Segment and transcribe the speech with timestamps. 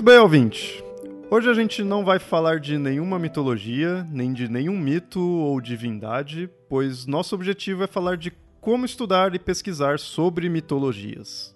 [0.00, 0.82] Muito bem, ouvinte.
[1.30, 6.48] Hoje a gente não vai falar de nenhuma mitologia, nem de nenhum mito ou divindade,
[6.70, 11.54] pois nosso objetivo é falar de como estudar e pesquisar sobre mitologias.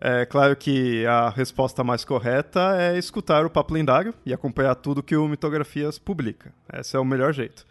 [0.00, 5.02] É claro que a resposta mais correta é escutar o Papo Lendário e acompanhar tudo
[5.02, 6.54] que o Mitografias publica.
[6.72, 7.66] Esse é o melhor jeito.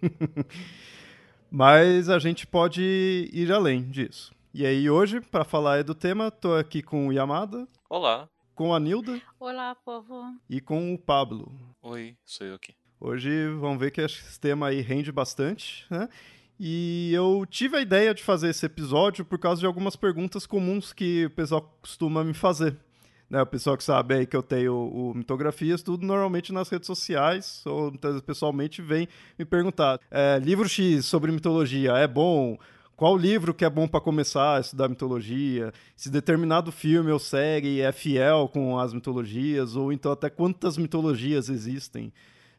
[1.52, 4.32] Mas a gente pode ir além disso.
[4.54, 7.68] E aí, hoje, para falar do tema, estou aqui com o Yamada.
[7.90, 8.26] Olá
[8.58, 9.22] com a Nilda.
[9.38, 10.34] Olá, povo.
[10.50, 11.52] E com o Pablo.
[11.80, 12.74] Oi, sou eu aqui.
[12.98, 16.08] Hoje vamos ver que esse tema aí rende bastante, né?
[16.58, 20.92] E eu tive a ideia de fazer esse episódio por causa de algumas perguntas comuns
[20.92, 22.76] que o pessoal costuma me fazer.
[23.30, 26.86] Né, o pessoal que sabe aí que eu tenho o, Mitografias, tudo normalmente nas redes
[26.88, 27.92] sociais, ou
[28.26, 29.06] pessoalmente vem
[29.38, 32.58] me perguntar: é, livro X sobre mitologia é bom?
[32.98, 37.80] Qual livro que é bom para começar a estudar mitologia, se determinado filme ou série
[37.80, 42.12] é fiel com as mitologias, ou então até quantas mitologias existem.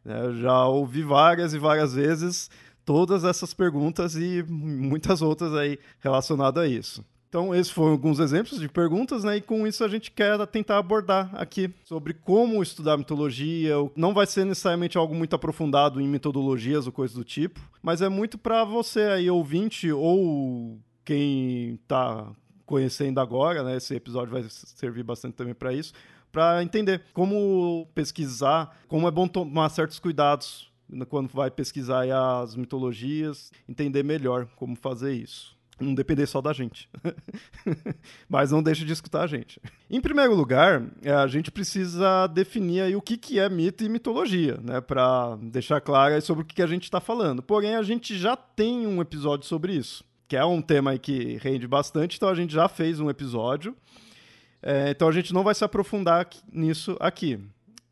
[0.06, 2.50] É, eu já ouvi várias e várias vezes
[2.86, 7.04] todas essas perguntas e muitas outras aí relacionadas a isso.
[7.30, 9.38] Então, esses foram alguns exemplos de perguntas, né?
[9.38, 13.76] E com isso a gente quer tentar abordar aqui sobre como estudar mitologia.
[13.96, 18.10] Não vai ser necessariamente algo muito aprofundado em metodologias ou coisas do tipo, mas é
[18.10, 22.32] muito para você aí, ouvinte, ou quem está
[22.66, 23.78] conhecendo agora, né?
[23.78, 25.94] Esse episódio vai servir bastante também para isso,
[26.32, 30.68] para entender como pesquisar, como é bom tomar certos cuidados
[31.08, 32.06] quando vai pesquisar
[32.42, 36.90] as mitologias, entender melhor como fazer isso não depender só da gente.
[38.28, 39.62] Mas não deixe de escutar a gente.
[39.90, 43.90] Em primeiro lugar, é, a gente precisa definir aí o que, que é mito e
[43.90, 44.82] mitologia, né?
[44.82, 47.42] Para deixar claro sobre o que, que a gente está falando.
[47.42, 51.38] Porém, a gente já tem um episódio sobre isso, que é um tema aí que
[51.38, 53.76] rende bastante, então a gente já fez um episódio.
[54.62, 57.40] É, então a gente não vai se aprofundar nisso aqui.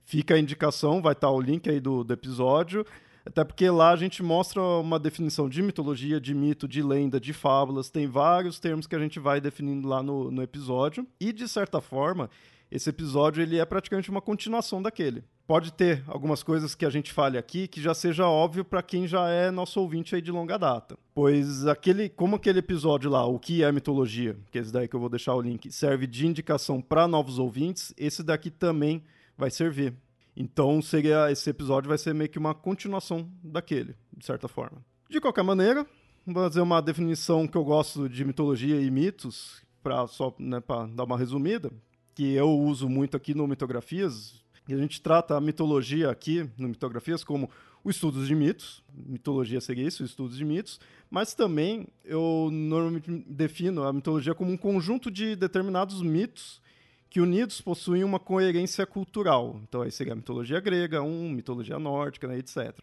[0.06, 2.86] Fica a indicação, vai estar o link aí do, do episódio.
[3.28, 7.34] Até porque lá a gente mostra uma definição de mitologia, de mito, de lenda, de
[7.34, 7.90] fábulas.
[7.90, 11.06] Tem vários termos que a gente vai definindo lá no, no episódio.
[11.20, 12.30] E, de certa forma,
[12.72, 15.24] esse episódio ele é praticamente uma continuação daquele.
[15.46, 19.08] Pode ter algumas coisas que a gente fale aqui que já seja óbvio para quem
[19.08, 20.98] já é nosso ouvinte aí de longa data.
[21.14, 24.96] Pois aquele, como aquele episódio lá, o que é mitologia, que é esse daí que
[24.96, 29.04] eu vou deixar o link, serve de indicação para novos ouvintes, esse daqui também
[29.38, 29.94] vai servir.
[30.40, 34.86] Então seria esse episódio vai ser meio que uma continuação daquele, de certa forma.
[35.10, 35.84] De qualquer maneira,
[36.24, 40.62] vou fazer uma definição que eu gosto de mitologia e mitos, para só né,
[40.94, 41.72] dar uma resumida,
[42.14, 44.46] que eu uso muito aqui no Mitografias.
[44.68, 47.50] E a gente trata a mitologia aqui no Mitografias como
[47.84, 53.84] os estudos de mitos, mitologia seria isso, estudos de mitos, mas também eu normalmente defino
[53.84, 56.62] a mitologia como um conjunto de determinados mitos
[57.10, 59.60] que unidos possuem uma coerência cultural.
[59.64, 62.74] Então aí seria a mitologia grega, um, mitologia nórdica, né, etc.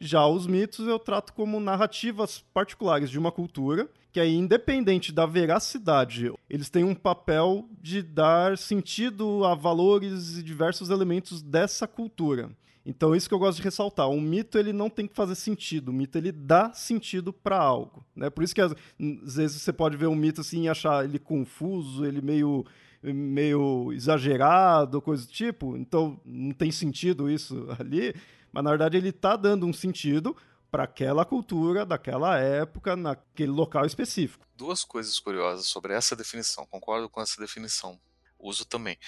[0.00, 5.26] Já os mitos eu trato como narrativas particulares de uma cultura, que aí, independente da
[5.26, 12.48] veracidade, eles têm um papel de dar sentido a valores e diversos elementos dessa cultura.
[12.86, 14.08] Então, isso que eu gosto de ressaltar.
[14.08, 15.88] Um mito ele não tem que fazer sentido.
[15.88, 18.04] O mito ele dá sentido para algo.
[18.14, 18.28] Né?
[18.30, 22.04] Por isso que às vezes você pode ver um mito assim e achar ele confuso,
[22.04, 22.64] ele meio
[23.12, 28.14] meio exagerado, coisa do tipo, então não tem sentido isso ali,
[28.52, 30.36] mas na verdade ele está dando um sentido
[30.70, 34.44] para aquela cultura, daquela época, naquele local específico.
[34.56, 38.00] Duas coisas curiosas sobre essa definição, concordo com essa definição,
[38.38, 38.98] uso também,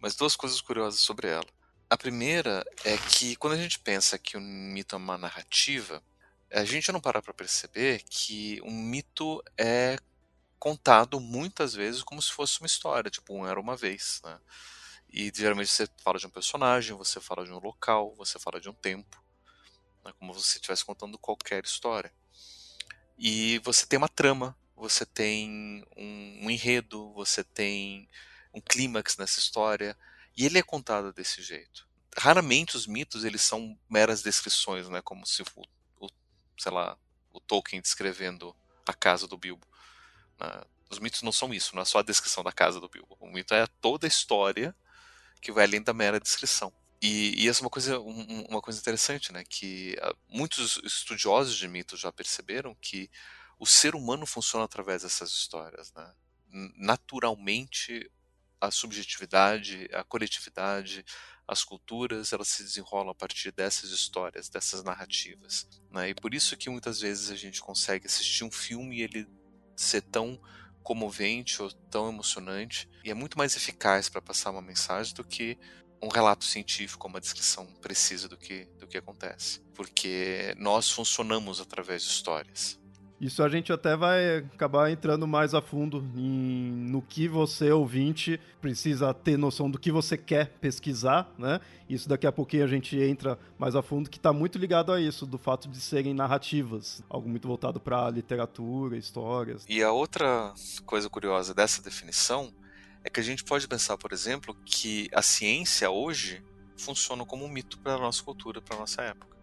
[0.00, 1.46] mas duas coisas curiosas sobre ela.
[1.88, 6.02] A primeira é que quando a gente pensa que um mito é uma narrativa,
[6.50, 9.98] a gente não para para perceber que um mito é
[10.62, 14.38] contado muitas vezes como se fosse uma história, tipo um era uma vez, né?
[15.08, 18.68] E geralmente você fala de um personagem, você fala de um local, você fala de
[18.68, 19.22] um tempo,
[20.04, 20.12] né?
[20.18, 22.12] como se você estivesse contando qualquer história.
[23.18, 28.08] E você tem uma trama você tem um, um enredo, você tem
[28.52, 29.96] um clímax nessa história,
[30.36, 31.88] e ele é contado desse jeito.
[32.18, 35.46] Raramente os mitos eles são meras descrições, né, como se o,
[36.00, 36.08] o
[36.58, 36.98] sei lá,
[37.32, 39.64] o Tolkien descrevendo a casa do Bilbo.
[40.42, 40.62] Né?
[40.90, 43.16] Os mitos não são isso, não é só a descrição da casa do Bilbo.
[43.20, 44.74] O mito é toda a história
[45.40, 46.72] que vai além da mera descrição.
[47.00, 49.42] E, e essa é uma coisa, um, uma coisa interessante, né?
[49.48, 53.10] Que uh, muitos estudiosos de mitos já perceberam que
[53.58, 56.12] o ser humano funciona através dessas histórias, né?
[56.76, 58.10] Naturalmente,
[58.60, 61.04] a subjetividade, a coletividade,
[61.48, 65.66] as culturas, elas se desenrolam a partir dessas histórias, dessas narrativas.
[65.90, 66.10] Né?
[66.10, 69.26] E por isso que muitas vezes a gente consegue assistir um filme e ele
[69.76, 70.40] ser tão
[70.82, 75.56] comovente ou tão emocionante e é muito mais eficaz para passar uma mensagem do que
[76.02, 79.60] um relato científico, uma descrição precisa do que, do que acontece.
[79.72, 82.81] Porque nós funcionamos através de histórias.
[83.22, 88.40] Isso a gente até vai acabar entrando mais a fundo em, no que você, ouvinte,
[88.60, 91.60] precisa ter noção do que você quer pesquisar, né?
[91.88, 95.00] Isso daqui a pouquinho a gente entra mais a fundo, que está muito ligado a
[95.00, 99.64] isso, do fato de serem narrativas, algo muito voltado para literatura, histórias.
[99.68, 100.52] E a outra
[100.84, 102.52] coisa curiosa dessa definição
[103.04, 106.42] é que a gente pode pensar, por exemplo, que a ciência hoje
[106.76, 109.41] funciona como um mito para a nossa cultura, para a nossa época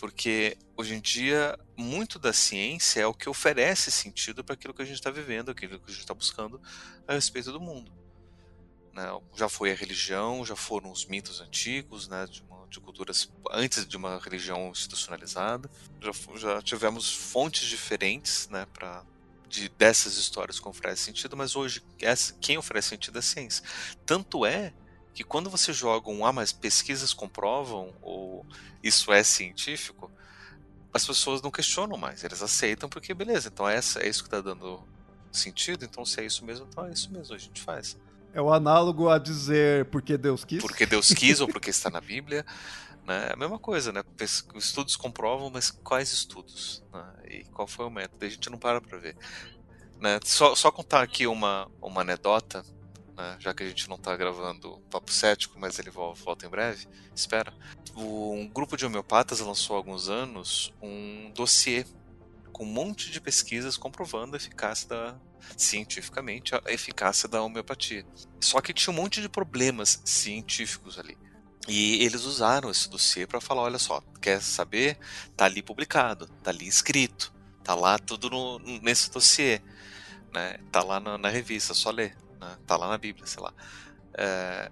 [0.00, 4.80] porque hoje em dia muito da ciência é o que oferece sentido para aquilo que
[4.80, 6.58] a gente está vivendo, aquilo que a gente está buscando
[7.06, 7.92] a respeito do mundo.
[8.94, 9.04] Né?
[9.36, 12.26] Já foi a religião, já foram os mitos antigos, né?
[12.26, 15.70] de, uma, de culturas antes de uma religião institucionalizada,
[16.00, 19.04] já, já tivemos fontes diferentes, né, para
[19.46, 23.62] de, dessas histórias que oferecem sentido, mas hoje essa, quem oferece sentido é a ciência.
[24.06, 24.72] Tanto é
[25.14, 28.46] que quando você joga um ah, mas pesquisas comprovam ou
[28.82, 30.10] isso é científico,
[30.92, 34.40] as pessoas não questionam mais, eles aceitam porque beleza, então essa é isso que está
[34.40, 34.82] dando
[35.30, 37.96] sentido, então se é isso mesmo, então é isso mesmo, a gente faz.
[38.32, 40.60] É o análogo a dizer porque Deus quis.
[40.60, 42.46] Porque Deus quis ou porque está na Bíblia.
[43.04, 43.28] Né?
[43.30, 44.04] É a mesma coisa, né?
[44.54, 46.82] Estudos comprovam, mas quais estudos?
[46.92, 47.04] Né?
[47.28, 48.24] E qual foi o método?
[48.24, 49.16] A gente não para para ver.
[49.98, 50.20] Né?
[50.24, 52.64] Só, só contar aqui uma, uma anedota
[53.20, 53.36] né?
[53.38, 57.52] já que a gente não está gravando Papo Cético, mas ele volta em breve, espera.
[57.96, 61.84] Um grupo de homeopatas lançou há alguns anos um dossiê
[62.52, 65.16] com um monte de pesquisas comprovando a eficácia da,
[65.56, 68.06] cientificamente a eficácia da homeopatia.
[68.40, 71.16] Só que tinha um monte de problemas científicos ali.
[71.68, 74.98] E eles usaram esse dossiê para falar, olha só, quer saber?
[75.36, 77.32] Tá ali publicado, tá ali escrito,
[77.62, 79.60] tá lá tudo no, nesse dossiê,
[80.32, 80.58] né?
[80.72, 82.58] Tá lá na, na revista, só ler né?
[82.66, 83.52] Tá lá na Bíblia, sei lá.
[84.14, 84.70] É...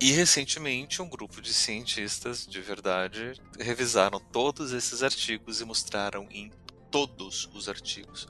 [0.00, 6.50] E recentemente um grupo de cientistas de verdade revisaram todos esses artigos e mostraram em
[6.90, 8.28] todos os artigos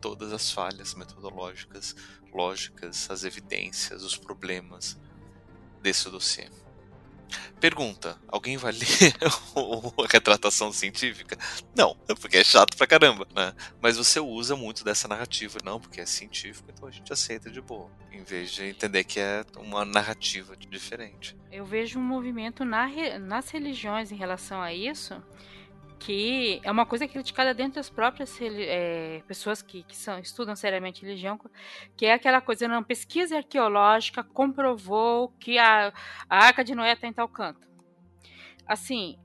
[0.00, 1.94] todas as falhas metodológicas,
[2.32, 4.96] lógicas, as evidências, os problemas
[5.82, 6.48] desse dossiê.
[7.60, 11.36] Pergunta: alguém vai ler a retratação científica?
[11.76, 13.52] Não, porque é chato pra caramba, né?
[13.80, 17.60] Mas você usa muito dessa narrativa, não, porque é científico, então a gente aceita de
[17.60, 21.36] boa, em vez de entender que é uma narrativa diferente.
[21.50, 22.88] Eu vejo um movimento na,
[23.18, 25.22] nas religiões em relação a isso,
[25.98, 31.02] que é uma coisa criticada dentro das próprias é, pessoas que, que são, estudam seriamente
[31.02, 31.38] religião,
[31.96, 35.92] que é aquela coisa, não, pesquisa arqueológica comprovou que a,
[36.28, 37.66] a Arca de Noé está em tal canto.
[38.66, 39.18] Assim,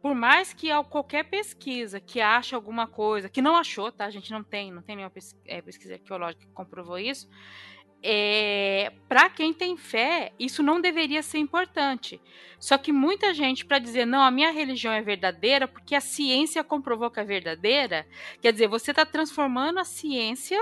[0.00, 4.06] por mais que qualquer pesquisa que ache alguma coisa, que não achou, tá?
[4.06, 5.12] A gente não tem, não tem nenhuma
[5.44, 7.28] é, pesquisa arqueológica que comprovou isso,
[8.02, 12.20] é, para quem tem fé, isso não deveria ser importante.
[12.58, 16.64] Só que muita gente, para dizer, não, a minha religião é verdadeira, porque a ciência
[16.64, 18.06] comprovou que é verdadeira,
[18.40, 20.58] quer dizer, você está transformando a ciência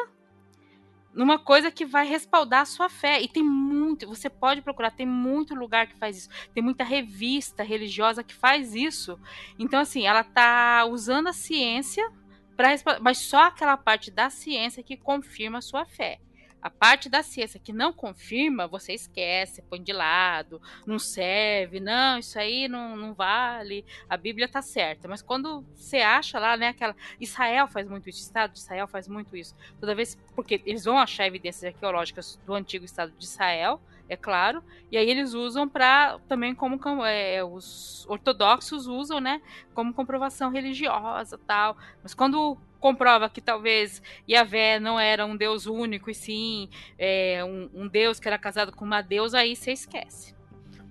[1.15, 3.21] numa coisa que vai respaldar a sua fé.
[3.21, 6.29] E tem muito, você pode procurar, tem muito lugar que faz isso.
[6.55, 9.19] Tem muita revista religiosa que faz isso.
[9.59, 12.09] Então, assim, ela está usando a ciência
[12.57, 16.21] para mas só aquela parte da ciência que confirma a sua fé.
[16.61, 22.19] A parte da ciência que não confirma, você esquece, põe de lado, não serve, não,
[22.19, 25.07] isso aí não, não vale, a Bíblia tá certa.
[25.07, 26.97] Mas quando você acha lá, né, aquela.
[27.21, 29.55] Israel faz muito isso, o Estado de Israel faz muito isso.
[29.81, 30.17] Toda vez.
[30.35, 35.09] Porque eles vão achar evidências arqueológicas do antigo Estado de Israel, é claro, e aí
[35.09, 39.41] eles usam para também como é, os ortodoxos usam, né,
[39.75, 41.77] como comprovação religiosa tal.
[42.03, 47.69] Mas quando comprova que talvez Yahvé não era um Deus único, e sim é, um,
[47.75, 50.35] um, Deus que era casado com uma deusa, aí você esquece.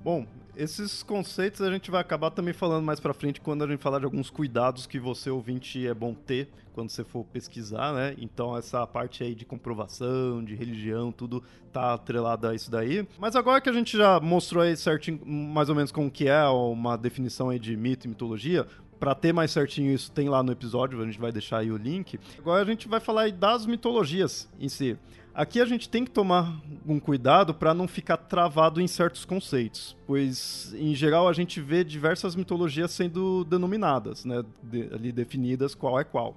[0.04, 3.80] Bom, Esses conceitos a gente vai acabar também falando mais pra frente quando a gente
[3.80, 8.16] falar de alguns cuidados que você ouvinte é bom ter quando você for pesquisar, né?
[8.18, 13.08] Então essa parte aí de comprovação, de religião, tudo tá atrelado a isso daí.
[13.20, 16.44] Mas agora que a gente já mostrou aí certinho mais ou menos como que é
[16.46, 18.66] uma definição aí de mito e mitologia,
[19.00, 21.78] para ter mais certinho isso tem lá no episódio, a gente vai deixar aí o
[21.78, 22.20] link.
[22.40, 24.98] Agora a gente vai falar das mitologias em si.
[25.38, 29.96] Aqui a gente tem que tomar um cuidado para não ficar travado em certos conceitos,
[30.08, 36.00] pois em geral a gente vê diversas mitologias sendo denominadas, né, de, ali definidas qual
[36.00, 36.36] é qual.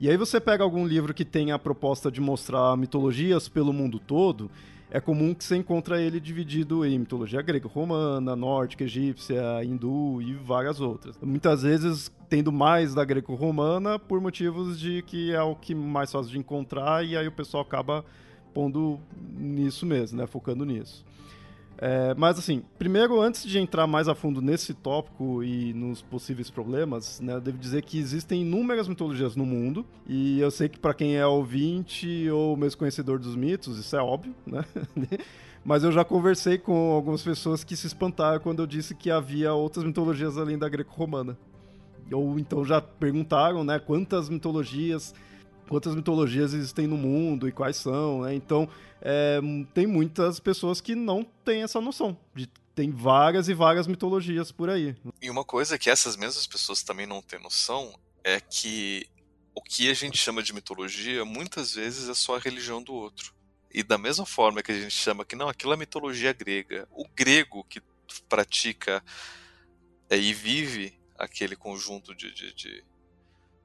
[0.00, 3.98] E aí você pega algum livro que tem a proposta de mostrar mitologias pelo mundo
[3.98, 4.48] todo,
[4.88, 10.34] é comum que você encontra ele dividido em mitologia grega, romana, nórdica, egípcia, hindu e
[10.34, 11.18] várias outras.
[11.20, 16.30] Muitas vezes tendo mais da greco-romana por motivos de que é o que mais fácil
[16.30, 18.04] de encontrar e aí o pessoal acaba
[18.48, 18.98] pondo
[19.38, 21.04] nisso mesmo, né, focando nisso.
[21.80, 26.50] É, mas assim, primeiro, antes de entrar mais a fundo nesse tópico e nos possíveis
[26.50, 30.78] problemas, né, eu devo dizer que existem inúmeras mitologias no mundo, e eu sei que
[30.78, 34.64] para quem é ouvinte ou mesmo conhecedor dos mitos, isso é óbvio, né?
[35.64, 39.52] mas eu já conversei com algumas pessoas que se espantaram quando eu disse que havia
[39.54, 41.38] outras mitologias além da greco-romana.
[42.10, 45.14] Ou então já perguntaram, né, quantas mitologias
[45.68, 48.34] quantas mitologias existem no mundo e quais são, né?
[48.34, 48.68] Então,
[49.00, 49.40] é,
[49.74, 52.48] tem muitas pessoas que não têm essa noção de
[52.78, 54.94] tem várias e várias mitologias por aí.
[55.20, 59.04] E uma coisa que essas mesmas pessoas também não têm noção é que
[59.52, 63.34] o que a gente chama de mitologia muitas vezes é só a religião do outro.
[63.74, 67.04] E da mesma forma que a gente chama que não, aquilo é mitologia grega, o
[67.16, 67.82] grego que
[68.28, 69.02] pratica
[70.08, 72.84] é, e vive aquele conjunto de, de, de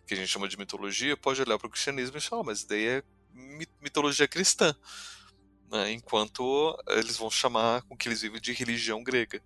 [0.05, 2.63] que a gente chama de mitologia, pode olhar para o cristianismo e falar, oh, mas
[2.63, 3.03] daí é
[3.81, 4.75] mitologia cristã.
[5.71, 5.91] Né?
[5.93, 9.41] Enquanto eles vão chamar com que eles vivem de religião grega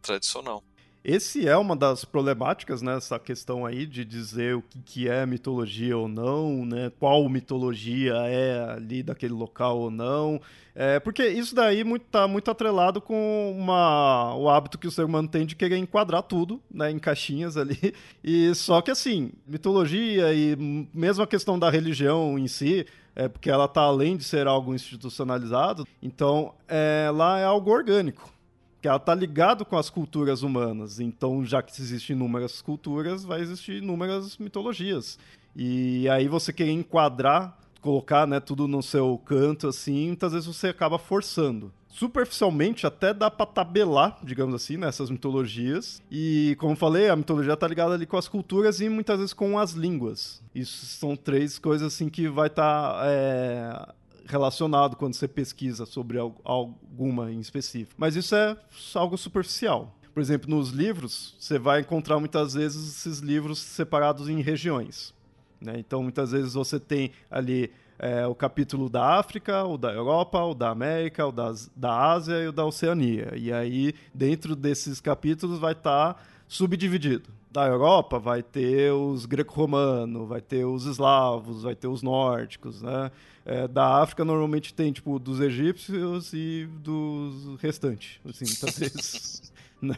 [0.00, 0.64] tradicional.
[1.04, 2.96] Esse é uma das problemáticas, né?
[2.96, 6.90] Essa questão aí de dizer o que, que é mitologia ou não, né?
[6.98, 10.40] Qual mitologia é ali daquele local ou não.
[10.74, 15.04] É, porque isso daí muito, tá muito atrelado com uma, o hábito que o ser
[15.04, 16.90] humano tem de querer enquadrar tudo, né?
[16.90, 17.94] Em caixinhas ali.
[18.22, 20.56] E só que assim, mitologia e
[20.92, 24.74] mesmo a questão da religião em si, é porque ela tá além de ser algo
[24.74, 28.37] institucionalizado, então é, lá é algo orgânico
[28.80, 31.00] que ela está ligado com as culturas humanas.
[31.00, 35.18] Então, já que existem inúmeras culturas, vai existir inúmeras mitologias.
[35.56, 40.68] E aí você querer enquadrar, colocar né, tudo no seu canto, assim, muitas vezes você
[40.68, 41.72] acaba forçando.
[41.88, 46.00] Superficialmente, até dá para tabelar, digamos assim, nessas mitologias.
[46.08, 49.58] E, como falei, a mitologia está ligada ali com as culturas e muitas vezes com
[49.58, 50.40] as línguas.
[50.54, 53.88] Isso são três coisas assim que vai estar tá, é,
[54.28, 57.94] relacionado quando você pesquisa sobre alguma em específico.
[57.96, 58.56] Mas isso é
[58.94, 59.94] algo superficial.
[60.12, 65.14] Por exemplo, nos livros, você vai encontrar muitas vezes esses livros separados em regiões.
[65.60, 65.74] Né?
[65.78, 70.54] Então, muitas vezes você tem ali é, o capítulo da África, o da Europa, o
[70.54, 73.32] da América, o das, da Ásia e o da Oceania.
[73.36, 77.30] E aí, dentro desses capítulos, vai estar tá subdividido.
[77.50, 83.10] Da Europa vai ter os greco-romanos, vai ter os eslavos, vai ter os nórdicos, né?
[83.44, 89.52] É, da África normalmente tem, tipo, dos egípcios e dos restantes, assim, muitas vezes.
[89.80, 89.94] Né?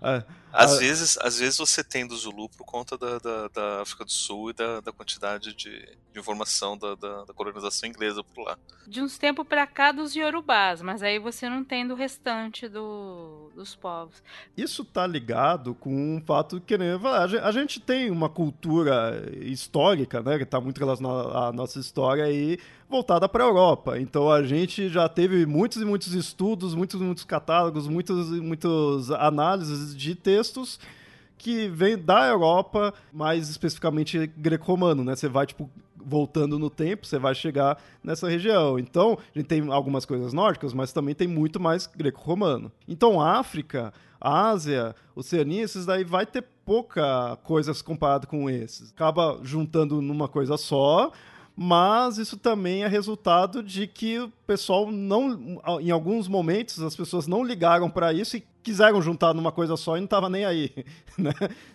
[0.54, 4.12] às, vezes, às vezes você tem do Zulu por conta da, da, da África do
[4.12, 5.70] Sul e da, da quantidade de,
[6.12, 8.56] de informação da, da, da, colonização inglesa por lá.
[8.86, 13.50] De uns tempos para cá dos Yorubás, mas aí você não tem do restante do,
[13.54, 14.22] dos povos.
[14.56, 16.92] Isso tá ligado com o fato que né,
[17.42, 22.58] a gente tem uma cultura histórica, né, que tá muito relacionada à nossa história aí,
[22.88, 23.98] voltada para a Europa.
[23.98, 29.10] Então a gente já teve muitos e muitos estudos, muitos e muitos catálogos, muitas muitas
[29.10, 30.43] análises de textos
[31.36, 35.14] que vêm da Europa, mais especificamente greco-romano, né?
[35.14, 35.70] Você vai tipo
[36.06, 38.78] voltando no tempo, você vai chegar nessa região.
[38.78, 42.70] Então, a gente tem algumas coisas nórdicas, mas também tem muito mais greco-romano.
[42.86, 48.90] Então, África, Ásia, Oceania, esses daí vai ter pouca coisas comparado com esses.
[48.90, 51.10] Acaba juntando numa coisa só,
[51.56, 57.26] mas isso também é resultado de que o pessoal não, em alguns momentos, as pessoas
[57.26, 60.72] não ligaram para isso e quiseram juntar numa coisa só e não estava nem aí,
[61.16, 61.32] né?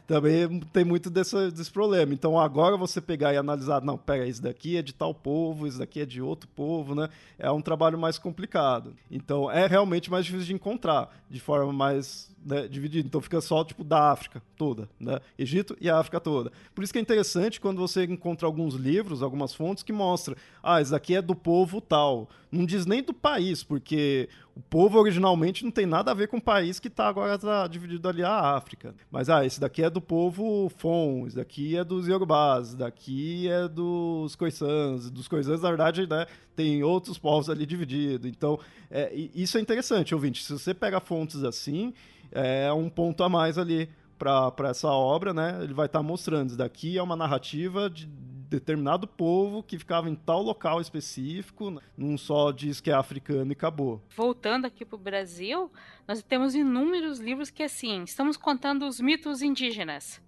[0.08, 2.14] Também tem muito desse, desse problema.
[2.14, 5.78] Então agora você pegar e analisar, não, pega, isso daqui é de tal povo, isso
[5.78, 7.08] daqui é de outro povo, né?
[7.38, 8.96] É um trabalho mais complicado.
[9.10, 13.08] Então é realmente mais difícil de encontrar de forma mais né, dividida.
[13.08, 15.20] Então fica só tipo da África toda, né?
[15.38, 16.52] Egito e a África toda.
[16.74, 20.82] Por isso que é interessante quando você encontra alguns livros, algumas fontes que mostram, ah,
[20.82, 22.30] isso daqui é do povo tal.
[22.52, 26.38] Não diz nem do país, porque o povo originalmente não tem nada a ver com
[26.38, 28.94] o país que está agora tá dividido ali a África.
[29.10, 33.48] Mas, ah, esse daqui é do povo Fon, esse daqui é dos Yorubás, esse daqui
[33.48, 35.10] é dos Khoisans.
[35.10, 36.26] Dos Khoisans, na verdade, né,
[36.56, 38.30] tem outros povos ali divididos.
[38.30, 38.60] Então,
[38.92, 40.44] é, isso é interessante, ouvinte.
[40.44, 41.94] Se você pega fontes assim,
[42.32, 45.60] é um ponto a mais ali para essa obra, né?
[45.64, 46.50] Ele vai estar tá mostrando.
[46.50, 48.10] Isso daqui é uma narrativa de
[48.50, 53.54] determinado povo que ficava em tal local específico, não só diz que é africano e
[53.54, 54.02] acabou.
[54.16, 55.72] Voltando aqui para o Brasil,
[56.08, 60.22] nós temos inúmeros livros que, assim, estamos contando os mitos indígenas.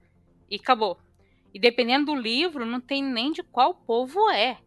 [0.49, 0.99] E acabou.
[1.53, 4.57] E dependendo do livro, não tem nem de qual povo é.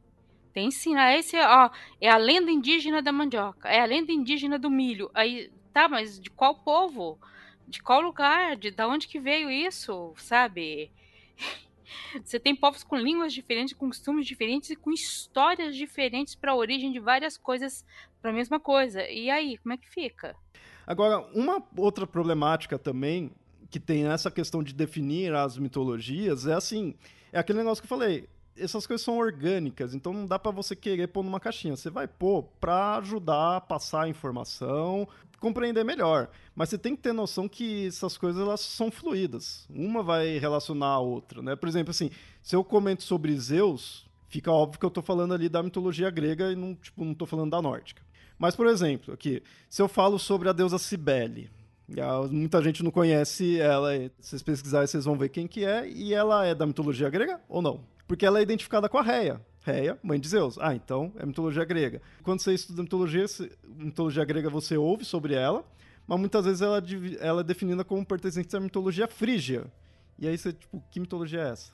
[0.53, 1.71] Tem sim, ah, esse ó,
[2.01, 5.11] é a lenda indígena da mandioca, é a lenda indígena do milho.
[5.13, 7.19] Aí, tá, mas de qual povo?
[7.67, 8.57] De qual lugar?
[8.57, 10.93] De da onde que veio isso, sabe?
[12.23, 16.57] Você tem povos com línguas diferentes, com costumes diferentes e com histórias diferentes para a
[16.57, 17.85] origem de várias coisas
[18.21, 19.09] para a mesma coisa.
[19.09, 20.37] E aí, como é que fica?
[20.87, 23.33] Agora, uma outra problemática também
[23.71, 26.95] que tem essa questão de definir as mitologias é assim,
[27.33, 30.77] é aquele negócio que eu falei, essas coisas são orgânicas, então não dá para você
[30.77, 31.77] querer pôr numa caixinha.
[31.77, 35.09] Você vai pôr para ajudar a passar a informação,
[35.41, 36.29] compreender melhor.
[36.55, 39.67] Mas você tem que ter noção que essas coisas elas são fluídas.
[39.69, 41.57] Uma vai relacionar a outra, né?
[41.57, 42.11] Por exemplo, assim,
[42.43, 46.53] se eu comento sobre Zeus, fica óbvio que eu estou falando ali da mitologia grega
[46.53, 48.03] e não, tipo, não tô falando da nórdica.
[48.39, 51.51] Mas, por exemplo, aqui, se eu falo sobre a deusa Cibele,
[52.31, 56.15] muita gente não conhece ela, se vocês pesquisarem vocês vão ver quem que é, e
[56.15, 57.81] ela é da mitologia grega ou não?
[58.07, 59.41] Porque ela é identificada com a Reia.
[59.63, 60.59] Reia, mãe de Zeus.
[60.59, 62.03] Ah, então é mitologia grega.
[62.23, 63.25] Quando você estuda mitologia,
[63.77, 65.65] mitologia grega, você ouve sobre ela,
[66.07, 66.83] mas muitas vezes ela,
[67.19, 69.65] ela é definida como pertencente à mitologia frígia.
[70.19, 71.73] E aí você, tipo, que mitologia é essa?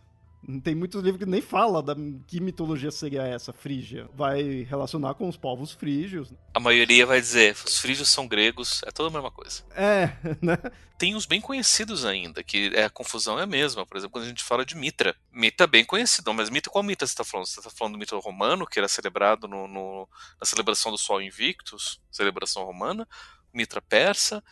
[0.62, 1.94] Tem muitos livros que nem fala da
[2.26, 4.08] que mitologia seria essa, frígia.
[4.14, 6.32] Vai relacionar com os povos frígios.
[6.54, 9.62] A maioria vai dizer, os frígios são gregos, é toda a mesma coisa.
[9.76, 10.56] É, né?
[10.96, 13.84] Tem os bem conhecidos ainda, que é, a confusão é a mesma.
[13.84, 15.14] Por exemplo, quando a gente fala de Mitra.
[15.30, 17.46] Mitra é bem conhecido, mas Mitra, qual Mitra você está falando?
[17.46, 20.08] Você está falando do mito romano, que era celebrado no, no,
[20.40, 23.06] na celebração do Sol Invictus, celebração romana,
[23.52, 24.42] Mitra persa,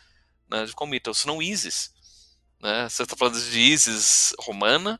[0.49, 0.65] né?
[0.65, 1.13] de qual Mitra?
[1.13, 1.93] Senão Isis.
[2.61, 2.87] Né?
[2.87, 4.99] Você está falando de Isis romana,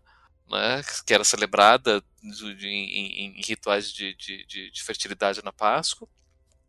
[0.49, 6.07] né, que era celebrada de, de, em, em, rituais de, de, fertilidade na Páscoa,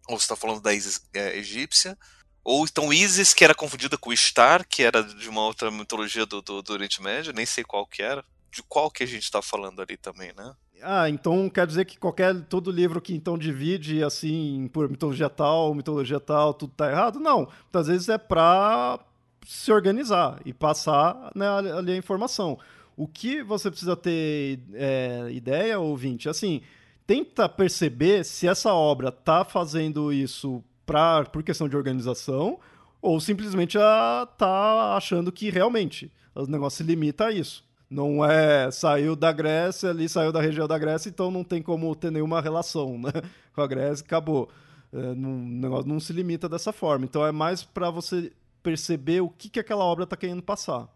[0.09, 1.97] ou você está falando da Isis é, egípcia,
[2.45, 6.41] ou então Isis, que era confundida com Star, que era de uma outra mitologia do,
[6.41, 8.25] do, do Oriente Médio, nem sei qual que era.
[8.51, 10.53] De qual que a gente está falando ali também, né?
[10.83, 15.75] Ah, então quer dizer que qualquer todo livro que então divide assim por mitologia tal,
[15.75, 17.21] mitologia tal, tudo tá errado?
[17.21, 18.99] Não, muitas vezes é para
[19.47, 22.59] se organizar e passar né, ali a informação.
[22.97, 26.61] O que você precisa ter é, ideia, ouvinte, assim,
[27.07, 32.59] tenta perceber se essa obra está fazendo isso pra, por questão de organização
[33.01, 37.65] ou simplesmente está achando que realmente o negócio se limita a isso.
[37.89, 41.95] Não é saiu da Grécia, ali saiu da região da Grécia, então não tem como
[41.97, 43.11] ter nenhuma relação né,
[43.53, 44.49] com a Grécia, acabou.
[44.93, 47.05] É, não, o negócio não se limita dessa forma.
[47.05, 48.31] Então é mais para você
[48.63, 50.89] perceber o que, que aquela obra está querendo passar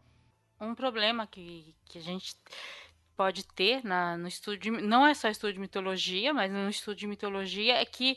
[0.64, 2.36] um problema que, que a gente
[3.16, 6.96] pode ter na, no estudo de, não é só estudo de mitologia, mas no estudo
[6.96, 8.16] de mitologia é que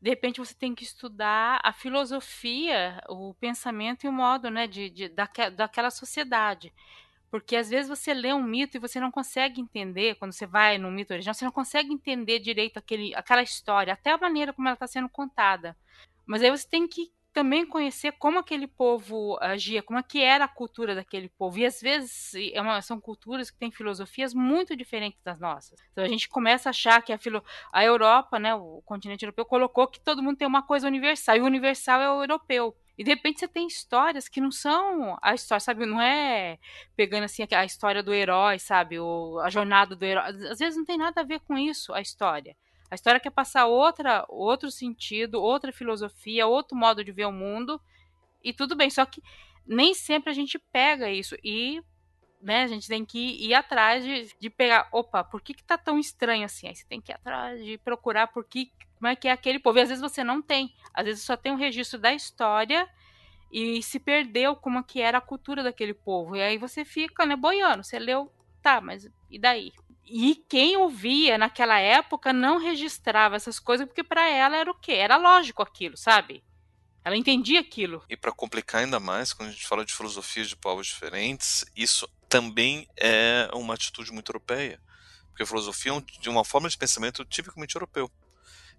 [0.00, 4.88] de repente você tem que estudar a filosofia, o pensamento e o modo, né, de,
[4.88, 6.72] de daque, daquela sociedade.
[7.30, 10.78] Porque às vezes você lê um mito e você não consegue entender, quando você vai
[10.78, 14.66] no mito original, você não consegue entender direito aquele, aquela história, até a maneira como
[14.68, 15.76] ela está sendo contada.
[16.24, 20.44] Mas aí você tem que também conhecer como aquele povo agia, como é que era
[20.44, 21.56] a cultura daquele povo.
[21.56, 25.78] E às vezes é uma, são culturas que têm filosofias muito diferentes das nossas.
[25.92, 27.40] Então a gente começa a achar que a, filo,
[27.72, 31.40] a Europa, né, o continente europeu, colocou que todo mundo tem uma coisa universal, e
[31.40, 32.76] o universal é o europeu.
[32.98, 35.86] E de repente você tem histórias que não são a história, sabe?
[35.86, 36.58] Não é
[36.96, 38.98] pegando assim a história do herói, sabe?
[38.98, 40.24] Ou a jornada do herói.
[40.50, 42.56] Às vezes não tem nada a ver com isso a história.
[42.90, 47.80] A história quer passar outra, outro sentido, outra filosofia, outro modo de ver o mundo.
[48.42, 49.22] E tudo bem, só que
[49.66, 51.36] nem sempre a gente pega isso.
[51.44, 51.82] E
[52.40, 54.88] né, a gente tem que ir, atrás de, de, pegar.
[54.92, 56.68] Opa, por que, que tá tão estranho assim?
[56.68, 59.58] Aí você tem que ir atrás de procurar por que, como é que é aquele
[59.58, 59.78] povo.
[59.78, 60.74] E às vezes você não tem.
[60.94, 62.88] Às vezes só tem um registro da história
[63.50, 66.36] e se perdeu como que era a cultura daquele povo.
[66.36, 67.82] E aí você fica, né, boiando.
[67.82, 69.72] Você leu, tá, mas e daí?
[70.10, 74.92] E quem ouvia naquela época não registrava essas coisas porque para ela era o quê?
[74.92, 76.42] Era lógico aquilo, sabe?
[77.04, 78.02] Ela entendia aquilo.
[78.08, 82.08] E para complicar ainda mais, quando a gente fala de filosofias de povos diferentes, isso
[82.28, 84.80] também é uma atitude muito europeia.
[85.28, 88.10] Porque a filosofia é uma forma de pensamento tipicamente europeu.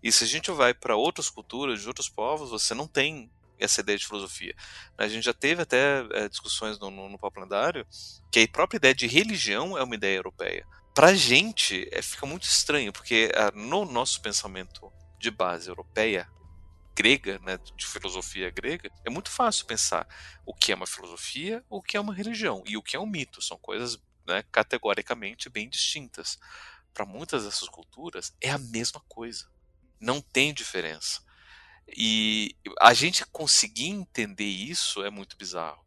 [0.01, 3.81] E se a gente vai para outras culturas, de outros povos, você não tem essa
[3.81, 4.55] ideia de filosofia.
[4.97, 7.85] A gente já teve até é, discussões no, no, no Papo Lendário
[8.31, 10.65] que a própria ideia de religião é uma ideia europeia.
[10.99, 16.29] Para a gente, é, fica muito estranho, porque é, no nosso pensamento de base europeia,
[16.93, 20.05] grega, né, de filosofia grega, é muito fácil pensar
[20.45, 23.05] o que é uma filosofia, o que é uma religião e o que é um
[23.05, 23.41] mito.
[23.41, 26.37] São coisas né, categoricamente bem distintas.
[26.93, 29.49] Para muitas dessas culturas, é a mesma coisa.
[30.01, 31.21] Não tem diferença.
[31.87, 35.81] E a gente conseguir entender isso é muito bizarro.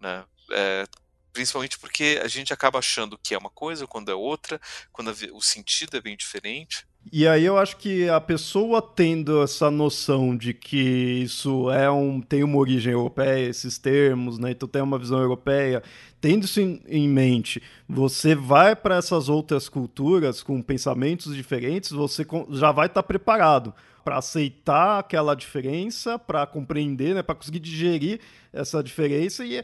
[0.00, 0.26] Né?
[0.50, 0.88] É,
[1.32, 4.60] principalmente porque a gente acaba achando que é uma coisa quando é outra,
[4.92, 6.86] quando o sentido é bem diferente.
[7.12, 12.20] E aí eu acho que a pessoa tendo essa noção de que isso é um
[12.20, 14.50] tem uma origem europeia, esses termos, né?
[14.50, 15.82] Então tem uma visão europeia,
[16.20, 22.70] tendo isso em mente, você vai para essas outras culturas com pensamentos diferentes, você já
[22.70, 28.20] vai estar tá preparado para aceitar aquela diferença, para compreender, né, para conseguir digerir
[28.52, 29.62] essa diferença e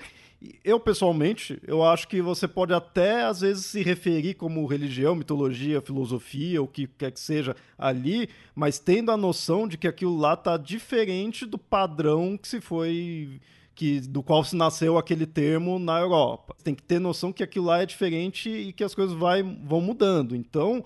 [0.62, 5.80] eu pessoalmente, eu acho que você pode até às vezes se referir como religião, mitologia,
[5.80, 10.36] filosofia, o que quer que seja ali, mas tendo a noção de que aquilo lá
[10.36, 13.40] tá diferente do padrão que se foi
[13.74, 16.56] que do qual se nasceu aquele termo na Europa.
[16.64, 19.82] Tem que ter noção que aquilo lá é diferente e que as coisas vai, vão
[19.82, 20.34] mudando.
[20.34, 20.82] Então,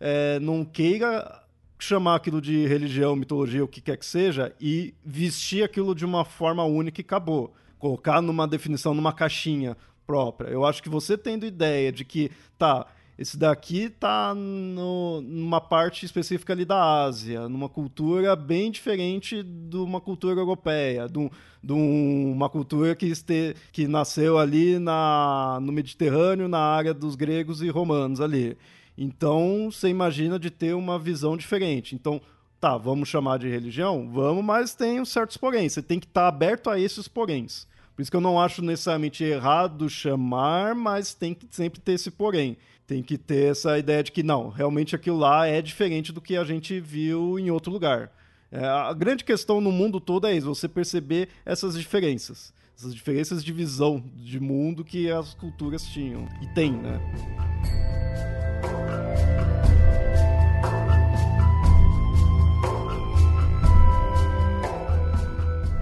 [0.00, 1.40] é, não queira
[1.78, 6.24] chamar aquilo de religião, mitologia, o que quer que seja, e vestir aquilo de uma
[6.24, 7.54] forma única e acabou.
[7.82, 10.50] Colocar numa definição, numa caixinha própria.
[10.50, 12.86] Eu acho que você tendo ideia de que, tá,
[13.18, 19.76] esse daqui tá no, numa parte específica ali da Ásia, numa cultura bem diferente de
[19.78, 21.28] uma cultura europeia, de,
[21.60, 27.62] de uma cultura que, este, que nasceu ali na, no Mediterrâneo, na área dos gregos
[27.62, 28.56] e romanos ali.
[28.96, 31.96] Então, você imagina de ter uma visão diferente.
[31.96, 32.20] Então,
[32.60, 34.08] tá, vamos chamar de religião?
[34.08, 35.68] Vamos, mas tem uns certos porém.
[35.68, 37.66] Você tem que estar tá aberto a esses poréns.
[38.02, 42.10] Por isso que eu não acho necessariamente errado chamar, mas tem que sempre ter esse
[42.10, 42.56] porém.
[42.84, 46.36] Tem que ter essa ideia de que, não, realmente aquilo lá é diferente do que
[46.36, 48.10] a gente viu em outro lugar.
[48.50, 52.52] É, a grande questão no mundo todo é isso, você perceber essas diferenças.
[52.76, 56.26] Essas diferenças de visão de mundo que as culturas tinham.
[56.42, 56.98] E tem, né?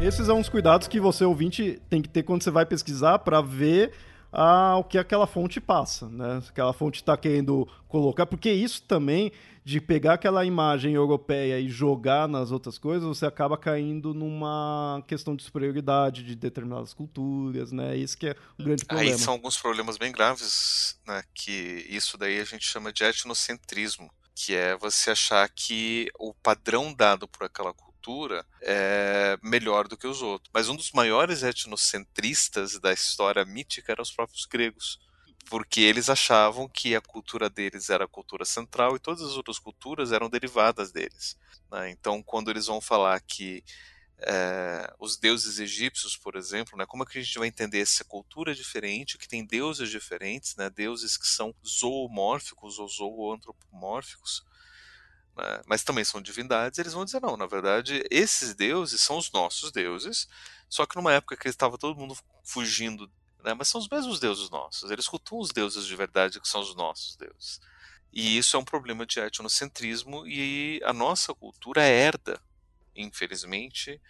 [0.00, 3.42] Esses são os cuidados que você, ouvinte, tem que ter quando você vai pesquisar para
[3.42, 3.92] ver
[4.32, 6.40] ah, o que aquela fonte passa, né?
[6.40, 9.30] Se aquela fonte está querendo colocar, porque isso também
[9.62, 15.36] de pegar aquela imagem europeia e jogar nas outras coisas, você acaba caindo numa questão
[15.36, 17.94] de superioridade de determinadas culturas, né?
[17.94, 19.12] Isso que é o grande problema.
[19.12, 21.22] Aí são alguns problemas bem graves, né?
[21.34, 26.94] Que isso daí a gente chama de etnocentrismo, que é você achar que o padrão
[26.94, 30.50] dado por aquela cultura cultura é melhor do que os outros.
[30.52, 34.98] Mas um dos maiores etnocentristas da história mítica eram os próprios gregos.
[35.48, 39.58] Porque eles achavam que a cultura deles era a cultura central e todas as outras
[39.58, 41.36] culturas eram derivadas deles.
[41.70, 41.90] Né?
[41.90, 43.62] Então, quando eles vão falar que
[44.22, 48.04] é, os deuses egípcios, por exemplo, né, como é que a gente vai entender essa
[48.04, 54.44] cultura diferente, que tem deuses diferentes, né, deuses que são zoomórficos ou zooantropomórficos,
[55.40, 59.33] né, mas também são divindades, eles vão dizer, não, na verdade, esses deuses são os
[59.33, 60.29] nossos deuses,
[60.68, 63.11] só que numa época que estava todo mundo fugindo,
[63.42, 66.61] né, mas são os mesmos deuses nossos, eles cultuam os deuses de verdade que são
[66.61, 67.61] os nossos deuses.
[68.12, 72.40] E isso é um problema de etnocentrismo e a nossa cultura herda,
[72.94, 74.00] infelizmente,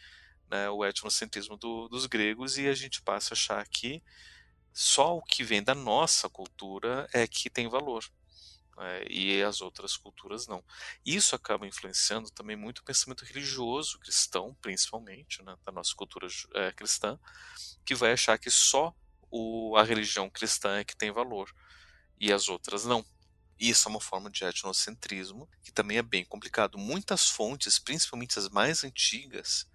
[0.50, 4.02] né, o etnocentrismo do, dos gregos e a gente passa a achar que
[4.72, 8.04] só o que vem da nossa cultura é que tem valor
[8.78, 10.64] é, e as outras culturas não.
[11.04, 16.72] Isso acaba influenciando também muito o pensamento religioso cristão, principalmente, né, da nossa cultura é,
[16.72, 17.18] cristã,
[17.84, 18.94] que vai achar que só
[19.30, 21.50] o, a religião cristã é que tem valor
[22.18, 23.04] e as outras não.
[23.58, 26.78] Isso é uma forma de etnocentrismo que também é bem complicado.
[26.78, 29.66] Muitas fontes, principalmente as mais antigas,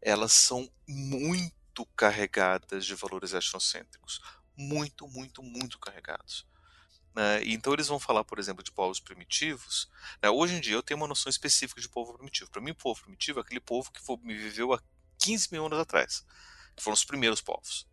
[0.00, 4.20] elas são muito carregadas de valores etnocêntricos.
[4.56, 6.46] Muito, muito, muito carregados.
[7.16, 7.42] Né?
[7.46, 9.88] Então eles vão falar, por exemplo, de povos primitivos.
[10.22, 10.28] Né?
[10.28, 12.50] Hoje em dia eu tenho uma noção específica de povo primitivo.
[12.50, 14.82] Para mim, povo primitivo é aquele povo que viveu há
[15.18, 16.26] 15 mil anos atrás,
[16.76, 17.86] que foram os primeiros povos.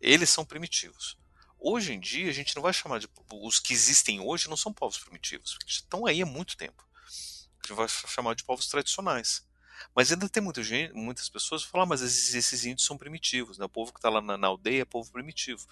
[0.00, 1.18] Eles são primitivos.
[1.58, 4.72] Hoje em dia a gente não vai chamar de os que existem hoje não são
[4.72, 6.82] povos primitivos, porque estão aí há muito tempo.
[7.06, 9.46] A gente vai chamar de povos tradicionais.
[9.94, 12.96] Mas ainda tem muita gente, muitas pessoas que falam, ah, mas esses, esses índios são
[12.96, 13.64] primitivos, né?
[13.64, 15.66] o povo que está lá na, na aldeia é povo primitivo.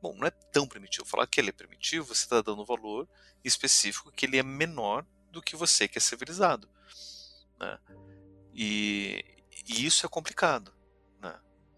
[0.00, 1.06] Bom, não é tão primitivo.
[1.06, 3.08] Falar que ele é primitivo, você está dando um valor
[3.44, 6.68] específico que ele é menor do que você que é civilizado.
[7.58, 7.78] Né?
[8.54, 9.24] E,
[9.66, 10.72] E isso é complicado.
[11.20, 11.34] Né?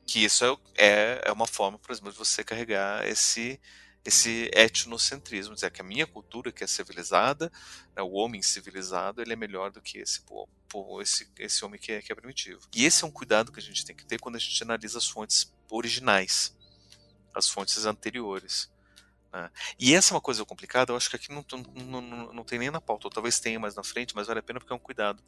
[0.06, 3.60] Que isso é, é, é uma forma, por exemplo, de você carregar esse,
[4.04, 7.50] esse etnocentrismo, dizer que a minha cultura, que é civilizada,
[7.96, 10.22] né, o homem civilizado, ele é melhor do que esse,
[11.00, 12.60] esse, esse homem que é, que é primitivo.
[12.74, 14.98] E esse é um cuidado que a gente tem que ter quando a gente analisa
[14.98, 16.54] as fontes originais,
[17.38, 18.70] as fontes anteriores.
[19.32, 19.50] Né?
[19.78, 22.58] E essa é uma coisa complicada, eu acho que aqui não, não, não, não tem
[22.58, 24.76] nem na pauta, ou talvez tenha mais na frente, mas vale a pena porque é
[24.76, 25.22] um cuidado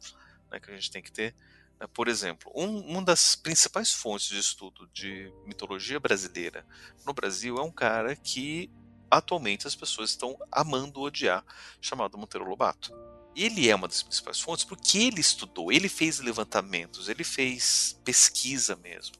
[0.49, 1.35] né, que a gente tem que ter.
[1.79, 1.87] Né?
[1.93, 6.65] Por exemplo, um, uma das principais fontes de estudo de mitologia brasileira
[7.05, 8.69] no Brasil é um cara que
[9.09, 11.43] atualmente as pessoas estão amando odiar,
[11.81, 12.93] chamado Monteiro Lobato.
[13.35, 18.75] Ele é uma das principais fontes porque ele estudou, ele fez levantamentos, ele fez pesquisa
[18.75, 19.15] mesmo,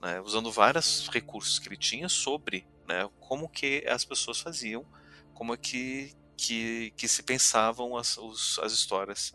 [0.00, 3.08] né, usando vários recursos que ele tinha sobre né?
[3.20, 4.84] Como que as pessoas faziam,
[5.34, 9.32] como é que, que, que se pensavam as, os, as histórias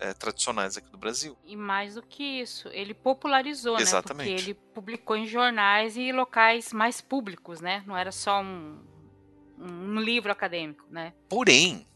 [0.00, 1.36] é, tradicionais aqui do Brasil.
[1.44, 4.30] E mais do que isso, ele popularizou, Exatamente.
[4.30, 4.36] né?
[4.36, 7.84] Porque ele publicou em jornais e locais mais públicos, né?
[7.86, 8.80] Não era só um,
[9.58, 11.12] um livro acadêmico, né?
[11.28, 11.86] Porém,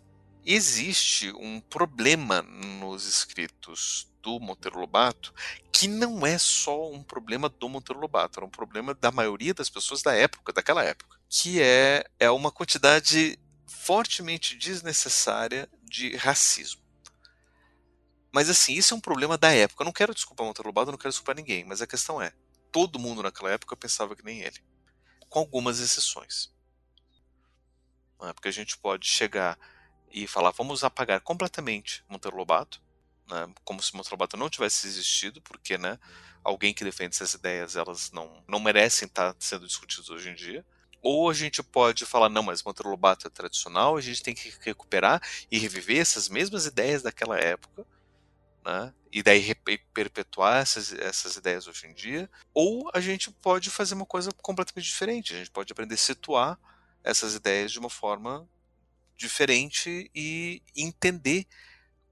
[0.44, 5.32] existe um problema nos escritos do Monteiro Lobato
[5.72, 9.70] que não é só um problema do Monteiro Lobato, era um problema da maioria das
[9.70, 16.82] pessoas da época, daquela época, que é, é uma quantidade fortemente desnecessária de racismo.
[18.32, 19.82] Mas assim, isso é um problema da época.
[19.82, 22.32] Eu não quero desculpar Monteiro Lobato, não quero desculpar ninguém, mas a questão é,
[22.70, 24.62] todo mundo naquela época pensava que nem ele,
[25.28, 26.52] com algumas exceções.
[28.22, 28.32] É?
[28.34, 29.58] Porque a gente pode chegar
[30.10, 32.80] e falar, vamos apagar completamente Monteiro Lobato,
[33.28, 35.98] né, como se Monteiro Lobato não tivesse existido, porque né,
[36.42, 40.64] alguém que defende essas ideias elas não, não merecem estar sendo discutidas hoje em dia.
[41.02, 44.52] Ou a gente pode falar, não, mas Monteiro Lobato é tradicional, a gente tem que
[44.60, 47.86] recuperar e reviver essas mesmas ideias daquela época,
[48.64, 48.92] né?
[49.10, 49.54] E daí
[49.94, 52.30] perpetuar essas, essas ideias hoje em dia.
[52.52, 56.58] Ou a gente pode fazer uma coisa completamente diferente, a gente pode aprender a situar
[57.02, 58.46] essas ideias de uma forma
[59.20, 61.46] diferente e entender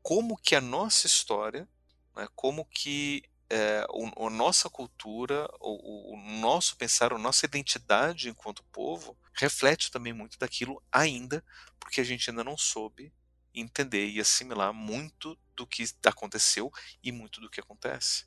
[0.02, 1.66] como que a nossa história,
[2.14, 8.28] né, como que é, o, a nossa cultura, o, o, nosso pensar, a nossa identidade
[8.28, 11.42] enquanto povo reflete também muito daquilo ainda,
[11.80, 13.10] porque a gente ainda não soube
[13.54, 16.70] entender e assimilar muito do que aconteceu
[17.02, 18.26] e muito do que acontece.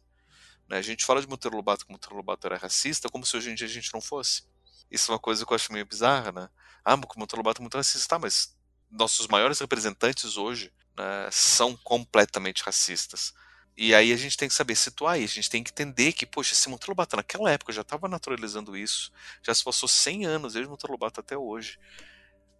[0.67, 0.77] Né?
[0.77, 3.55] A gente fala de Monteiro Lobato como Monteiro Lobato era racista, como se hoje em
[3.55, 4.43] dia a gente não fosse.
[4.89, 6.49] Isso é uma coisa que eu acho meio bizarra, né?
[6.83, 8.57] Ah, Monteiro Lobato é muito racista, tá, mas
[8.91, 13.33] nossos maiores representantes hoje né, são completamente racistas.
[13.77, 16.25] E aí a gente tem que saber situar isso, a gente tem que entender que,
[16.25, 20.69] poxa, Monteiro Lobato naquela época já estava naturalizando isso, já se passou 100 anos desde
[20.69, 21.79] Monteiro Lobato até hoje.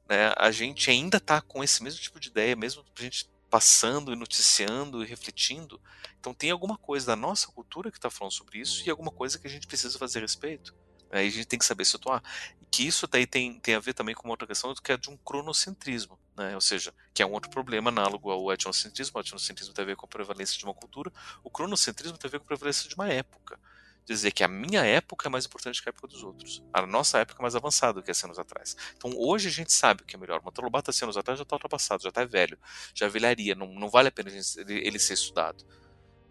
[0.10, 4.14] Né, a gente ainda está com esse mesmo tipo de ideia, mesmo a gente passando
[4.14, 5.80] e noticiando e refletindo.
[6.20, 9.38] Então tem alguma coisa da nossa cultura que está falando sobre isso e alguma coisa
[9.38, 10.74] que a gente precisa fazer a respeito.
[11.12, 12.24] Aí a gente tem que saber situar.
[12.72, 15.10] Que isso daí tem, tem a ver também com uma outra questão que é de
[15.10, 16.56] um cronocentrismo, né?
[16.56, 19.18] ou seja, que é um outro problema análogo ao etnocentrismo.
[19.18, 21.12] O etnocentrismo tem a ver com a prevalência de uma cultura,
[21.44, 23.60] o cronocentrismo tem a ver com a prevalência de uma época.
[24.06, 26.64] Dizer que a minha época é mais importante que a época dos outros.
[26.74, 28.76] A nossa época é mais avançada do que há 100 anos atrás.
[28.96, 30.42] Então hoje a gente sabe o que é melhor.
[30.60, 32.58] Lobato há 100 anos atrás já está ultrapassado, já está velho,
[32.96, 35.64] já velharia, não, não vale a pena ele, ele ser estudado.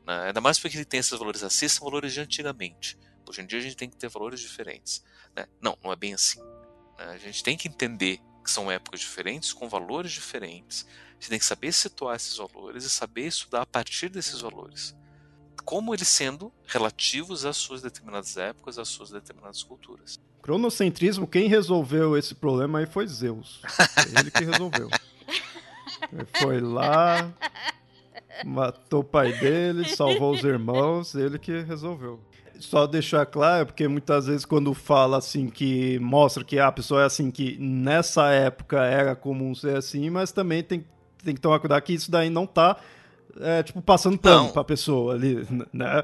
[0.07, 0.27] Né?
[0.27, 2.99] Ainda mais porque ele tem esses valores assim, são valores de antigamente.
[3.31, 5.05] Hoje em dia a gente tem que ter valores diferentes.
[5.37, 5.47] Né?
[5.61, 6.41] Não, não é bem assim.
[6.99, 7.13] Né?
[7.13, 10.85] A gente tem que entender que são épocas diferentes, com valores diferentes.
[11.13, 14.97] Gente tem que saber situar esses valores e saber estudar a partir desses valores.
[15.65, 20.19] Como eles sendo relativos às suas determinadas épocas, às suas determinadas culturas.
[20.43, 23.63] Cronocentrismo, quem resolveu esse problema aí foi Zeus.
[24.19, 24.91] Ele que resolveu.
[26.13, 27.33] Ele foi lá,
[28.45, 32.29] matou o pai dele, salvou os irmãos, ele que resolveu
[32.65, 37.07] só deixar claro, porque muitas vezes quando fala assim que mostra que a pessoa é
[37.07, 40.87] assim, que nessa época era comum ser assim, mas também tem,
[41.25, 42.77] tem que tomar cuidado que isso daí não tá,
[43.41, 46.03] é, tipo, passando pano pra pessoa ali, né?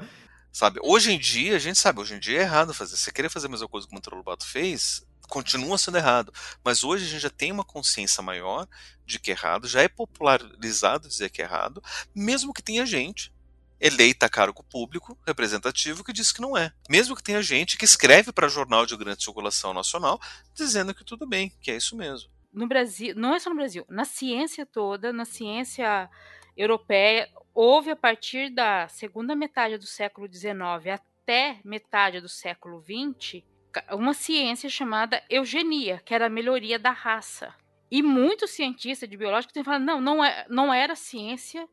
[0.51, 2.97] Sabe, hoje em dia, a gente sabe, hoje em dia é errado fazer.
[2.97, 6.33] Você querer fazer a mesma coisa que o Monteiro Lobato fez, continua sendo errado.
[6.63, 8.67] Mas hoje a gente já tem uma consciência maior
[9.05, 11.83] de que é errado, já é popularizado dizer que é errado,
[12.15, 13.31] mesmo que tenha gente
[13.79, 16.71] eleita a cargo público representativo que diz que não é.
[16.89, 20.19] Mesmo que tenha gente que escreve para jornal de grande circulação nacional
[20.53, 22.29] dizendo que tudo bem, que é isso mesmo.
[22.51, 26.09] No Brasil, não é só no Brasil, na ciência toda, na ciência
[26.55, 30.57] europeia, houve a partir da segunda metade do século XIX
[30.93, 33.43] até metade do século XX
[33.91, 37.53] uma ciência chamada eugenia, que era a melhoria da raça.
[37.89, 41.67] E muitos cientistas de biológica têm falado, não, não, é, não era ciência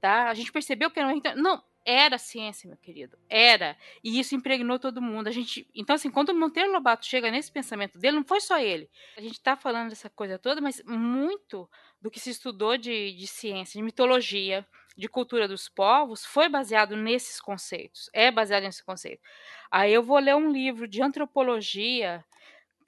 [0.00, 0.28] tá?
[0.28, 3.16] A gente percebeu que era uma não, era ciência, meu querido.
[3.30, 3.74] Era.
[4.04, 5.26] E isso impregnou todo mundo.
[5.26, 8.58] A gente, então, assim, quando o Monteiro Lobato chega nesse pensamento dele, não foi só
[8.58, 8.90] ele.
[9.16, 11.66] A gente está falando dessa coisa toda, mas muito
[11.98, 14.66] do que se estudou de, de ciência, de mitologia,
[14.98, 18.10] de cultura dos povos, foi baseado nesses conceitos.
[18.12, 19.22] É baseado nesse conceito.
[19.70, 22.22] Aí eu vou ler um livro de antropologia,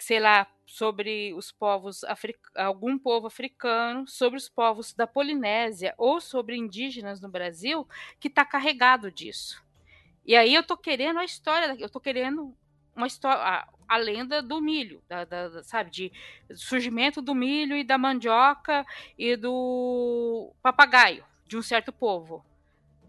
[0.05, 2.03] sei lá, sobre os povos
[2.55, 8.45] algum povo africano, sobre os povos da Polinésia ou sobre indígenas no Brasil que está
[8.45, 9.63] carregado disso.
[10.25, 12.55] E aí eu tô querendo a história, eu tô querendo
[12.95, 16.13] uma história, a, a lenda do milho, da, da, sabe, de
[16.55, 18.87] surgimento do milho e da mandioca
[19.19, 22.45] e do papagaio de um certo povo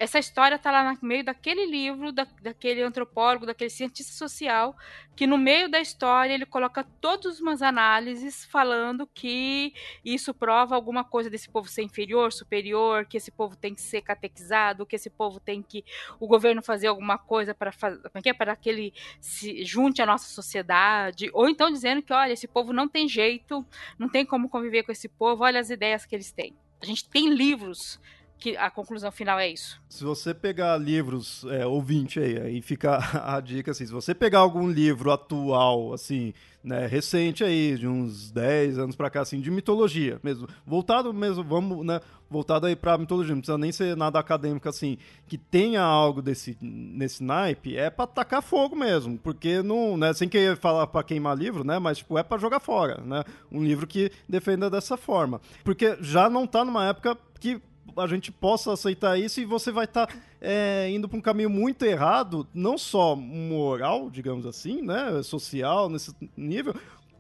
[0.02, 4.76] essa história está lá no meio daquele livro, da, daquele antropólogo, daquele cientista social,
[5.16, 11.04] que no meio da história ele coloca todas umas análises falando que isso prova alguma
[11.04, 15.08] coisa desse povo ser inferior, superior, que esse povo tem que ser catequizado, que esse
[15.08, 15.86] povo tem que
[16.20, 20.30] o governo fazer alguma coisa para fazer, é, para que ele se junte à nossa
[20.30, 23.64] sociedade, ou então dizendo que olha, esse povo não tem jeito,
[24.00, 26.56] não tem como conviver com esse povo, olha as ideias que eles têm.
[26.82, 28.00] A gente tem livros
[28.42, 29.80] que a conclusão final é isso.
[29.88, 34.40] Se você pegar livros, é, ouvinte aí, aí fica a dica assim, se você pegar
[34.40, 39.52] algum livro atual, assim, né, recente aí, de uns 10 anos pra cá, assim, de
[39.52, 44.18] mitologia mesmo, voltado mesmo, vamos, né, voltado aí pra mitologia, não precisa nem ser nada
[44.18, 49.96] acadêmico, assim, que tenha algo desse, nesse naipe, é pra tacar fogo mesmo, porque não,
[49.96, 53.24] né, sem querer falar pra queimar livro, né, mas, tipo, é pra jogar fora, né,
[53.52, 57.62] um livro que defenda dessa forma, porque já não tá numa época que
[57.98, 61.50] a gente possa aceitar isso e você vai estar tá, é, indo para um caminho
[61.50, 66.76] muito errado, não só moral, digamos assim, né, social nesse nível,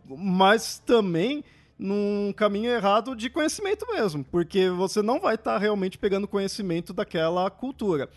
[0.05, 1.43] mas também
[1.77, 6.93] num caminho errado de conhecimento mesmo, porque você não vai estar tá realmente pegando conhecimento
[6.93, 8.07] daquela cultura.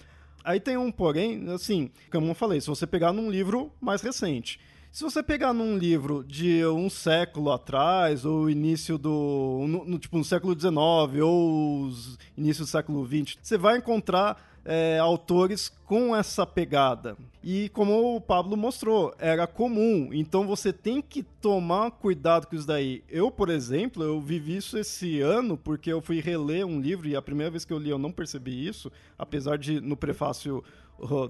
[0.44, 4.60] Aí tem um porém, assim, como eu falei, se você pegar num livro mais recente,
[4.94, 9.66] se você pegar num livro de um século atrás, ou início do.
[9.68, 11.90] No, no, tipo, no século XIX, ou
[12.38, 17.16] início do século XX, você vai encontrar é, autores com essa pegada.
[17.42, 20.08] E como o Pablo mostrou, era comum.
[20.12, 23.04] Então você tem que tomar cuidado com isso daí.
[23.08, 27.14] Eu, por exemplo, eu vivi isso esse ano porque eu fui reler um livro e
[27.14, 30.64] a primeira vez que eu li eu não percebi isso, apesar de no prefácio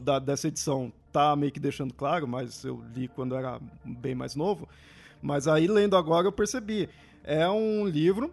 [0.03, 4.37] da, dessa edição tá meio que deixando claro, mas eu li quando era bem mais
[4.37, 4.69] novo.
[5.21, 6.89] Mas aí, lendo agora, eu percebi.
[7.23, 8.33] É um livro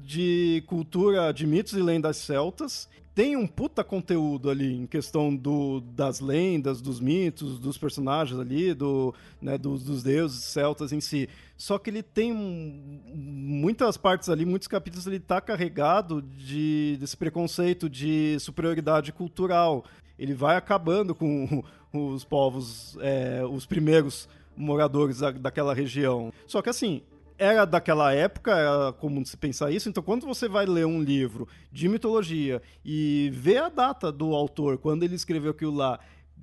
[0.00, 2.88] de cultura de mitos e lendas celtas.
[3.14, 8.72] Tem um puta conteúdo ali em questão do, das lendas, dos mitos, dos personagens ali,
[8.74, 11.28] do, né, dos, dos deuses celtas em si.
[11.56, 17.90] Só que ele tem muitas partes ali, muitos capítulos, ele tá carregado de, desse preconceito
[17.90, 19.84] de superioridade cultural
[20.18, 26.32] ele vai acabando com os povos, é, os primeiros moradores da, daquela região.
[26.46, 27.02] Só que assim,
[27.38, 31.48] era daquela época, era comum se pensar isso, então quando você vai ler um livro
[31.70, 36.00] de mitologia e vê a data do autor, quando ele escreveu aquilo lá,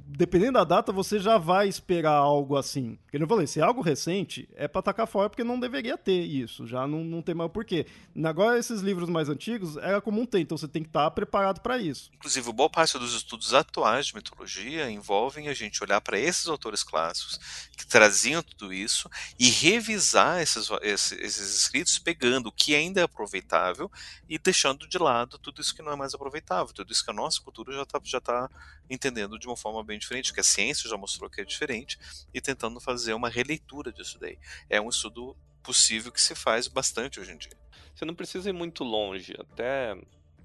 [0.07, 2.97] dependendo da data, você já vai esperar algo assim.
[3.03, 6.21] Porque eu falei, se é algo recente, é para tacar fora porque não deveria ter
[6.21, 6.67] isso.
[6.67, 7.87] Já não, não tem mais porquê.
[8.23, 11.77] Agora, esses livros mais antigos, era comum ter, então você tem que estar preparado para
[11.79, 12.11] isso.
[12.13, 16.83] Inclusive, boa parte dos estudos atuais de mitologia envolvem a gente olhar para esses autores
[16.83, 17.39] clássicos
[17.75, 23.03] que traziam tudo isso e revisar esses, esses, esses escritos, pegando o que ainda é
[23.03, 23.91] aproveitável
[24.29, 27.13] e deixando de lado tudo isso que não é mais aproveitável, tudo isso que a
[27.13, 28.49] nossa cultura já está já tá
[28.89, 31.97] entendendo de uma forma bem diferente, que a ciência já mostrou que é diferente,
[32.33, 34.37] e tentando fazer uma releitura disso daí.
[34.69, 37.57] É um estudo possível que se faz bastante hoje em dia.
[37.93, 39.95] Você não precisa ir muito longe, até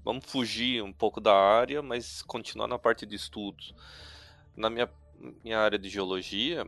[0.03, 3.75] vamos fugir um pouco da área, mas continuar na parte de estudos.
[4.55, 4.89] Na minha,
[5.43, 6.67] minha área de geologia,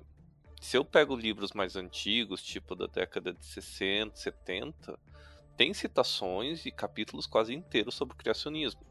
[0.62, 5.00] se eu pego livros mais antigos, tipo da década de 60, 70,
[5.58, 8.82] tem citações e capítulos quase inteiros sobre criacionismo.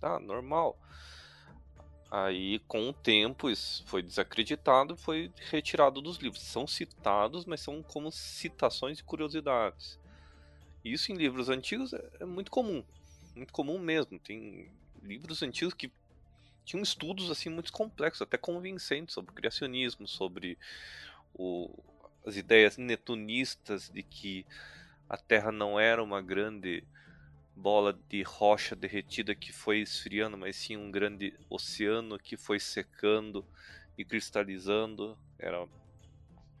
[0.00, 0.78] Tá, normal.
[2.18, 6.40] Aí, com o tempo, isso foi desacreditado foi retirado dos livros.
[6.40, 10.00] São citados, mas são como citações e curiosidades.
[10.82, 12.82] Isso em livros antigos é, é muito comum.
[13.34, 14.18] Muito comum mesmo.
[14.18, 15.92] Tem livros antigos que
[16.64, 20.56] tinham estudos assim muito complexos, até convincentes sobre criacionismo, sobre
[21.34, 21.68] o,
[22.24, 24.46] as ideias netunistas de que
[25.06, 26.82] a Terra não era uma grande
[27.56, 33.44] bola de rocha derretida que foi esfriando, mas sim um grande oceano que foi secando
[33.96, 35.18] e cristalizando.
[35.38, 35.68] Era o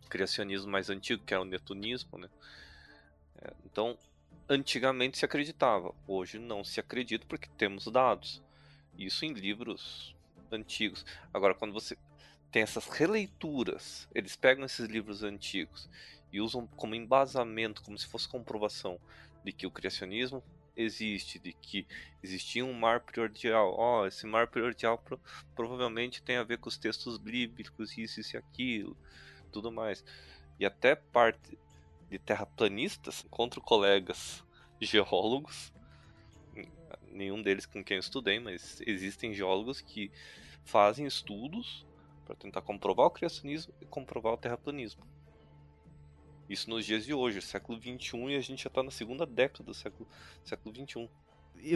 [0.08, 2.30] criacionismo mais antigo, que era o netunismo, né?
[3.42, 3.98] É, então,
[4.48, 8.42] antigamente se acreditava, hoje não se acredita porque temos dados.
[8.96, 10.16] Isso em livros
[10.50, 11.04] antigos.
[11.32, 11.98] Agora, quando você
[12.50, 15.90] tem essas releituras, eles pegam esses livros antigos
[16.32, 18.98] e usam como embasamento, como se fosse comprovação
[19.44, 20.42] de que o criacionismo
[20.76, 21.86] existe, de que
[22.22, 23.74] existia um mar primordial.
[23.76, 25.20] Ó, oh, esse mar primordial pro,
[25.54, 28.96] provavelmente tem a ver com os textos bíblicos, isso, isso e aquilo,
[29.50, 30.04] tudo mais.
[30.58, 31.58] E até parte
[32.10, 34.44] de terraplanistas, encontro colegas
[34.80, 35.72] geólogos,
[37.10, 40.10] nenhum deles com quem eu estudei, mas existem geólogos que
[40.64, 41.86] fazem estudos
[42.24, 45.04] para tentar comprovar o criacionismo e comprovar o terraplanismo.
[46.48, 49.64] Isso nos dias de hoje, século XXI, e a gente já está na segunda década
[49.64, 50.08] do século,
[50.44, 51.08] século XXI.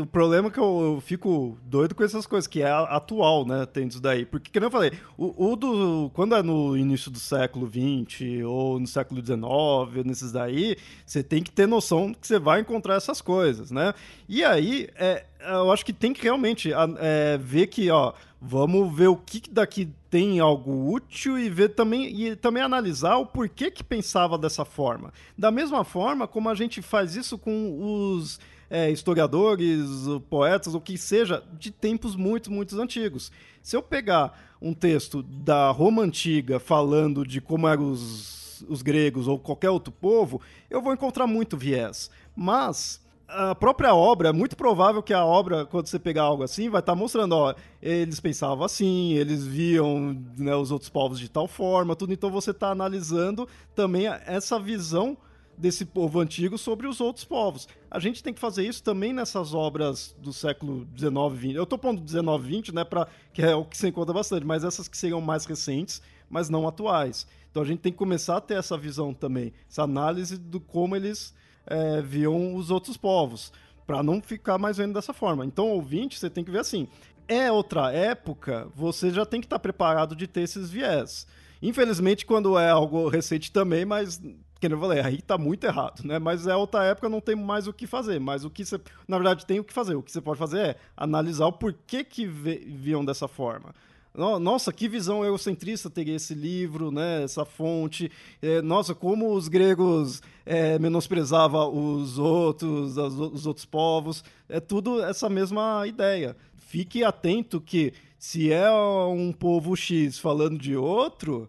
[0.00, 3.66] O problema é que eu, eu, fico doido com essas coisas, que é atual, né?
[3.66, 4.24] Tem isso daí.
[4.24, 6.10] Porque, como eu falei, o, o, do.
[6.14, 11.42] Quando é no início do século XX ou no século XIX, nesses daí, você tem
[11.42, 13.92] que ter noção que você vai encontrar essas coisas, né?
[14.28, 19.08] E aí, é, eu acho que tem que realmente é, ver que, ó, vamos ver
[19.08, 23.84] o que daqui tem algo útil e ver também e também analisar o porquê que
[23.84, 25.12] pensava dessa forma.
[25.36, 28.40] Da mesma forma como a gente faz isso com os
[28.70, 29.84] é, historiadores,
[30.30, 33.32] poetas, o que seja, de tempos muito, muito antigos.
[33.60, 39.26] Se eu pegar um texto da Roma Antiga falando de como eram os, os gregos
[39.26, 40.40] ou qualquer outro povo,
[40.70, 42.10] eu vou encontrar muito viés.
[42.36, 46.68] Mas a própria obra, é muito provável que a obra, quando você pegar algo assim,
[46.68, 51.28] vai estar tá mostrando, ó, eles pensavam assim, eles viam né, os outros povos de
[51.28, 52.12] tal forma, tudo.
[52.12, 55.16] Então você está analisando também essa visão
[55.60, 57.68] desse povo antigo sobre os outros povos.
[57.90, 61.54] A gente tem que fazer isso também nessas obras do século 19, 20.
[61.54, 64.64] Eu estou pondo 19, 20, né, para que é o que se encontra bastante, mas
[64.64, 67.26] essas que seriam mais recentes, mas não atuais.
[67.50, 70.96] Então a gente tem que começar a ter essa visão também, essa análise do como
[70.96, 71.34] eles
[71.66, 73.52] é, viam os outros povos,
[73.86, 75.44] para não ficar mais vendo dessa forma.
[75.44, 76.88] Então, ouvinte, você tem que ver assim:
[77.26, 81.26] é outra época, você já tem que estar tá preparado de ter esses viés.
[81.60, 84.20] Infelizmente, quando é algo recente também, mas
[84.60, 86.18] que eu falei, aí tá muito errado, né?
[86.18, 88.20] Mas é outra época, não tem mais o que fazer.
[88.20, 89.94] Mas o que você, na verdade, tem o que fazer.
[89.94, 93.74] O que você pode fazer é analisar o porquê que viam dessa forma.
[94.12, 97.22] Nossa, que visão eurocentrista teria esse livro, né?
[97.22, 98.10] Essa fonte.
[98.42, 104.22] É, nossa, como os gregos é, menosprezavam os outros, as, os outros povos.
[104.48, 106.36] É tudo essa mesma ideia.
[106.58, 111.48] Fique atento que se é um povo X falando de outro,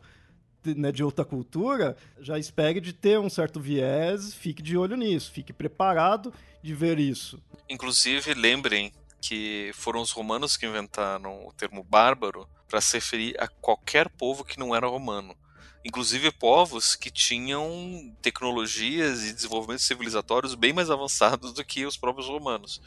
[0.65, 5.31] né, de outra cultura, já espere de ter um certo viés, fique de olho nisso,
[5.31, 7.41] fique preparado de ver isso.
[7.69, 8.91] Inclusive, lembrem
[9.21, 14.43] que foram os romanos que inventaram o termo bárbaro para se referir a qualquer povo
[14.43, 15.35] que não era romano.
[15.83, 22.27] Inclusive povos que tinham tecnologias e desenvolvimentos civilizatórios bem mais avançados do que os próprios
[22.27, 22.81] romanos.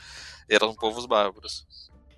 [0.48, 1.66] Eram povos bárbaros.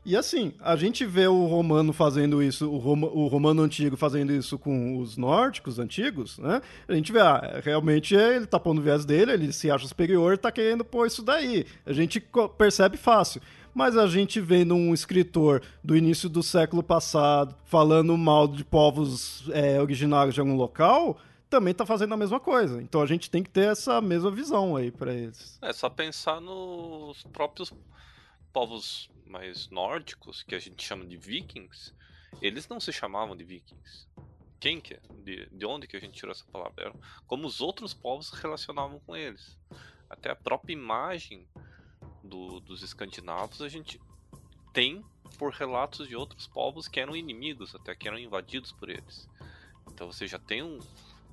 [0.06, 4.32] E assim, a gente vê o romano fazendo isso, o, Roma, o romano antigo fazendo
[4.32, 6.62] isso com os nórdicos antigos, né?
[6.86, 10.38] A gente vê, ah, realmente ele tá pondo o viés dele, ele se acha superior
[10.38, 11.66] tá querendo pôr isso daí.
[11.84, 12.24] A gente
[12.56, 13.42] percebe fácil
[13.74, 19.44] mas a gente vendo um escritor do início do século passado falando mal de povos
[19.52, 21.18] é, originários de algum local,
[21.50, 22.80] também está fazendo a mesma coisa.
[22.80, 25.58] Então a gente tem que ter essa mesma visão aí para eles.
[25.60, 27.70] É só pensar nos próprios
[28.50, 31.94] povos mais nórdicos, que a gente chama de vikings.
[32.40, 34.06] Eles não se chamavam de vikings.
[34.58, 35.00] Quem que é?
[35.22, 36.94] De, de onde que a gente tirou essa palavra?
[37.26, 39.58] Como os outros povos se relacionavam com eles.
[40.08, 41.46] Até a própria imagem
[42.22, 44.00] do, dos escandinavos a gente
[44.72, 45.04] tem
[45.38, 49.28] por relatos de outros povos que eram inimigos, até que eram invadidos por eles.
[49.90, 50.78] Então você já tem um,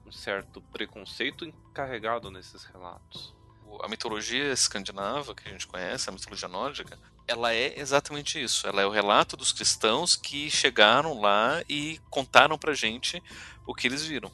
[0.05, 3.33] um certo preconceito encarregado nesses relatos.
[3.81, 8.67] A mitologia escandinava que a gente conhece, a mitologia nórdica, ela é exatamente isso.
[8.67, 13.21] Ela é o relato dos cristãos que chegaram lá e contaram pra gente
[13.65, 14.31] o que eles viram.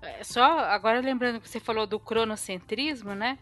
[0.00, 3.38] É, só agora lembrando que você falou do cronocentrismo, né?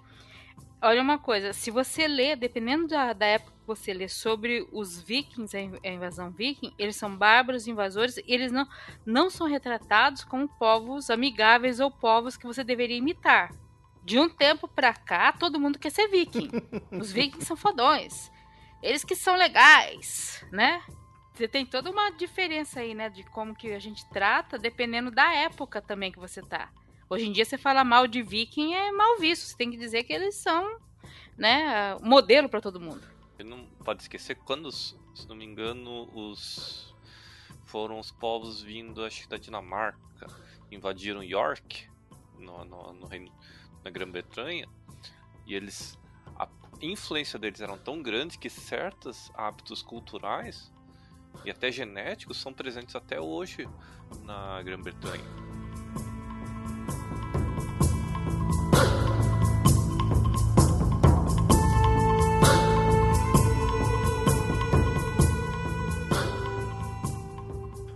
[0.81, 5.01] Olha uma coisa, se você lê, dependendo da, da época que você lê sobre os
[5.01, 8.67] vikings, a invasão viking, eles são bárbaros, invasores, e eles não,
[9.05, 13.51] não são retratados como povos amigáveis ou povos que você deveria imitar.
[14.05, 16.51] De um tempo pra cá, todo mundo quer ser viking.
[16.93, 18.31] Os vikings são fodões.
[18.87, 20.81] Eles que são legais, né?
[21.35, 23.11] Você tem toda uma diferença aí, né?
[23.11, 26.71] De como que a gente trata, dependendo da época também que você tá.
[27.11, 29.43] Hoje em dia, você fala mal de viking é mal visto.
[29.43, 30.79] Você tem que dizer que eles são,
[31.37, 33.03] né, modelo para todo mundo.
[33.37, 34.97] Você não pode esquecer quando, se
[35.29, 36.95] não me engano, os
[37.65, 40.29] foram os povos vindo, acho da Dinamarca,
[40.71, 41.89] invadiram York,
[42.39, 43.33] no, no, no reino,
[43.83, 44.69] na Grã-Bretanha,
[45.45, 45.99] e eles
[46.81, 50.71] influência deles eram tão grande que certos hábitos culturais
[51.45, 53.69] e até genéticos são presentes até hoje
[54.25, 55.25] na Grã-Bretanha.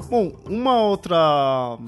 [0.08, 1.78] Bom, uma outra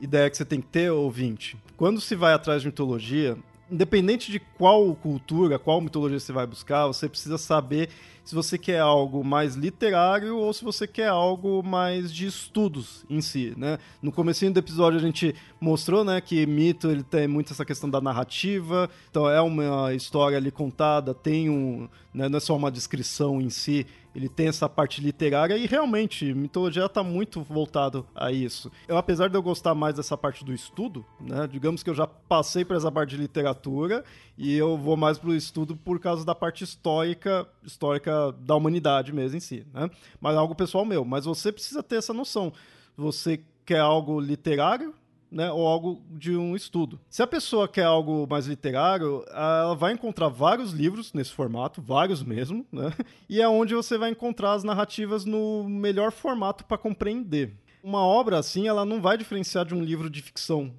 [0.00, 3.36] ideia que você tem que ter, ouvinte, quando se vai atrás de mitologia,
[3.70, 7.88] independente de qual cultura, qual mitologia você vai buscar, você precisa saber
[8.24, 13.20] se você quer algo mais literário ou se você quer algo mais de estudos em
[13.20, 13.78] si, né?
[14.02, 17.88] No comecinho do episódio a gente mostrou, né, que mito ele tem muito essa questão
[17.88, 22.70] da narrativa, então é uma história ali contada, tem um, né, não é só uma
[22.70, 28.32] descrição em si, ele tem essa parte literária e realmente mitologia está muito voltado a
[28.32, 28.70] isso.
[28.88, 32.06] Eu apesar de eu gostar mais dessa parte do estudo, né, digamos que eu já
[32.06, 34.04] passei por essa parte de literatura
[34.36, 39.12] e eu vou mais para o estudo por causa da parte histórica, histórica da humanidade
[39.12, 39.90] mesmo em si, né?
[40.20, 41.04] Mas é algo pessoal meu.
[41.04, 42.52] Mas você precisa ter essa noção.
[42.96, 44.94] Você quer algo literário,
[45.30, 46.98] né, ou algo de um estudo.
[47.08, 52.22] Se a pessoa quer algo mais literário, ela vai encontrar vários livros nesse formato, vários
[52.22, 52.92] mesmo, né?
[53.28, 57.54] E é onde você vai encontrar as narrativas no melhor formato para compreender.
[57.82, 60.72] Uma obra assim, ela não vai diferenciar de um livro de ficção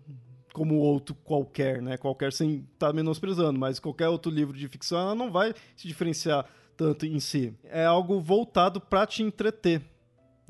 [0.54, 1.98] como outro qualquer, né?
[1.98, 5.88] Qualquer sem estar tá menosprezando, mas qualquer outro livro de ficção ela não vai se
[5.88, 6.46] diferenciar
[6.76, 7.54] tanto em si.
[7.64, 9.82] É algo voltado para te entreter,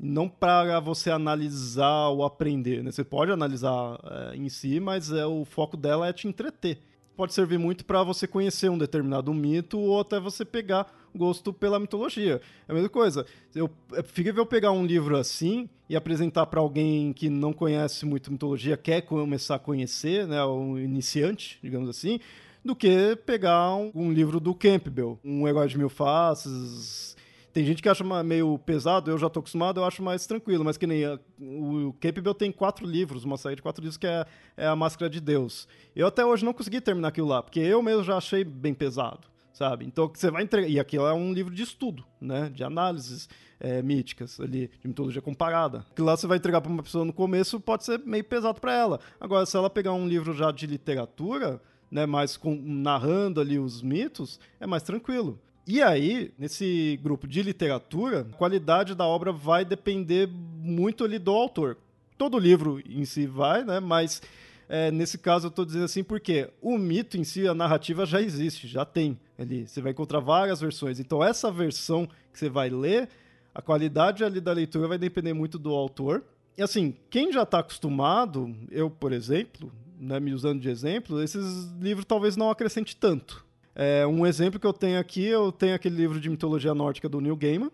[0.02, 2.82] não para você analisar ou aprender.
[2.82, 2.90] Né?
[2.90, 6.78] Você pode analisar é, em si, mas é, o foco dela é te entreter.
[7.16, 11.78] Pode servir muito para você conhecer um determinado mito ou até você pegar gosto pela
[11.78, 12.40] mitologia.
[12.66, 13.24] É a mesma coisa.
[13.54, 14.02] Eu, é
[14.34, 19.02] eu pegar um livro assim e apresentar para alguém que não conhece muito mitologia, quer
[19.02, 22.18] começar a conhecer, né, um iniciante, digamos assim,
[22.64, 27.14] do que pegar um, um livro do Campbell, um Herói de Mil Faces.
[27.52, 30.78] Tem gente que acha meio pesado, eu já estou acostumado, eu acho mais tranquilo, mas
[30.78, 34.24] que nem a, o Campbell tem quatro livros, uma série de quatro livros que é,
[34.56, 35.68] é A Máscara de Deus.
[35.94, 39.32] Eu até hoje não consegui terminar aquilo lá, porque eu mesmo já achei bem pesado
[39.52, 39.84] sabe?
[39.84, 40.68] Então você vai entregar.
[40.68, 42.50] E aquilo é um livro de estudo, né?
[42.52, 43.28] De análises
[43.60, 45.84] é, míticas ali, de mitologia comparada.
[45.94, 48.72] Que lá você vai entregar para uma pessoa no começo pode ser meio pesado para
[48.72, 49.00] ela.
[49.20, 52.06] Agora, se ela pegar um livro já de literatura, né?
[52.06, 55.38] Mais com, narrando ali os mitos, é mais tranquilo.
[55.66, 61.30] E aí, nesse grupo de literatura, a qualidade da obra vai depender muito ali do
[61.30, 61.76] autor.
[62.18, 63.78] Todo livro em si vai, né?
[63.78, 64.20] Mas
[64.68, 68.20] é, nesse caso eu estou dizendo assim porque o mito em si, a narrativa já
[68.20, 69.66] existe, já tem ali.
[69.66, 70.98] Você vai encontrar várias versões.
[70.98, 73.08] Então essa versão que você vai ler,
[73.54, 76.24] a qualidade ali da leitura vai depender muito do autor.
[76.56, 81.70] E assim, quem já está acostumado, eu, por exemplo, né, me usando de exemplo, esses
[81.80, 83.44] livros talvez não acrescente tanto.
[83.74, 87.20] É, um exemplo que eu tenho aqui, eu tenho aquele livro de mitologia nórdica do
[87.20, 87.70] Neil Gaiman,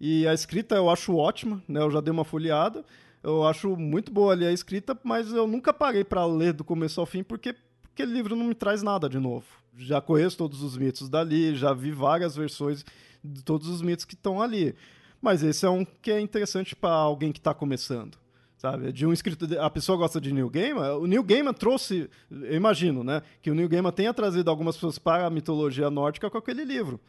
[0.00, 2.84] e a escrita eu acho ótima, né, eu já dei uma folheada,
[3.22, 7.00] eu acho muito boa ali a escrita, mas eu nunca parei para ler do começo
[7.00, 7.54] ao fim porque
[7.92, 9.46] aquele livro não me traz nada de novo.
[9.76, 12.84] Já conheço todos os mitos dali, já vi várias versões
[13.22, 14.74] de todos os mitos que estão ali.
[15.20, 18.16] Mas esse é um que é interessante para alguém que está começando.
[18.60, 18.92] Sabe?
[18.92, 23.02] De um escritor, a pessoa gosta de Neil Gaiman, o Neil Gaiman trouxe, eu imagino,
[23.02, 26.62] né, que o Neil Gaiman tenha trazido algumas pessoas para a mitologia nórdica com aquele
[26.62, 27.00] livro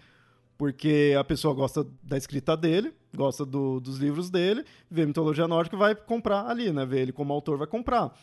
[0.58, 5.76] porque a pessoa gosta da escrita dele, gosta do, dos livros dele, vê mitologia nórdica
[5.76, 6.86] vai comprar ali, né?
[6.86, 8.16] Vê ele como autor, vai comprar.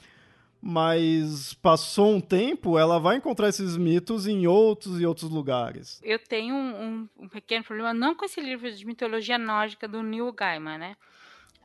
[0.63, 6.01] Mas passou um tempo, ela vai encontrar esses mitos em outros e outros lugares.
[6.01, 10.01] Eu tenho um, um, um pequeno problema, não com esse livro de mitologia nórdica do
[10.01, 10.97] Neil Gaiman, né?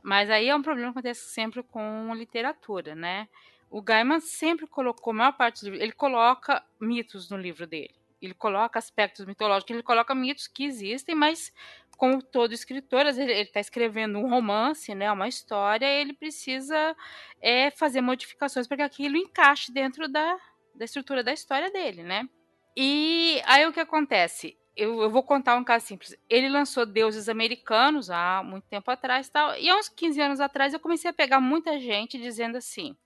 [0.04, 3.26] Mas aí é um problema que acontece sempre com literatura, né?
[3.70, 7.94] O Gaiman sempre colocou, a maior parte do livro, ele coloca mitos no livro dele
[8.24, 11.52] ele coloca aspectos mitológicos, ele coloca mitos que existem, mas
[11.96, 16.96] como todo escritor, ele está escrevendo um romance, né, uma história, ele precisa
[17.40, 20.36] é, fazer modificações para que aquilo encaixe dentro da,
[20.74, 22.28] da estrutura da história dele, né?
[22.76, 24.58] E aí o que acontece?
[24.76, 26.16] Eu, eu, vou contar um caso simples.
[26.28, 30.72] Ele lançou Deuses Americanos há muito tempo atrás, tal, e há uns 15 anos atrás
[30.74, 32.96] eu comecei a pegar muita gente dizendo assim: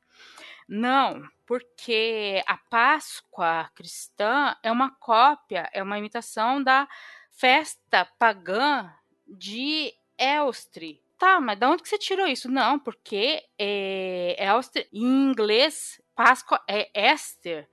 [0.68, 6.86] não, porque a Páscoa cristã é uma cópia, é uma imitação da
[7.32, 8.92] festa pagã
[9.26, 11.02] de Elstree.
[11.18, 12.50] Tá, mas de onde que você tirou isso?
[12.50, 17.68] Não, porque é, Elstree, em inglês, Páscoa é Esther.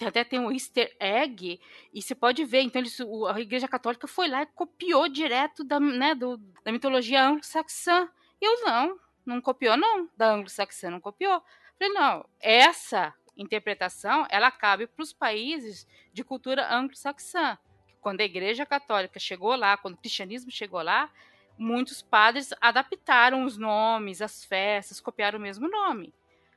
[0.00, 1.60] Até tem um easter egg,
[1.92, 2.62] e você pode ver.
[2.62, 2.98] Então, eles,
[3.28, 8.08] a Igreja Católica foi lá e copiou direto da, né, do, da mitologia anglo-saxã.
[8.40, 10.08] Eu não, não copiou, não.
[10.16, 11.42] Da anglo-saxã não copiou.
[11.78, 17.58] Falei, não, essa interpretação ela cabe para os países de cultura anglo-saxã.
[18.00, 21.10] Quando a Igreja Católica chegou lá, quando o cristianismo chegou lá,
[21.58, 26.14] muitos padres adaptaram os nomes, as festas, copiaram o mesmo nome.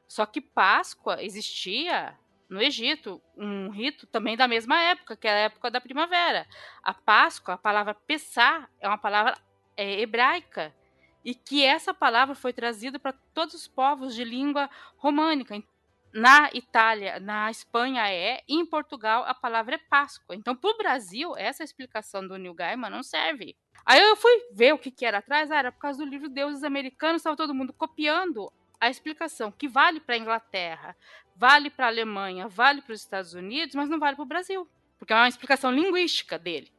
[0.07, 2.17] Só que Páscoa existia
[2.49, 6.47] no Egito, um rito também da mesma época, que é a época da primavera.
[6.81, 9.37] A Páscoa, a palavra Pessá, é uma palavra
[9.75, 10.73] é, hebraica,
[11.23, 15.61] e que essa palavra foi trazida para todos os povos de língua românica.
[16.13, 20.35] Na Itália, na Espanha é, e em Portugal a palavra é Páscoa.
[20.35, 23.55] Então, para o Brasil, essa explicação do Neil Gaiman não serve.
[23.85, 26.29] Aí eu fui ver o que, que era atrás, ah, era por causa do livro
[26.29, 28.51] Deuses Americanos, estava todo mundo copiando
[28.84, 30.95] a explicação que vale para a Inglaterra,
[31.36, 34.67] vale para a Alemanha, vale para os Estados Unidos, mas não vale para o Brasil,
[34.99, 36.71] porque é uma explicação linguística dele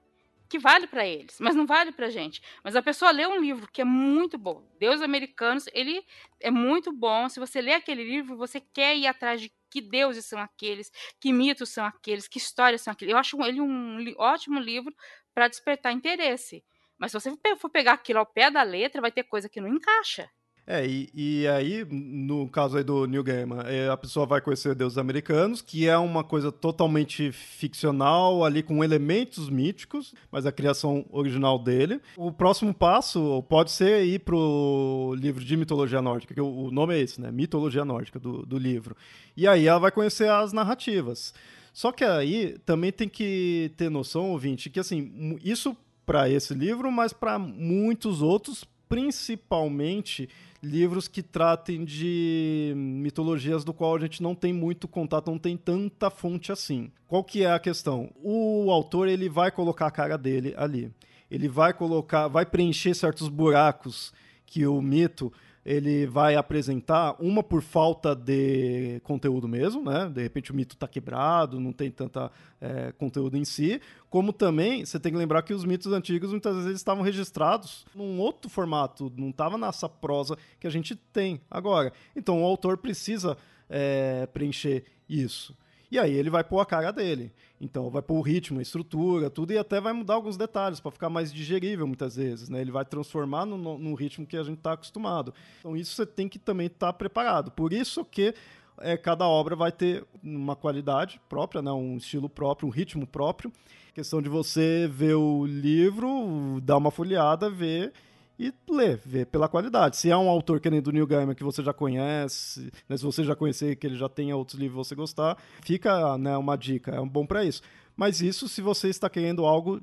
[0.46, 2.40] que vale para eles, mas não vale para gente.
[2.62, 6.05] Mas a pessoa lê um livro que é muito bom, Deus Americanos, ele
[6.38, 7.28] é muito bom.
[7.28, 11.32] Se você lê aquele livro, você quer ir atrás de que deuses são aqueles, que
[11.32, 13.12] mitos são aqueles, que histórias são aqueles.
[13.12, 14.94] Eu acho ele um ótimo livro
[15.34, 16.62] para despertar interesse.
[16.98, 19.68] Mas se você for pegar aquilo ao pé da letra, vai ter coisa que não
[19.68, 20.30] encaixa.
[20.66, 24.74] É, e, e aí, no caso aí do Neil Gaiman, é, a pessoa vai conhecer
[24.74, 31.04] deuses americanos, que é uma coisa totalmente ficcional, ali com elementos míticos, mas a criação
[31.10, 32.00] original dele.
[32.16, 36.94] O próximo passo pode ser ir pro livro de mitologia nórdica, que o, o nome
[36.94, 37.30] é esse, né?
[37.30, 38.96] Mitologia nórdica do, do livro.
[39.36, 41.34] E aí ela vai conhecer as narrativas.
[41.74, 46.90] Só que aí também tem que ter noção, ouvinte, que assim, isso para esse livro,
[46.90, 50.28] mas para muitos outros, principalmente
[50.64, 55.56] livros que tratem de mitologias do qual a gente não tem muito contato, não tem
[55.56, 56.90] tanta fonte assim.
[57.06, 58.10] Qual que é a questão?
[58.22, 60.90] O autor ele vai colocar a cara dele ali.
[61.30, 64.12] Ele vai colocar, vai preencher certos buracos
[64.46, 65.32] que o mito
[65.64, 70.10] ele vai apresentar, uma por falta de conteúdo mesmo, né?
[70.12, 74.84] De repente o mito está quebrado, não tem tanta é, conteúdo em si, como também
[74.84, 79.10] você tem que lembrar que os mitos antigos muitas vezes estavam registrados num outro formato,
[79.16, 81.92] não estava nessa prosa que a gente tem agora.
[82.14, 83.36] Então o autor precisa
[83.68, 85.56] é, preencher isso.
[85.95, 87.30] E aí ele vai pôr a cara dele.
[87.61, 90.90] Então vai pôr o ritmo, a estrutura, tudo, e até vai mudar alguns detalhes para
[90.90, 92.49] ficar mais digerível muitas vezes.
[92.49, 92.61] Né?
[92.61, 95.32] Ele vai transformar no, no, no ritmo que a gente está acostumado.
[95.61, 97.53] Então isso você tem que também estar tá preparado.
[97.53, 98.34] Por isso que
[98.80, 101.70] é, cada obra vai ter uma qualidade própria, né?
[101.70, 103.53] um estilo próprio, um ritmo próprio.
[103.95, 107.92] Questão de você ver o livro, dar uma folheada, ver
[108.39, 109.97] e ler, ver pela qualidade.
[109.97, 113.05] Se é um autor que nem do Neil Gaiman que você já conhece, né, se
[113.05, 116.93] você já conhecer que ele já tenha outros livros você gostar, fica né, uma dica,
[116.93, 117.62] é bom para isso.
[117.97, 119.80] Mas isso se você está querendo algo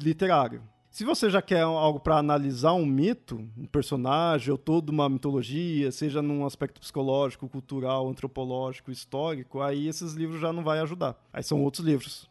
[0.00, 0.62] literário.
[0.90, 5.92] Se você já quer algo para analisar um mito, um personagem ou toda uma mitologia,
[5.92, 11.14] seja num aspecto psicológico, cultural, antropológico, histórico, aí esses livros já não vai ajudar.
[11.30, 12.26] Aí são outros livros.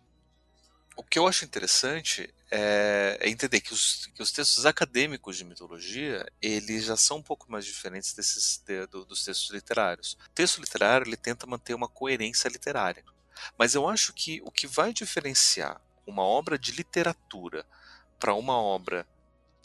[0.97, 5.43] O que eu acho interessante é, é entender que os, que os, textos acadêmicos de
[5.43, 10.17] mitologia eles já são um pouco mais diferentes desses de, do, dos textos literários.
[10.25, 13.03] O texto literário ele tenta manter uma coerência literária,
[13.57, 17.65] mas eu acho que o que vai diferenciar uma obra de literatura
[18.17, 19.05] para uma obra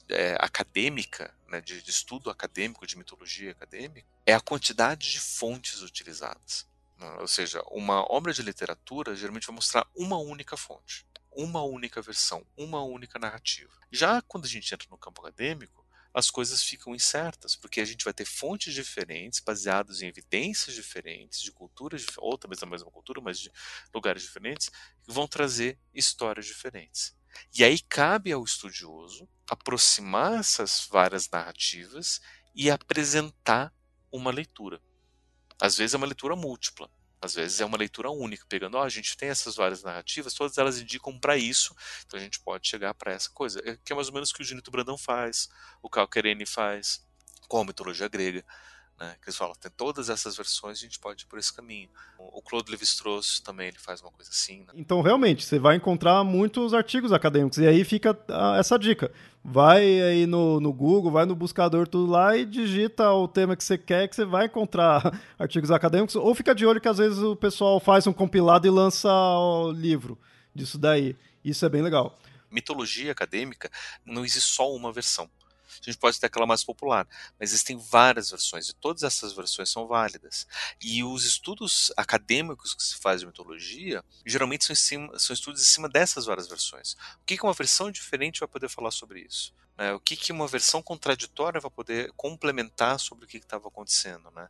[0.08, 5.82] é, acadêmica, né, de, de estudo acadêmico, de mitologia acadêmica, é a quantidade de fontes
[5.82, 6.66] utilizadas.
[6.98, 7.08] Né?
[7.20, 12.44] Ou seja, uma obra de literatura geralmente vai mostrar uma única fonte uma única versão,
[12.56, 13.72] uma única narrativa.
[13.90, 18.04] Já quando a gente entra no campo acadêmico, as coisas ficam incertas, porque a gente
[18.04, 23.20] vai ter fontes diferentes, baseadas em evidências diferentes, de culturas, ou talvez da mesma cultura,
[23.20, 23.50] mas de
[23.94, 27.14] lugares diferentes, que vão trazer histórias diferentes.
[27.56, 32.20] E aí cabe ao estudioso aproximar essas várias narrativas
[32.54, 33.72] e apresentar
[34.10, 34.82] uma leitura.
[35.60, 36.90] Às vezes é uma leitura múltipla.
[37.20, 40.32] Às vezes é uma leitura única, pegando, ó, oh, a gente tem essas várias narrativas,
[40.32, 41.74] todas elas indicam para isso,
[42.06, 43.60] então a gente pode chegar para essa coisa.
[43.64, 45.50] É, que é mais ou menos o que o Junito Brandão faz,
[45.82, 47.06] o Calquerene faz,
[47.46, 48.44] com a mitologia grega.
[49.00, 51.88] Né, que eles falam, tem todas essas versões, a gente pode ir por esse caminho.
[52.18, 54.58] O Claude Lévi-Strauss também ele faz uma coisa assim.
[54.58, 54.66] Né?
[54.74, 59.10] Então, realmente, você vai encontrar muitos artigos acadêmicos, e aí fica ah, essa dica.
[59.42, 63.64] Vai aí no, no Google, vai no buscador tudo lá e digita o tema que
[63.64, 67.20] você quer, que você vai encontrar artigos acadêmicos, ou fica de olho que às vezes
[67.20, 70.18] o pessoal faz um compilado e lança o livro
[70.54, 71.16] disso daí.
[71.42, 72.18] Isso é bem legal.
[72.50, 73.70] Mitologia acadêmica
[74.04, 75.30] não existe só uma versão
[75.80, 77.06] a gente pode ter aquela mais popular,
[77.38, 80.46] mas existem várias versões e todas essas versões são válidas.
[80.80, 85.66] E os estudos acadêmicos que se faz de mitologia geralmente são, cima, são estudos em
[85.66, 86.94] cima dessas várias versões.
[87.20, 89.54] O que, que uma versão diferente vai poder falar sobre isso?
[89.80, 89.94] Né?
[89.94, 94.30] O que, que uma versão contraditória vai poder complementar sobre o que estava acontecendo?
[94.30, 94.48] Né?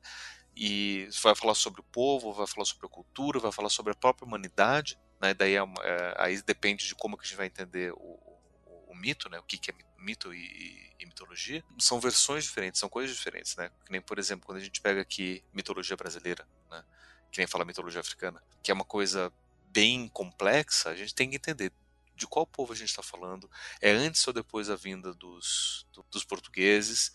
[0.57, 3.97] E vai falar sobre o povo, vai falar sobre a cultura, vai falar sobre a
[3.97, 4.99] própria humanidade.
[5.21, 5.33] Né?
[5.33, 8.19] Daí é, é, aí depende de como que a gente vai entender o,
[8.67, 9.39] o, o mito, né?
[9.39, 9.90] o que, que é mito
[10.33, 13.71] e, e, mitologia, são versões diferentes, são coisas diferentes, né?
[13.85, 16.85] Que nem, por exemplo, quando a gente pega aqui mitologia brasileira, né?
[17.31, 19.33] Que nem fala mitologia africana, que é uma coisa
[19.69, 21.73] bem complexa, a gente tem que entender
[22.17, 26.23] de qual povo a gente está falando, é antes ou depois da vinda dos, dos
[26.23, 27.13] portugueses,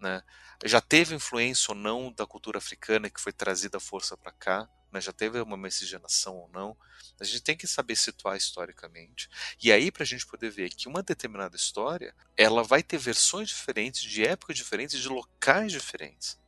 [0.00, 0.22] né?
[0.64, 4.68] já teve influência ou não da cultura africana que foi trazida à força para cá,
[4.92, 5.00] né?
[5.00, 6.76] já teve uma miscigenação ou não,
[7.20, 9.28] a gente tem que saber situar historicamente,
[9.62, 13.48] e aí para a gente poder ver que uma determinada história, ela vai ter versões
[13.48, 16.38] diferentes, de épocas diferentes, de locais diferentes,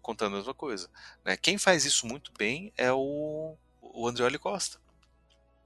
[0.00, 0.90] contando a mesma coisa.
[1.24, 1.36] Né?
[1.36, 4.78] Quem faz isso muito bem é o, o Andreoli Costa,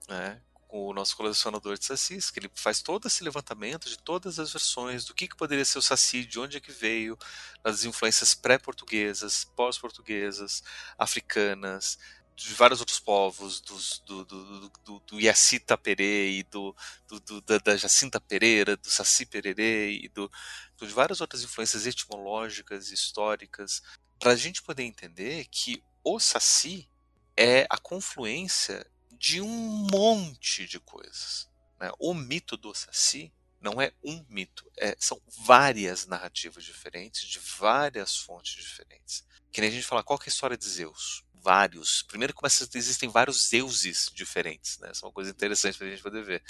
[0.09, 0.41] né?
[0.69, 4.53] Com o nosso colecionador de sacis, que ele faz todo esse levantamento de todas as
[4.53, 7.19] versões, do que, que poderia ser o saci, de onde é que veio,
[7.65, 10.63] das influências pré-portuguesas, pós-portuguesas,
[10.99, 11.99] africanas,
[12.37, 16.77] de vários outros povos, dos, do, do, do, do Yacita Perê e do,
[17.09, 20.31] do, da, da, Jacinta Pereira, do Saci Pererê e do,
[20.77, 23.83] de várias outras influências etimológicas, históricas,
[24.21, 26.89] para a gente poder entender que o Saci
[27.37, 28.87] é a confluência
[29.19, 31.49] de um monte de coisas.
[31.81, 31.91] Né?
[31.99, 38.17] O mito do Saci não é um mito, é, são várias narrativas diferentes, de várias
[38.17, 39.27] fontes diferentes.
[39.51, 41.25] Que nem a gente fala, qual é a história de Zeus?
[41.35, 42.03] Vários.
[42.03, 44.91] Primeiro começa existem vários deuses diferentes, né?
[44.93, 46.43] Isso é uma coisa interessante para a gente poder ver.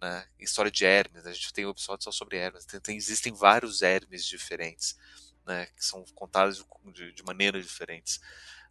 [0.00, 0.28] Né?
[0.38, 2.64] História de Hermes, a gente tem um episódio só sobre Hermes.
[2.64, 4.96] Tem, tem, existem vários Hermes diferentes,
[5.44, 5.66] né?
[5.66, 8.20] Que são contados de, de maneiras diferentes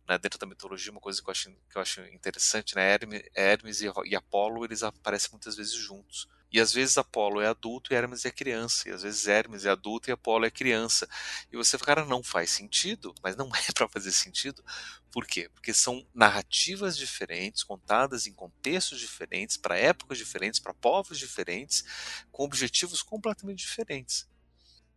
[0.07, 3.23] né, dentro da mitologia, uma coisa que eu acho, que eu acho interessante, né, Hermes,
[3.35, 6.27] Hermes e, e Apolo, eles aparecem muitas vezes juntos.
[6.51, 8.87] E às vezes Apolo é adulto e Hermes é criança.
[8.87, 11.05] E às vezes Hermes é adulto e Apolo é criança.
[11.51, 14.63] E você fala, cara, não faz sentido, mas não é para fazer sentido.
[15.11, 15.49] Por quê?
[15.53, 21.83] Porque são narrativas diferentes, contadas em contextos diferentes, para épocas diferentes, para povos diferentes,
[22.31, 24.25] com objetivos completamente diferentes.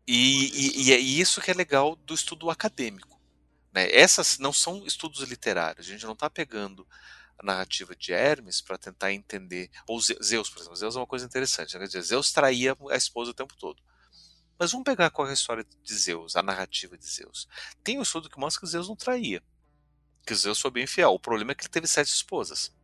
[0.06, 3.17] E, e, e é isso que é legal do estudo acadêmico.
[3.72, 3.90] Né?
[3.92, 6.86] Essas não são estudos literários, a gente não está pegando
[7.38, 11.24] a narrativa de Hermes para tentar entender, ou Zeus, por exemplo, Zeus é uma coisa
[11.24, 11.86] interessante, né?
[11.86, 13.80] Zeus traía a esposa o tempo todo.
[14.58, 17.46] Mas vamos pegar qual é a história de Zeus, a narrativa de Zeus.
[17.84, 19.40] Tem um estudo que mostra que Zeus não traía,
[20.26, 21.12] que Zeus foi bem fiel.
[21.12, 22.74] O problema é que ele teve sete esposas.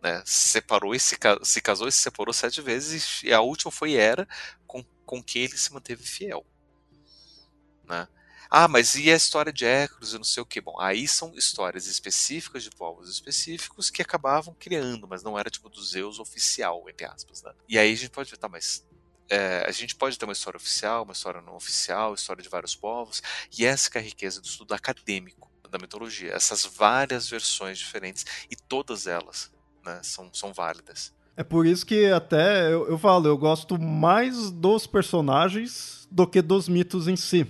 [0.00, 0.22] Né?
[0.24, 3.94] Se separou e se, se casou e se separou sete vezes, e a última foi
[3.94, 4.28] Hera,
[4.68, 6.46] com, com quem ele se manteve fiel.
[7.84, 8.06] Né?
[8.50, 10.60] Ah, mas e a história de Hércules e não sei o que?
[10.60, 15.68] Bom, aí são histórias específicas de povos específicos que acabavam criando, mas não era tipo
[15.68, 17.52] do Zeus oficial, entre aspas, né?
[17.68, 18.86] E aí a gente pode ver, tá, mas
[19.28, 22.74] é, a gente pode ter uma história oficial, uma história não oficial, história de vários
[22.74, 23.22] povos,
[23.56, 28.56] e essa é a riqueza do estudo acadêmico da mitologia, essas várias versões diferentes, e
[28.56, 29.52] todas elas
[29.84, 31.12] né, são, são válidas.
[31.36, 36.42] É por isso que até eu, eu falo, eu gosto mais dos personagens do que
[36.42, 37.46] dos mitos em si.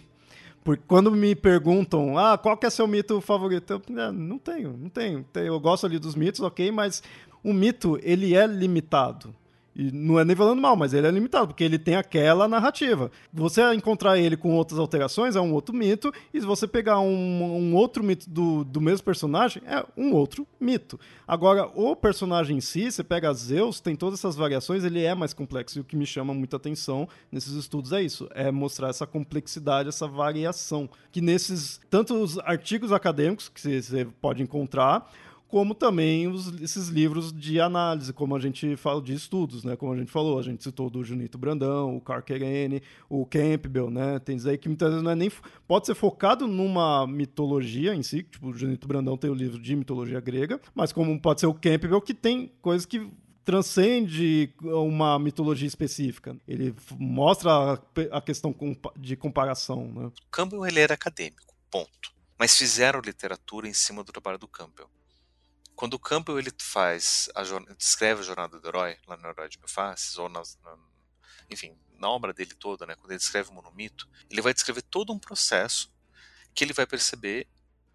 [0.69, 3.71] Porque quando me perguntam, ah, qual que é seu mito favorito?
[3.73, 5.25] Eu, ah, não tenho, não tenho.
[5.35, 7.03] Eu gosto ali dos mitos, ok, mas
[7.43, 9.35] o mito, ele é limitado.
[9.79, 13.13] E não é nem falando mal, mas ele é limitado, porque ele tem aquela narrativa.
[13.33, 17.09] Você encontrar ele com outras alterações é um outro mito, e se você pegar um,
[17.09, 20.99] um outro mito do, do mesmo personagem, é um outro mito.
[21.29, 25.33] Agora, o personagem em si, você pega Zeus, tem todas essas variações, ele é mais
[25.33, 29.07] complexo, e o que me chama muita atenção nesses estudos é isso, é mostrar essa
[29.07, 35.09] complexidade, essa variação, que nesses tantos artigos acadêmicos que você pode encontrar,
[35.49, 39.77] como também os, esses livros de análise, como a gente fala de estudos, né?
[39.77, 44.19] Como a gente falou, a gente citou do Junito Brandão, o Carquerene, o Campbell, né?
[44.19, 45.33] Tem aí que muitas vezes não é nem
[45.67, 49.75] pode ser focado numa mitologia em si, tipo o Junito Brandão tem o livro de
[49.75, 53.11] mitologia grega, mas como pode ser o Campbell que tem coisas que
[53.43, 56.37] transcende uma mitologia específica.
[56.47, 58.55] Ele mostra a, a questão
[58.95, 60.13] de comparação, né?
[60.31, 62.13] Campbell ele era acadêmico, ponto.
[62.39, 64.91] Mas fizeram literatura em cima do trabalho do Campbell.
[65.79, 69.61] Quando o Campbell ele faz, a, descreve a jornada do herói, lá no Herói de
[69.65, 70.77] Faces, ou nas, na,
[71.49, 75.13] enfim, na obra dele toda, né, quando ele descreve o monomito, ele vai descrever todo
[75.13, 75.89] um processo
[76.53, 77.47] que ele vai perceber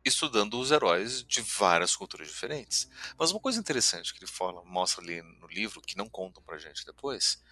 [0.05, 2.89] estudando os heróis de várias culturas diferentes.
[3.17, 6.57] Mas uma coisa interessante que ele fala, mostra ali no livro, que não contam pra
[6.57, 7.43] gente depois,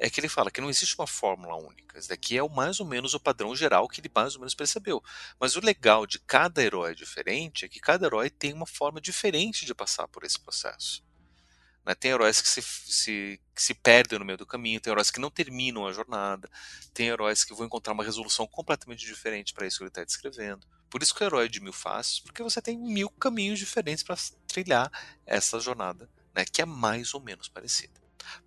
[0.00, 1.98] é que ele fala que não existe uma fórmula única.
[1.98, 4.54] Isso daqui é o mais ou menos o padrão geral que ele mais ou menos
[4.54, 5.04] percebeu.
[5.38, 9.66] Mas o legal de cada herói diferente é que cada herói tem uma forma diferente
[9.66, 11.04] de passar por esse processo.
[11.84, 11.94] Né?
[11.94, 15.20] Tem heróis que se, se, que se perdem no meio do caminho, tem heróis que
[15.20, 16.50] não terminam a jornada,
[16.94, 20.66] tem heróis que vão encontrar uma resolução completamente diferente para isso que ele está descrevendo.
[20.88, 24.02] Por isso que o herói é de mil faces, porque você tem mil caminhos diferentes
[24.02, 24.16] para
[24.48, 24.90] trilhar
[25.26, 28.00] essa jornada, né, que é mais ou menos parecida.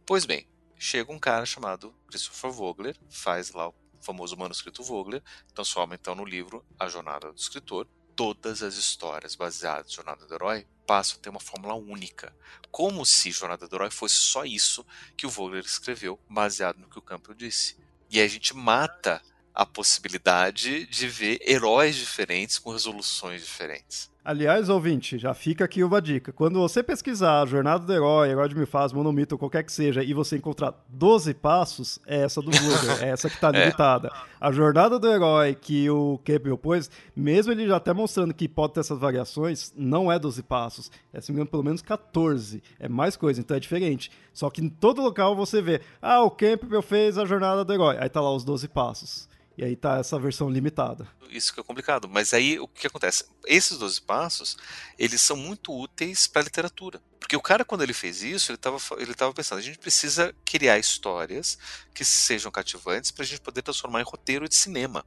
[0.05, 0.47] Pois bem,
[0.83, 5.23] chega um cara chamado Christopher Vogler, faz lá o famoso manuscrito Vogler,
[5.55, 7.87] transforma então no livro A Jornada do Escritor.
[8.17, 12.35] Todas as histórias baseadas em Jornada do Herói passam a ter uma fórmula única,
[12.69, 16.99] como se Jornada do Herói fosse só isso que o Vogler escreveu, baseado no que
[16.99, 17.77] o Campbell disse.
[18.09, 19.21] E a gente mata
[19.55, 24.11] a possibilidade de ver heróis diferentes com resoluções diferentes.
[24.25, 26.31] Aliás, ouvinte, já fica aqui uma dica.
[26.31, 30.13] Quando você pesquisar a Jornada do Herói, Herói de Mifaz, Monomito, qualquer que seja, e
[30.13, 34.07] você encontrar 12 passos, é essa do Google, é essa que está limitada.
[34.07, 34.11] É.
[34.39, 38.71] A Jornada do Herói que o Campbell pôs, mesmo ele já até mostrando que pode
[38.71, 40.89] ter essas variações, não é 12 passos.
[41.11, 42.63] É, se me engano, pelo menos 14.
[42.79, 44.09] É mais coisa, então é diferente.
[44.31, 47.97] Só que em todo local você vê, ah, o Campbell fez a Jornada do Herói.
[47.99, 49.27] Aí tá lá os 12 passos.
[49.57, 51.07] E aí tá essa versão limitada.
[51.29, 52.09] Isso que é complicado.
[52.09, 53.25] Mas aí o que acontece?
[53.45, 54.57] Esses 12 passos,
[54.97, 57.01] eles são muito úteis para a literatura.
[57.19, 60.35] Porque o cara, quando ele fez isso, ele estava ele tava pensando, a gente precisa
[60.43, 61.57] criar histórias
[61.93, 65.05] que sejam cativantes para a gente poder transformar em roteiro de cinema.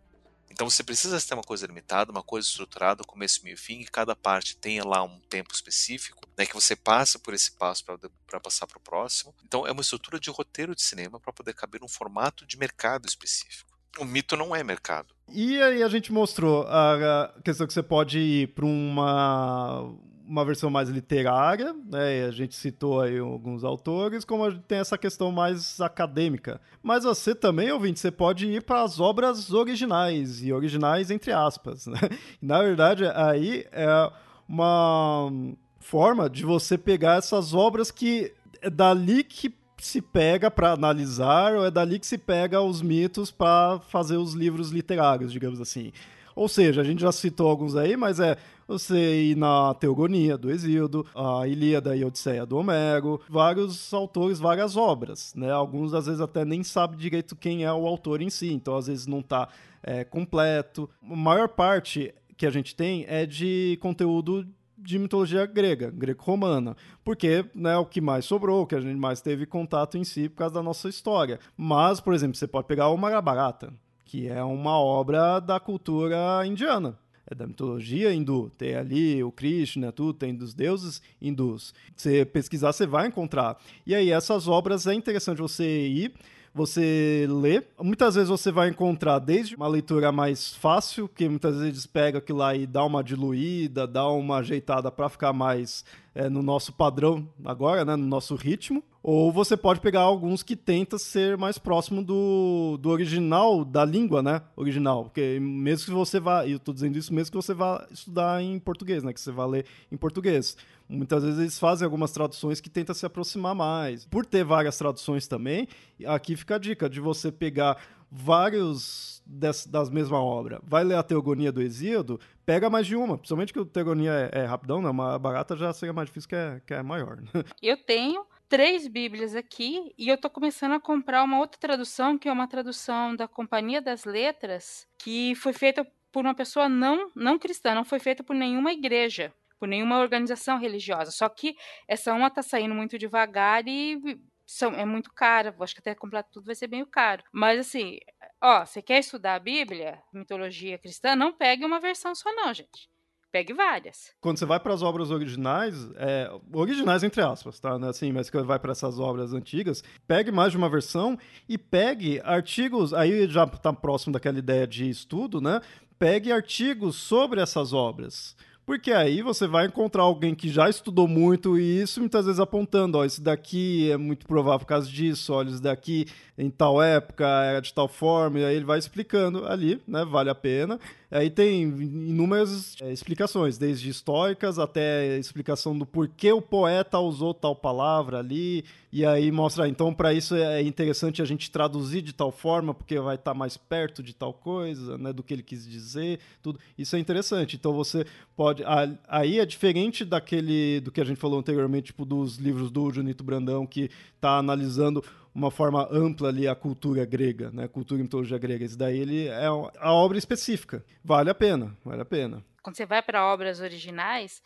[0.48, 3.90] Então você precisa ter uma coisa limitada, uma coisa estruturada, começo, meio e fim, que
[3.90, 7.84] cada parte tenha lá um tempo específico, né, que você passa por esse passo
[8.26, 9.34] para passar para o próximo.
[9.44, 13.06] Então é uma estrutura de roteiro de cinema para poder caber num formato de mercado
[13.06, 13.75] específico.
[13.98, 15.08] O mito não é mercado.
[15.32, 19.92] E aí a gente mostrou a questão que você pode ir para uma
[20.26, 22.24] uma versão mais literária, né?
[22.24, 26.60] A gente citou aí alguns autores, como tem essa questão mais acadêmica.
[26.82, 31.86] Mas você também, ouvinte, você pode ir para as obras originais, e originais entre aspas,
[31.86, 31.98] né?
[32.42, 34.12] Na verdade, aí é
[34.48, 35.30] uma
[35.78, 41.66] forma de você pegar essas obras que é dali que se pega para analisar ou
[41.66, 45.92] é dali que se pega os mitos para fazer os livros literários, digamos assim.
[46.34, 48.36] Ou seja, a gente já citou alguns aí, mas é
[48.68, 54.76] você ir na Teogonia do Exildo, a Ilíada e Odisseia do Homero, vários autores, várias
[54.76, 55.50] obras, né?
[55.50, 58.86] Alguns às vezes até nem sabe direito quem é o autor em si, então às
[58.86, 59.48] vezes não está
[59.82, 60.90] é, completo.
[61.02, 64.46] A maior parte que a gente tem é de conteúdo
[64.86, 69.20] de mitologia grega, greco-romana, porque né, é o que mais sobrou, que a gente mais
[69.20, 71.40] teve contato em si por causa da nossa história.
[71.56, 73.72] Mas, por exemplo, você pode pegar o Mahabharata,
[74.04, 76.96] que é uma obra da cultura indiana.
[77.28, 78.52] É da mitologia hindu.
[78.56, 81.74] Tem ali o Krishna, tudo, tem dos deuses hindus.
[81.96, 83.58] Você pesquisar, você vai encontrar.
[83.84, 86.14] E aí, essas obras é interessante você ir
[86.56, 87.62] você lê.
[87.78, 92.38] Muitas vezes você vai encontrar desde uma leitura mais fácil, que muitas vezes pega aquilo
[92.38, 95.84] lá e dá uma diluída, dá uma ajeitada para ficar mais
[96.16, 98.82] é, no nosso padrão agora, né, no nosso ritmo.
[99.02, 104.20] Ou você pode pegar alguns que tenta ser mais próximo do, do original, da língua,
[104.20, 104.42] né?
[104.56, 105.04] Original.
[105.04, 108.42] Porque mesmo que você vá, e eu estou dizendo isso mesmo que você vá estudar
[108.42, 109.12] em português, né?
[109.12, 110.56] Que você vá ler em português.
[110.88, 114.06] Muitas vezes eles fazem algumas traduções que tentam se aproximar mais.
[114.06, 115.68] Por ter várias traduções também,
[116.04, 117.76] aqui fica a dica de você pegar
[118.10, 120.60] vários das, das mesma obra.
[120.62, 123.18] Vai ler a Teogonia do Exíodo, pega mais de uma.
[123.18, 124.88] Principalmente que a Teogonia é, é rapidão, né?
[124.88, 127.16] Uma barata já seria mais difícil que é, que é maior.
[127.16, 127.28] Né?
[127.62, 132.28] Eu tenho três Bíblias aqui e eu tô começando a comprar uma outra tradução, que
[132.28, 137.40] é uma tradução da Companhia das Letras, que foi feita por uma pessoa não, não
[137.40, 141.10] cristã, não foi feita por nenhuma igreja por nenhuma organização religiosa.
[141.10, 141.56] Só que
[141.88, 143.98] essa uma está saindo muito devagar e
[144.46, 145.54] são, é muito cara.
[145.60, 147.24] Acho que até completo tudo vai ser bem caro.
[147.32, 147.98] Mas assim,
[148.42, 152.88] ó, você quer estudar a Bíblia, mitologia cristã, não pegue uma versão só, não, gente.
[153.32, 154.14] Pegue várias.
[154.20, 157.78] Quando você vai para as obras originais, é, originais entre aspas, tá?
[157.78, 157.88] Né?
[157.88, 161.18] Assim, mas quando vai para essas obras antigas, pegue mais de uma versão
[161.48, 162.94] e pegue artigos.
[162.94, 165.60] Aí já está próximo daquela ideia de estudo, né?
[165.98, 168.36] Pegue artigos sobre essas obras.
[168.66, 173.04] Porque aí você vai encontrar alguém que já estudou muito isso, muitas vezes apontando, ó,
[173.04, 176.06] esse daqui é muito provável por causa disso, olha, esse daqui
[176.38, 180.28] em tal época era de tal forma, e aí ele vai explicando ali, né, vale
[180.28, 180.78] a pena.
[181.10, 187.54] Aí tem inúmeras é, explicações, desde históricas até explicação do porquê o poeta usou tal
[187.54, 192.30] palavra ali, e aí mostra, então para isso é interessante a gente traduzir de tal
[192.30, 195.66] forma, porque vai estar tá mais perto de tal coisa, né, do que ele quis
[195.66, 196.58] dizer, tudo.
[196.76, 197.56] Isso é interessante.
[197.56, 198.04] Então você
[198.36, 198.62] pode,
[199.08, 203.24] aí é diferente daquele do que a gente falou anteriormente, tipo dos livros do Junito
[203.24, 205.02] Brandão que está analisando
[205.36, 207.68] uma forma ampla ali a cultura grega, né?
[207.68, 208.64] Cultura e mitologia grega.
[208.64, 210.82] Isso daí ele é a obra específica.
[211.04, 212.42] Vale a pena, vale a pena.
[212.62, 214.42] Quando você vai para obras originais,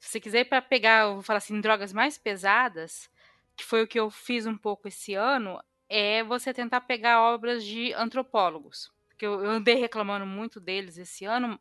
[0.00, 3.10] se você quiser para pegar, vou falar assim, drogas mais pesadas,
[3.54, 7.62] que foi o que eu fiz um pouco esse ano, é você tentar pegar obras
[7.62, 8.90] de antropólogos.
[9.10, 11.60] Porque eu, eu andei reclamando muito deles esse ano,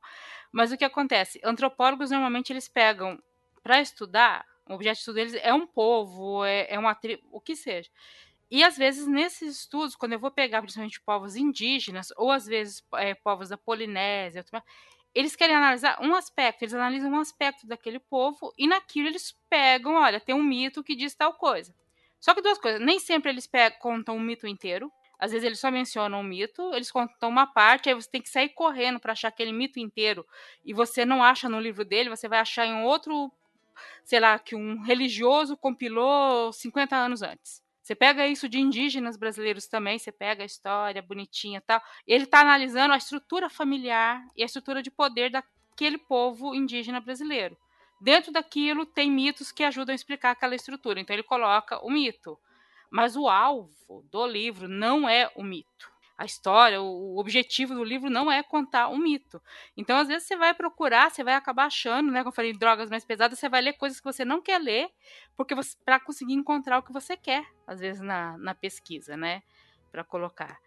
[0.54, 1.42] mas o que acontece?
[1.44, 3.22] Antropólogos normalmente eles pegam
[3.62, 7.42] para estudar, o objeto de estudo deles é um povo, é, é uma tribo, o
[7.42, 7.90] que seja
[8.52, 12.84] E às vezes, nesses estudos, quando eu vou pegar principalmente povos indígenas, ou às vezes
[12.96, 14.44] é, povos da Polinésia,
[15.14, 19.96] eles querem analisar um aspecto, eles analisam um aspecto daquele povo, e naquilo eles pegam,
[19.96, 21.74] olha, tem um mito que diz tal coisa.
[22.20, 25.60] Só que duas coisas, nem sempre eles pegam, contam um mito inteiro, às vezes eles
[25.60, 29.12] só mencionam um mito, eles contam uma parte, aí você tem que sair correndo para
[29.12, 30.26] achar aquele mito inteiro,
[30.66, 33.32] e você não acha no livro dele, você vai achar em outro,
[34.04, 37.62] sei lá, que um religioso compilou 50 anos antes.
[37.90, 41.82] Você pega isso de indígenas brasileiros também, você pega a história bonitinha tal.
[42.06, 47.58] Ele está analisando a estrutura familiar e a estrutura de poder daquele povo indígena brasileiro.
[48.00, 51.00] Dentro daquilo tem mitos que ajudam a explicar aquela estrutura.
[51.00, 52.38] Então ele coloca o mito.
[52.92, 58.10] Mas o alvo do livro não é o mito a história, o, objetivo do livro
[58.10, 59.42] não é contar um mito.
[59.78, 62.20] Então, às vezes, você vai procurar, você vai acabar achando, né?
[62.20, 64.90] Como eu falei, drogas mais pesadas, você vai ler coisas que você não quer ler,
[65.38, 65.56] porque
[65.86, 69.42] para conseguir encontrar o que você quer, às vezes, na, na pesquisa, né?
[69.94, 70.60] Para colocar.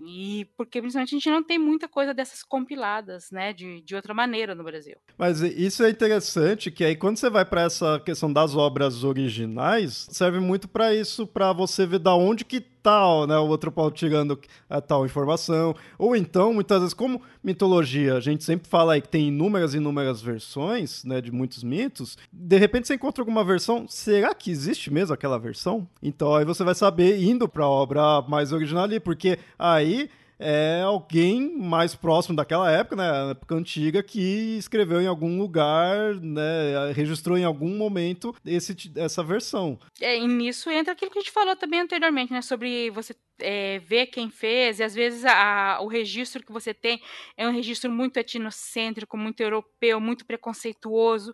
[0.00, 4.12] E porque principalmente a gente não tem muita coisa dessas compiladas, né, de, de outra
[4.12, 4.96] maneira no Brasil.
[5.16, 10.08] Mas isso é interessante, que aí quando você vai para essa questão das obras originais,
[10.10, 13.36] serve muito para isso, para você ver da onde que tal, né?
[13.36, 15.74] O outro pau tirando a tal informação.
[15.98, 19.76] Ou então, muitas vezes, como mitologia, a gente sempre fala aí que tem inúmeras e
[19.76, 21.20] inúmeras versões, né?
[21.20, 22.16] De muitos mitos.
[22.32, 25.86] De repente você encontra alguma versão, será que existe mesmo aquela versão?
[26.02, 30.08] Então aí você vai saber indo para a obra mais original ali, porque aí
[30.38, 36.92] é alguém mais próximo daquela época, né, época antiga, que escreveu em algum lugar, né,
[36.94, 39.78] registrou em algum momento esse, essa versão.
[40.00, 43.78] É, e nisso entra aquilo que a gente falou também anteriormente, né, sobre você é,
[43.80, 47.00] ver quem fez, e às vezes a, o registro que você tem
[47.36, 51.32] é um registro muito etnocêntrico, muito europeu, muito preconceituoso.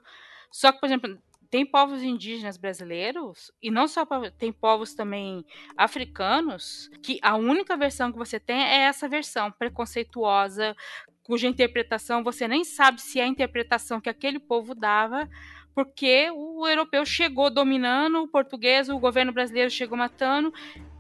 [0.50, 1.18] Só que, por exemplo,
[1.54, 4.04] tem povos indígenas brasileiros e não só
[4.36, 5.46] tem povos também
[5.76, 10.74] africanos que a única versão que você tem é essa versão preconceituosa
[11.22, 15.30] cuja interpretação você nem sabe se é a interpretação que aquele povo dava
[15.76, 20.52] porque o europeu chegou dominando o português, o governo brasileiro chegou matando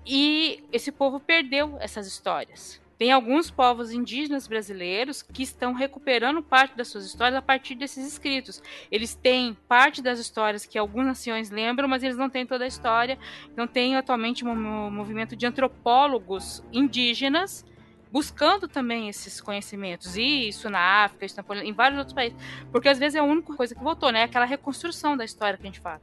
[0.06, 2.80] e esse povo perdeu essas histórias.
[3.04, 8.08] Tem alguns povos indígenas brasileiros que estão recuperando parte das suas histórias a partir desses
[8.08, 8.62] escritos.
[8.90, 12.66] Eles têm parte das histórias que algumas nações lembram, mas eles não têm toda a
[12.66, 13.18] história.
[13.52, 17.62] Então tem atualmente um movimento de antropólogos indígenas
[18.10, 20.16] buscando também esses conhecimentos.
[20.16, 22.38] E isso na África, isso na, em vários outros países.
[22.72, 24.22] Porque às vezes é a única coisa que voltou, né?
[24.22, 26.00] Aquela reconstrução da história que a gente fala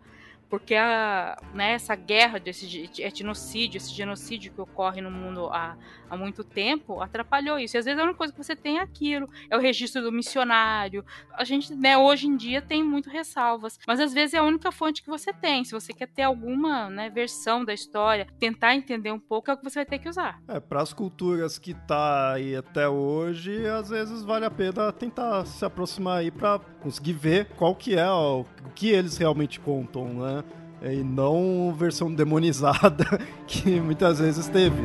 [0.52, 5.78] porque a, né, essa guerra desse etnocídio, esse genocídio que ocorre no mundo há,
[6.10, 7.78] há muito tempo, atrapalhou isso.
[7.78, 10.12] E às vezes a única coisa que você tem é aquilo, é o registro do
[10.12, 11.06] missionário.
[11.36, 14.74] A gente, né, hoje em dia tem muito ressalvas, mas às vezes é a única
[14.74, 15.64] fonte que você tem.
[15.64, 19.58] Se você quer ter alguma né, versão da história, tentar entender um pouco, é o
[19.58, 20.42] que você vai ter que usar.
[20.50, 25.46] É, para as culturas que tá aí até hoje, às vezes vale a pena tentar
[25.46, 30.08] se aproximar aí para conseguir ver qual que é o, o que eles realmente contam,
[30.16, 30.41] né?
[30.82, 33.06] E não versão demonizada
[33.48, 34.82] que muitas vezes teve.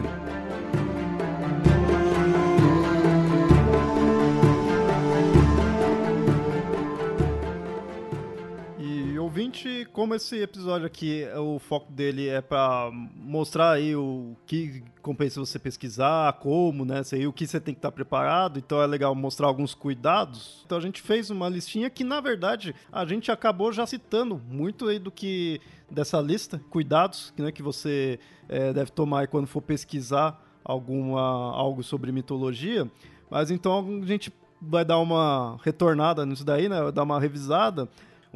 [9.37, 15.39] Ouvinte, como esse episódio aqui, o foco dele é para mostrar aí o que compensa
[15.39, 18.87] você pesquisar, como, né, sei, o que você tem que estar tá preparado, então é
[18.87, 20.63] legal mostrar alguns cuidados.
[20.65, 24.89] Então a gente fez uma listinha que, na verdade, a gente acabou já citando muito
[24.89, 25.61] aí do que
[25.91, 28.19] dessa lista, cuidados né, que você
[28.49, 32.91] é, deve tomar quando for pesquisar alguma, algo sobre mitologia.
[33.29, 34.33] Mas então a gente
[34.63, 36.81] vai dar uma retornada nisso daí, né?
[36.85, 37.87] Vai dar uma revisada.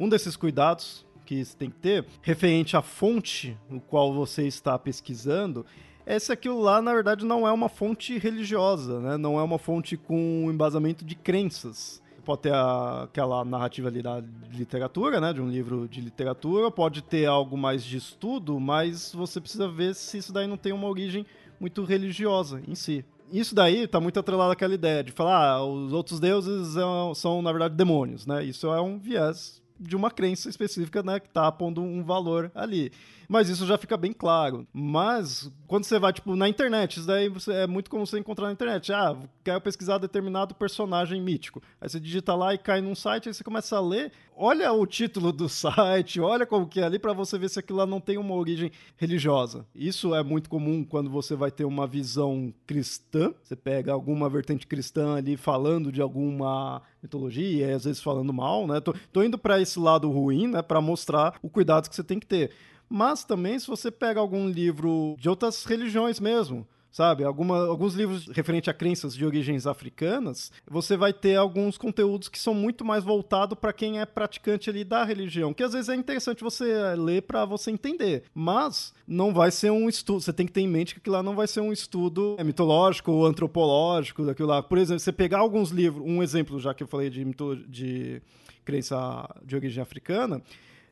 [0.01, 4.77] Um desses cuidados que você tem que ter, referente à fonte no qual você está
[4.79, 5.63] pesquisando,
[6.07, 9.15] esse aquilo lá, na verdade, não é uma fonte religiosa, né?
[9.15, 14.23] Não é uma fonte com embasamento de crenças pode ter a, aquela narrativa ali da
[14.51, 19.41] literatura, né, de um livro de literatura, pode ter algo mais de estudo, mas você
[19.41, 21.25] precisa ver se isso daí não tem uma origem
[21.59, 23.03] muito religiosa em si.
[23.31, 27.41] Isso daí está muito atrelado àquela ideia de falar, ah, os outros deuses são, são,
[27.41, 28.43] na verdade, demônios, né?
[28.43, 32.91] Isso é um viés de uma crença específica, né, que está pondo um valor ali
[33.31, 34.67] mas isso já fica bem claro.
[34.73, 38.51] Mas quando você vai, tipo, na internet, isso daí é muito comum você encontrar na
[38.51, 38.91] internet.
[38.91, 41.63] Ah, quero pesquisar determinado personagem mítico.
[41.79, 44.11] Aí você digita lá e cai num site, aí você começa a ler.
[44.35, 47.79] Olha o título do site, olha como que é ali para você ver se aquilo
[47.79, 49.65] lá não tem uma origem religiosa.
[49.73, 53.33] Isso é muito comum quando você vai ter uma visão cristã.
[53.41, 58.67] Você pega alguma vertente cristã ali falando de alguma mitologia, e às vezes falando mal,
[58.67, 58.81] né?
[58.81, 62.19] Tô, tô indo para esse lado ruim, né, para mostrar o cuidado que você tem
[62.19, 62.51] que ter.
[62.91, 67.23] Mas também se você pega algum livro de outras religiões mesmo, sabe?
[67.23, 72.37] Alguma, alguns livros referentes a crenças de origens africanas, você vai ter alguns conteúdos que
[72.37, 75.95] são muito mais voltados para quem é praticante ali da religião, que às vezes é
[75.95, 80.51] interessante você ler para você entender, mas não vai ser um estudo, você tem que
[80.51, 84.49] ter em mente que aquilo lá não vai ser um estudo mitológico ou antropológico daquilo
[84.49, 84.61] lá.
[84.61, 87.25] Por exemplo, você pegar alguns livros, um exemplo já que eu falei de,
[87.69, 88.21] de
[88.65, 90.41] crença de origem africana,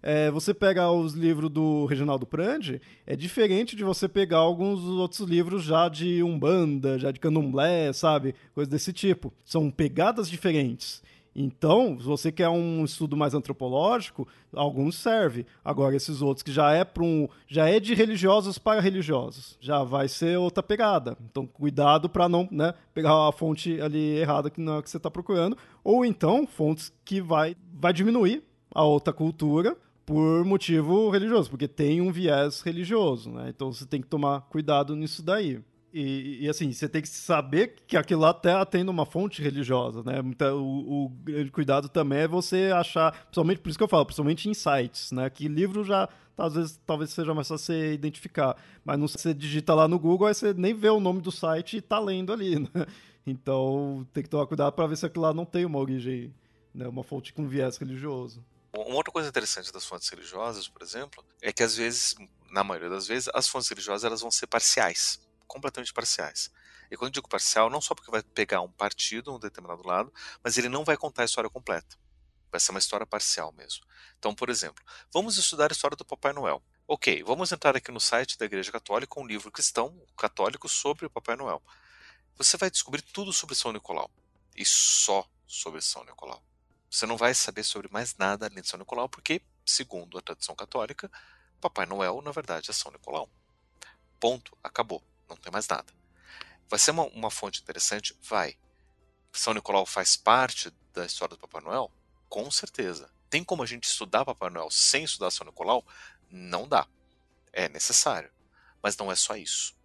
[0.02, 5.28] é, você pega os livros do Reginaldo Prandi, é diferente de você pegar alguns outros
[5.28, 8.34] livros já de Umbanda, já de Candomblé, sabe?
[8.54, 9.34] Coisas desse tipo.
[9.44, 11.04] São pegadas diferentes.
[11.36, 15.46] Então, se você quer um estudo mais antropológico, alguns serve.
[15.64, 19.84] Agora, esses outros que já é para um, já é de religiosos para religiosos, já
[19.84, 21.16] vai ser outra pegada.
[21.30, 24.98] Então, cuidado para não né, pegar a fonte ali errada que não é que você
[24.98, 28.44] está procurando, ou então fontes que vai, vai diminuir
[28.74, 29.78] a outra cultura
[30.10, 33.48] por motivo religioso, porque tem um viés religioso, né?
[33.50, 35.62] Então você tem que tomar cuidado nisso daí.
[35.94, 40.04] E, e, assim, você tem que saber que aquilo lá até tem uma fonte religiosa,
[40.04, 40.20] né?
[40.26, 44.50] Então, o, grande cuidado também é você achar, principalmente, por isso que eu falo, principalmente
[44.50, 45.30] insights, né?
[45.30, 48.56] Que livro já, às vezes, talvez seja mais fácil você identificar.
[48.86, 51.78] Mas não você digita lá no Google, aí você nem vê o nome do site
[51.78, 52.86] e tá lendo ali, né?
[53.26, 56.34] Então, tem que tomar cuidado para ver se aquilo lá não tem uma origem,
[56.74, 56.88] né?
[56.88, 58.44] Uma fonte com viés religioso.
[58.72, 62.16] Uma outra coisa interessante das fontes religiosas, por exemplo, é que às vezes,
[62.52, 66.52] na maioria das vezes, as fontes religiosas elas vão ser parciais, completamente parciais.
[66.92, 70.14] E quando eu digo parcial, não só porque vai pegar um partido, um determinado lado,
[70.44, 71.98] mas ele não vai contar a história completa.
[72.52, 73.86] Vai ser uma história parcial mesmo.
[74.18, 76.62] Então, por exemplo, vamos estudar a história do Papai Noel.
[76.88, 81.10] Ok, vamos entrar aqui no site da Igreja Católica, um livro cristão católico sobre o
[81.10, 81.62] Papai Noel.
[82.36, 84.10] Você vai descobrir tudo sobre São Nicolau.
[84.56, 86.44] E só sobre São Nicolau.
[86.90, 90.56] Você não vai saber sobre mais nada além de São Nicolau, porque, segundo a tradição
[90.56, 91.10] católica,
[91.62, 93.30] Papai Noel, na verdade, é São Nicolau.
[94.20, 94.58] Ponto.
[94.64, 95.04] Acabou.
[95.30, 95.94] Não tem mais nada.
[96.68, 98.18] Vai ser uma, uma fonte interessante?
[98.22, 98.58] Vai.
[99.32, 101.92] São Nicolau faz parte da história do Papai Noel?
[102.28, 103.10] Com certeza.
[103.30, 105.86] Tem como a gente estudar Papai Noel sem estudar São Nicolau?
[106.30, 106.88] Não dá.
[107.54, 108.32] É necessário.
[108.82, 109.76] Mas não é só isso.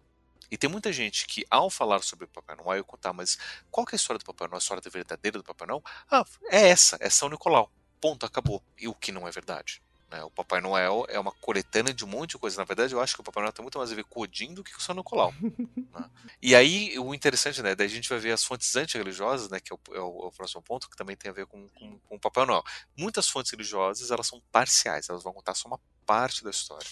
[0.55, 3.37] E tem muita gente que, ao falar sobre o Papai Noel, eu contar, mas
[3.69, 4.55] qual que é a história do Papai Noel?
[4.55, 5.83] A história verdadeira do Papai Noel?
[6.09, 7.69] Ah, é essa, é São Nicolau.
[7.99, 8.63] Ponto, acabou.
[8.79, 9.81] E o que não é verdade.
[10.09, 10.23] Né?
[10.23, 12.55] O Papai Noel é uma coletânea de um monte de coisa.
[12.55, 14.53] Na verdade, eu acho que o Papai Noel tem muito mais a ver com Odin
[14.53, 15.33] do que com o São Nicolau.
[15.43, 16.09] né?
[16.41, 17.75] E aí, o interessante, né?
[17.75, 19.59] Daí a gente vai ver as fontes antirreligiosas, né?
[19.59, 21.67] Que é o, é o, é o próximo ponto, que também tem a ver com,
[21.67, 22.63] com, com o Papai Noel.
[22.95, 26.87] Muitas fontes religiosas, elas são parciais, elas vão contar só uma parte da história.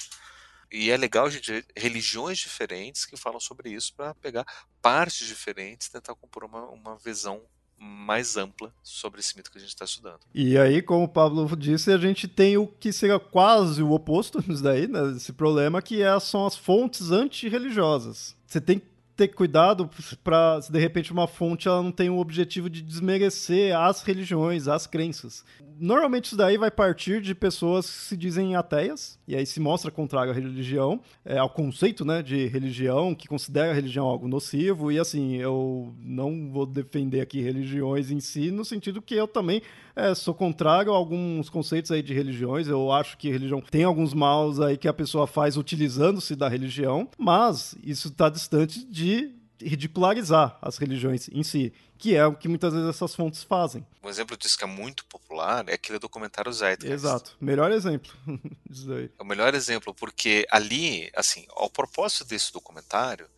[0.74, 4.44] E é legal gente religiões diferentes que falam sobre isso para pegar
[4.82, 7.44] partes diferentes tentar compor uma, uma visão
[7.78, 10.22] mais ampla sobre esse mito que a gente está estudando.
[10.34, 14.42] E aí, como o Pablo disse, a gente tem o que seria quase o oposto
[14.42, 18.36] disso daí, né, desse problema, que é, são as fontes antirreligiosas.
[18.48, 18.82] Você tem
[19.16, 19.90] ter cuidado
[20.24, 24.68] para se de repente uma fonte ela não tem o objetivo de desmerecer as religiões,
[24.68, 25.44] as crenças.
[25.80, 29.92] Normalmente isso daí vai partir de pessoas que se dizem ateias, e aí se mostra
[29.92, 34.92] contrário à religião, é, ao conceito né, de religião, que considera a religião algo nocivo,
[34.92, 39.62] e assim, eu não vou defender aqui religiões em si, no sentido que eu também
[39.96, 44.14] é, sou contrário a alguns conceitos aí de religiões, eu acho que religião tem alguns
[44.14, 49.03] maus aí que a pessoa faz utilizando-se da religião, mas isso está distante de
[49.62, 53.86] ridicularizar as religiões em si, que é o que muitas vezes essas fontes fazem.
[54.04, 56.94] Um exemplo disso que é muito popular é aquele documentário Zeitgeist.
[56.94, 58.12] Exato, melhor exemplo
[58.70, 58.92] disso.
[58.94, 63.30] É o melhor exemplo porque ali, assim, o propósito desse documentário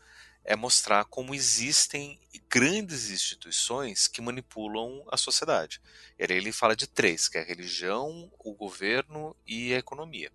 [0.43, 5.81] é mostrar como existem grandes instituições que manipulam a sociedade.
[6.17, 10.31] E aí ele fala de três, que é a religião, o governo e a economia.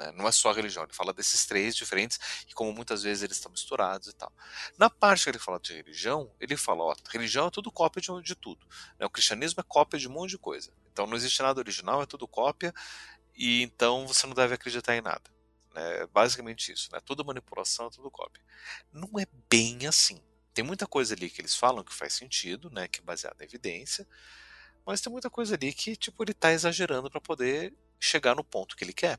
[0.00, 0.10] Né?
[0.12, 2.18] Não é só a religião, ele fala desses três diferentes
[2.48, 4.32] e como muitas vezes eles estão misturados e tal.
[4.78, 8.22] Na parte que ele fala de religião, ele fala, ó, religião é tudo cópia de,
[8.22, 8.66] de tudo.
[8.98, 9.04] Né?
[9.04, 10.72] O cristianismo é cópia de um monte de coisa.
[10.90, 12.72] Então não existe nada original, é tudo cópia
[13.36, 15.22] e então você não deve acreditar em nada.
[15.74, 16.98] É basicamente isso, né?
[17.04, 18.42] Tudo manipulação, é tudo cópia.
[18.90, 20.20] Não é bem assim.
[20.54, 22.88] Tem muita coisa ali que eles falam que faz sentido, né?
[22.88, 24.08] Que é baseada em evidência,
[24.84, 28.74] mas tem muita coisa ali que tipo ele está exagerando para poder chegar no ponto
[28.74, 29.18] que ele quer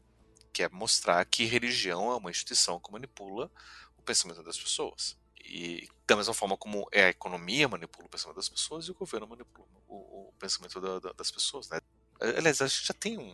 [0.51, 3.49] que é mostrar que religião é uma instituição que manipula
[3.97, 5.17] o pensamento das pessoas.
[5.43, 8.95] E da mesma forma como é a economia manipula o pensamento das pessoas e o
[8.95, 9.95] governo manipula o,
[10.29, 11.79] o pensamento da, da, das pessoas, né?
[12.19, 13.33] Aliás, a gente já tem um,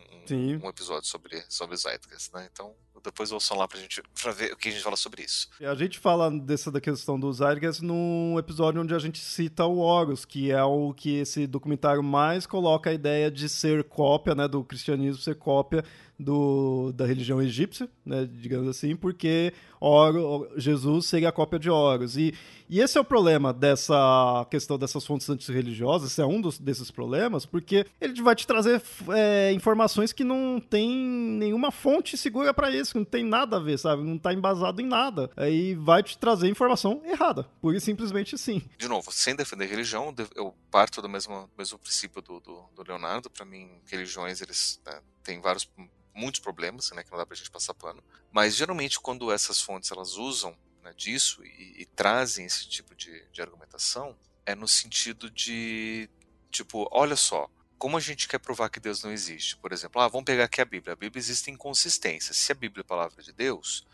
[0.64, 2.48] um episódio sobre, sobre Zeitgeist, né?
[2.50, 2.74] Então,
[3.04, 5.50] depois ouçam lá pra gente pra ver o que a gente fala sobre isso.
[5.60, 9.78] A gente fala dessa da questão do Zeitgeist num episódio onde a gente cita o
[9.78, 14.48] Horus, que é o que esse documentário mais coloca a ideia de ser cópia, né,
[14.48, 15.84] do cristianismo ser cópia
[16.18, 22.16] do, da religião egípcia, né, digamos assim, porque Oro, Jesus seria a cópia de Horus.
[22.16, 22.34] E,
[22.68, 26.90] e esse é o problema dessa questão dessas fontes antirreligiosas, esse é um dos, desses
[26.90, 28.82] problemas, porque ele vai te trazer
[29.14, 33.60] é, informações que não tem nenhuma fonte segura para isso, que não tem nada a
[33.60, 34.02] ver, sabe?
[34.02, 35.30] Não está embasado em nada.
[35.36, 38.62] Aí vai te trazer informação errada, pura e simplesmente sim.
[38.76, 43.30] De novo, sem defender religião, eu parto do mesmo, mesmo princípio do, do, do Leonardo.
[43.30, 45.70] Para mim, religiões, eles né, têm vários
[46.14, 48.02] muitos problemas, né, que não dá pra gente passar pano.
[48.32, 53.24] Mas geralmente quando essas fontes elas usam né, disso e, e, trazem esse tipo de,
[53.30, 56.08] de argumentação, é no sentido de
[56.50, 59.56] tipo, olha só, como a gente quer provar que Deus não existe?
[59.58, 60.94] Por exemplo, ah, vamos pegar aqui a Bíblia.
[60.94, 62.36] A Bíblia existe inconsistências.
[62.36, 63.86] Se a Bíblia é a palavra de Deus,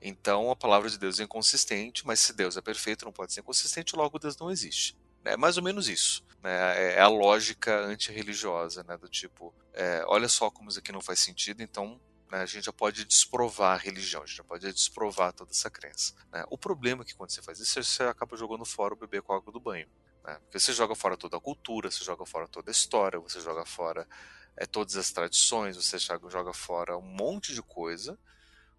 [0.00, 3.40] então a palavra de Deus é inconsistente, mas se Deus é perfeito, não pode ser
[3.40, 4.96] inconsistente, logo Deus não existe.
[5.24, 6.22] É mais ou menos isso.
[6.48, 6.94] Né?
[6.94, 8.96] É a lógica antirreligiosa, né?
[8.96, 12.00] do tipo, é, olha só como isso aqui não faz sentido, então
[12.30, 15.68] né, a gente já pode desprovar a religião, a gente já pode desprovar toda essa
[15.68, 16.14] crença.
[16.32, 16.42] Né?
[16.48, 19.34] O problema é que quando você faz isso, você acaba jogando fora o bebê com
[19.34, 19.86] a água do banho.
[20.24, 20.38] Né?
[20.40, 23.66] Porque você joga fora toda a cultura, você joga fora toda a história, você joga
[23.66, 24.08] fora
[24.56, 28.18] é, todas as tradições, você joga fora um monte de coisa,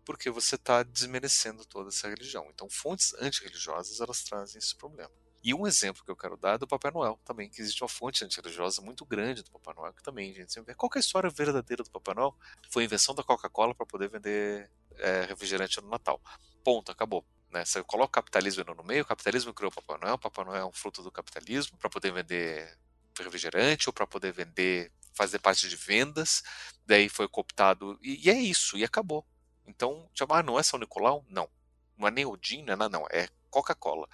[0.03, 2.47] porque você está desmerecendo toda essa religião.
[2.49, 5.11] Então, fontes antirreligiosas, elas trazem esse problema.
[5.41, 7.87] E um exemplo que eu quero dar é do Papai Noel também, que existe uma
[7.87, 10.75] fonte antirreligiosa muito grande do Papai Noel, que também, gente, sempre.
[10.75, 12.35] Qual é a história verdadeira do Papai Noel?
[12.69, 16.21] Foi a invenção da Coca-Cola para poder vender é, refrigerante no Natal.
[16.63, 17.25] Ponto, acabou.
[17.49, 17.63] Né?
[17.63, 20.61] Você coloca o capitalismo no meio, o capitalismo criou o Papai Noel, o Papai Noel
[20.61, 22.77] é um fruto do capitalismo para poder vender
[23.17, 26.43] refrigerante ou para poder vender, fazer parte de vendas,
[26.85, 29.25] daí foi cooptado, e, e é isso, e acabou.
[29.65, 31.25] Então, chamar ah, não é São Nicolau?
[31.29, 31.49] Não.
[31.97, 34.07] Não é nem Odin, não é não, é Coca-Cola.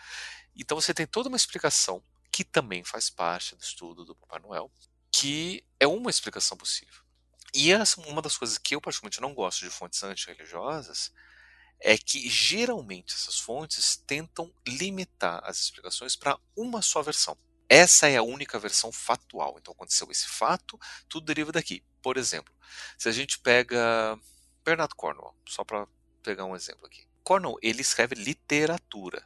[0.56, 4.72] Então você tem toda uma explicação que também faz parte do estudo do Papai Noel,
[5.12, 7.02] que é uma explicação possível.
[7.54, 11.14] E essa, uma das coisas que eu particularmente não gosto de fontes antirreligiosas
[11.80, 17.38] é que geralmente essas fontes tentam limitar as explicações para uma só versão.
[17.70, 19.56] Essa é a única versão fatual.
[19.58, 21.84] Então aconteceu esse fato, tudo deriva daqui.
[22.02, 22.54] Por exemplo,
[22.98, 24.20] se a gente pega
[24.64, 25.88] Bernard Cornwell, só para
[26.22, 27.08] pegar um exemplo aqui.
[27.24, 29.26] Cornwell ele escreve literatura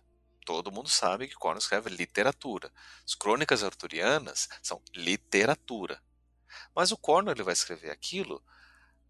[0.49, 2.73] todo mundo sabe que Cornwell escreve literatura.
[3.05, 6.01] As crônicas arturianas são literatura.
[6.73, 8.43] Mas o Cornwell ele vai escrever aquilo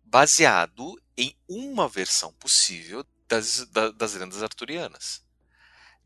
[0.03, 5.23] baseado em uma versão possível das, das lendas arturianas.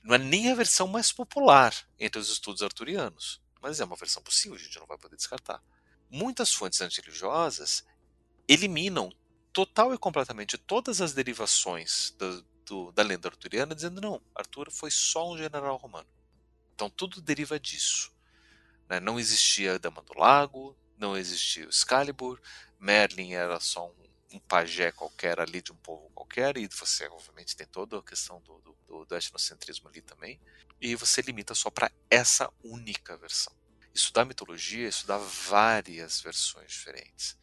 [0.03, 4.21] Não é nem a versão mais popular entre os estudos arturianos, mas é uma versão
[4.21, 5.63] possível, a gente não vai poder descartar.
[6.11, 7.83] Muitas fontes antirreligiosas
[8.47, 9.11] eliminam
[9.51, 12.11] total e completamente todas as derivações
[12.65, 16.07] do, da lenda arturiana, dizendo não, Arthur foi só um general romano.
[16.73, 18.11] Então tudo deriva disso.
[18.89, 18.99] Né?
[18.99, 22.39] Não existia a Dama do Lago, não existia o Excalibur,
[22.79, 27.55] Merlin era só um, um, pajé qualquer ali de um povo qualquer, e você obviamente
[27.55, 30.39] tem toda a questão do, do, do, do etnocentrismo ali também,
[30.81, 33.53] e você limita só para essa única versão.
[33.93, 37.37] Estudar mitologia estudar várias versões diferentes.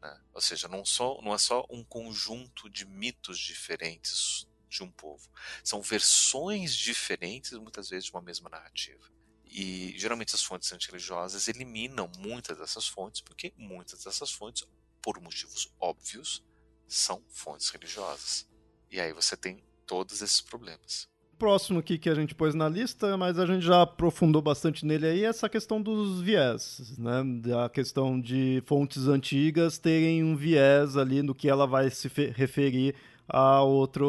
[0.00, 0.20] Né?
[0.32, 5.28] Ou seja, não, só, não é só um conjunto de mitos diferentes de um povo.
[5.64, 9.08] São versões diferentes, muitas vezes, de uma mesma narrativa.
[9.44, 14.66] E geralmente as fontes antirreligiosas eliminam muitas dessas fontes, porque muitas dessas fontes,
[15.00, 16.44] por motivos óbvios,
[16.86, 18.46] são fontes religiosas.
[18.90, 21.08] E aí você tem todos esses problemas.
[21.38, 25.06] Próximo aqui que a gente pôs na lista, mas a gente já aprofundou bastante nele
[25.06, 27.22] aí, é essa questão dos viés, né?
[27.64, 32.96] A questão de fontes antigas terem um viés ali no que ela vai se referir
[33.28, 34.06] a, outro,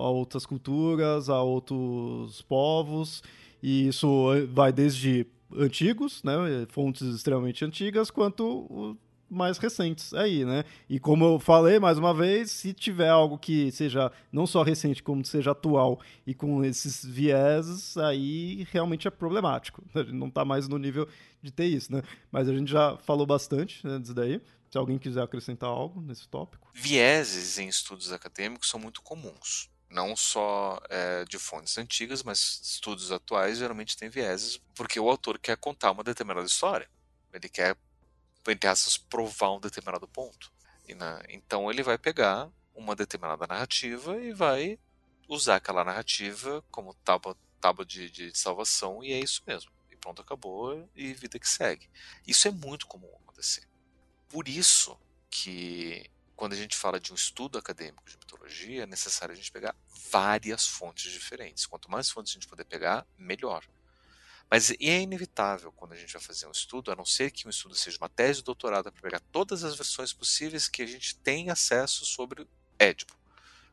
[0.00, 3.22] a outras culturas, a outros povos,
[3.62, 5.26] e isso vai desde
[5.56, 6.32] antigos, né,
[6.68, 8.96] fontes extremamente antigas, quanto
[9.30, 10.64] mais recentes aí, né?
[10.88, 15.02] E como eu falei mais uma vez, se tiver algo que seja não só recente,
[15.02, 19.82] como seja atual e com esses vieses, aí realmente é problemático.
[19.94, 21.06] A gente não está mais no nível
[21.42, 22.02] de ter isso, né?
[22.32, 24.40] Mas a gente já falou bastante né, disso daí.
[24.70, 26.70] Se alguém quiser acrescentar algo nesse tópico.
[26.74, 29.70] Vieses em estudos acadêmicos são muito comuns.
[29.88, 35.38] Não só é, de fontes antigas, mas estudos atuais geralmente têm vieses, porque o autor
[35.38, 36.90] quer contar uma determinada história.
[37.32, 37.76] Ele quer,
[38.46, 40.52] entre aspas, provar um determinado ponto.
[40.94, 44.78] Na, então ele vai pegar uma determinada narrativa e vai
[45.28, 49.70] usar aquela narrativa como tábua, tábua de, de, de salvação, e é isso mesmo.
[49.90, 51.88] E pronto, acabou, e vida que segue.
[52.26, 53.67] Isso é muito comum acontecer
[54.28, 54.98] por isso
[55.30, 59.50] que quando a gente fala de um estudo acadêmico de mitologia, é necessário a gente
[59.50, 59.74] pegar
[60.10, 61.66] várias fontes diferentes.
[61.66, 63.64] Quanto mais fontes a gente puder pegar, melhor.
[64.50, 67.50] Mas é inevitável quando a gente vai fazer um estudo, a não ser que um
[67.50, 71.16] estudo seja uma tese de doutorado para pegar todas as versões possíveis que a gente
[71.16, 72.48] tem acesso sobre
[72.78, 73.18] Édipo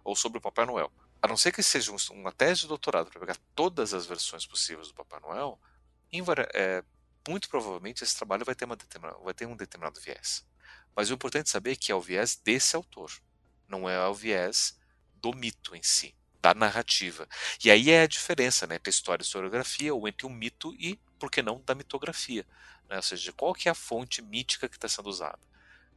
[0.03, 0.91] ou sobre o Papai Noel.
[1.22, 4.88] A não ser que seja uma tese de doutorado para pegar todas as versões possíveis
[4.88, 5.60] do Papai Noel,
[6.53, 6.84] é,
[7.28, 10.46] muito provavelmente esse trabalho vai ter, vai ter um determinado viés.
[10.96, 13.12] Mas o importante saber é que é o viés desse autor,
[13.68, 14.80] não é o viés
[15.16, 16.16] do mito em si
[16.46, 17.28] da narrativa.
[17.64, 21.00] E aí é a diferença né, entre história e historiografia, ou entre o mito e,
[21.18, 22.46] por que não, da mitografia.
[22.88, 22.98] Né?
[22.98, 25.40] Ou seja, qual que é a fonte mítica que está sendo usada.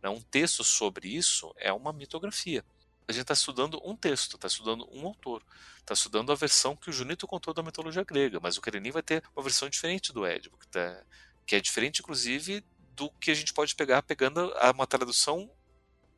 [0.03, 0.09] Né?
[0.09, 2.65] Um texto sobre isso é uma mitografia.
[3.09, 5.43] A gente está estudando um texto, está estudando um autor,
[5.81, 9.03] está estudando a versão que o Junito contou da mitologia grega, mas o Karenin vai
[9.03, 11.03] ter uma versão diferente do Édipo, que, tá,
[11.47, 12.63] que é diferente, inclusive,
[12.95, 15.51] do que a gente pode pegar pegando uma tradução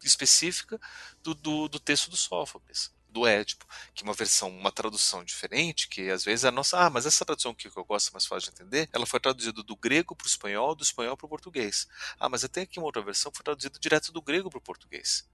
[0.03, 0.81] específica
[1.23, 5.89] do, do, do texto do Sófocles do Édipo, que é uma versão, uma tradução diferente,
[5.89, 8.51] que às vezes é a nossa, ah, mas essa tradução que eu gosto mais fácil
[8.51, 11.89] de entender, ela foi traduzida do grego para o espanhol, do espanhol para o português.
[12.19, 14.59] Ah, mas eu tenho aqui uma outra versão que foi traduzida direto do grego para
[14.59, 15.29] o português.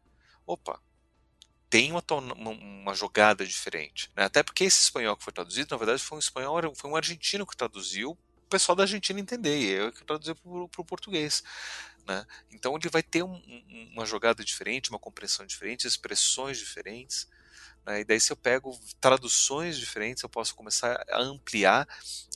[0.46, 0.80] Opa,
[1.68, 4.10] tem uma, uma, uma jogada diferente.
[4.16, 4.24] Né?
[4.24, 7.47] Até porque esse espanhol que foi traduzido, na verdade, foi um espanhol, foi um argentino
[7.47, 11.43] que traduziu o pessoal da Argentina entender, e eu que traduzi para o português.
[12.06, 12.24] Né?
[12.52, 17.28] Então ele vai ter um, um, uma jogada diferente, uma compreensão diferente, expressões diferentes.
[17.84, 18.01] Né?
[18.01, 21.88] E daí, se eu pego traduções diferentes, eu posso começar a ampliar.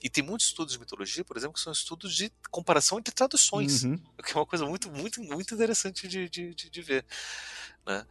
[0.02, 3.84] E tem muitos estudos de mitologia, por exemplo, que são estudos de comparação entre traduções,
[3.84, 3.96] uhum.
[4.24, 7.04] que é uma coisa muito, muito, muito interessante de, de, de, de ver.
[7.86, 8.04] Né?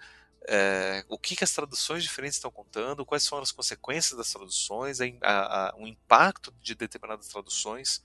[0.51, 4.99] É, o que, que, as traduções diferentes estão contando, quais são as consequências das traduções,
[4.99, 8.01] a, a, o impacto de determinadas traduções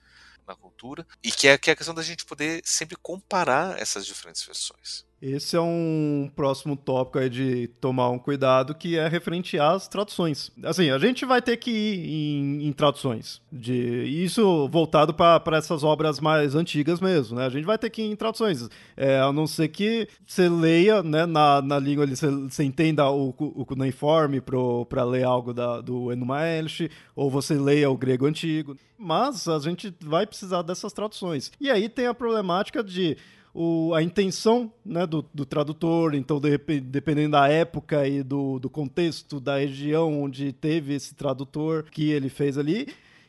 [0.46, 4.04] na cultura, e que é, que é a questão da gente poder sempre comparar essas
[4.04, 5.06] diferentes versões.
[5.26, 10.52] Esse é um próximo tópico aí de tomar um cuidado, que é referente às traduções.
[10.62, 13.40] Assim, a gente vai ter que ir em, em traduções.
[13.50, 17.46] De, isso voltado para essas obras mais antigas mesmo, né?
[17.46, 18.68] A gente vai ter que ir em traduções.
[18.94, 23.08] É, a não ser que você leia né, na, na língua ali, você, você entenda
[23.08, 28.26] o, o cuneiforme para ler algo da, do Enuma Elish, ou você leia o grego
[28.26, 28.76] antigo.
[28.98, 31.50] Mas a gente vai precisar dessas traduções.
[31.58, 33.16] E aí tem a problemática de
[33.54, 38.68] o, a intenção né, do, do, tradutor, então de, dependendo da época e do, do
[38.68, 42.88] contexto da região onde teve esse tradutor que ele fez ali,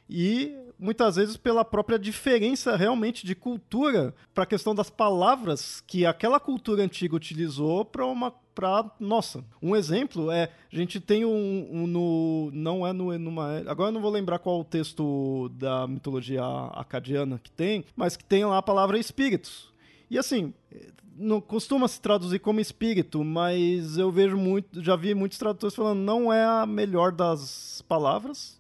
[0.10, 6.06] e muitas vezes pela própria diferença realmente de cultura para a questão das palavras que
[6.06, 9.44] aquela cultura antiga utilizou para uma para nossa.
[9.62, 13.94] Um exemplo é a gente tem um, um no não é no numa agora eu
[13.94, 16.42] não vou lembrar qual o texto da mitologia
[16.74, 19.75] acadiana que tem, mas que tem lá a palavra espíritos.
[20.10, 20.54] E assim,
[21.16, 26.00] não costuma se traduzir como espírito, mas eu vejo muito, já vi muitos tradutores falando
[26.00, 28.60] não é a melhor das palavras,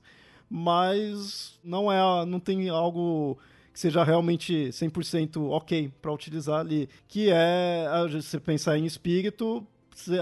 [0.49, 3.37] mas não é, não tem algo
[3.73, 9.67] que seja realmente 100% ok para utilizar ali, que é você pensar em espírito,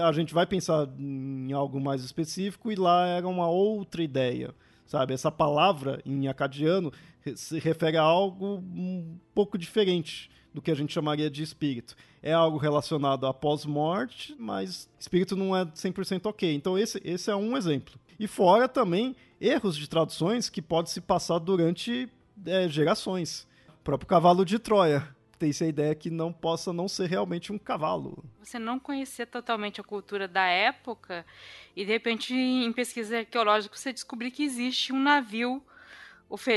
[0.02, 4.52] a gente vai pensar em algo mais específico e lá era uma outra ideia,
[4.86, 5.14] sabe?
[5.14, 6.92] Essa palavra em acadiano
[7.36, 11.96] se refere a algo um pouco diferente do que a gente chamaria de espírito.
[12.22, 16.54] É algo relacionado à pós-morte, mas espírito não é 100% ok.
[16.54, 17.98] Então esse, esse é um exemplo.
[18.18, 22.08] E fora também erros de traduções que podem se passar durante
[22.46, 23.46] é, gerações.
[23.80, 27.58] O próprio cavalo de Troia tem-se a ideia que não possa não ser realmente um
[27.58, 28.24] cavalo.
[28.42, 31.26] Você não conhecer totalmente a cultura da época
[31.74, 35.62] e de repente em pesquisa arqueológica você descobrir que existe um navio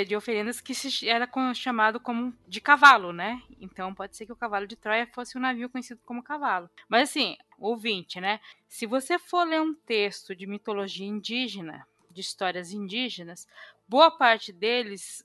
[0.07, 0.73] de oferendas que
[1.07, 3.41] era chamado como de cavalo, né?
[3.61, 6.69] Então pode ser que o cavalo de Troia fosse um navio conhecido como cavalo.
[6.89, 8.39] Mas assim, ouvinte, né?
[8.67, 13.47] Se você for ler um texto de mitologia indígena, de histórias indígenas,
[13.87, 15.23] boa parte deles,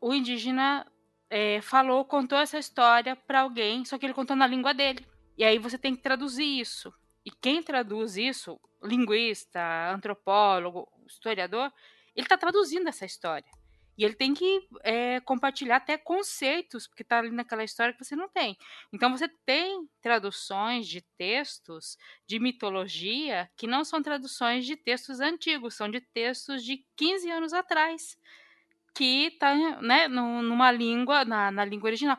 [0.00, 0.86] o indígena
[1.30, 5.06] é, falou, contou essa história para alguém, só que ele contou na língua dele.
[5.36, 6.92] E aí você tem que traduzir isso.
[7.24, 11.72] E quem traduz isso, linguista, antropólogo, historiador,
[12.14, 13.48] ele está traduzindo essa história.
[13.96, 18.16] E ele tem que é, compartilhar até conceitos, porque está ali naquela história que você
[18.16, 18.56] não tem.
[18.92, 21.96] Então você tem traduções de textos
[22.26, 27.52] de mitologia que não são traduções de textos antigos, são de textos de 15 anos
[27.52, 28.18] atrás,
[28.94, 32.16] que está né, numa língua, na, na língua original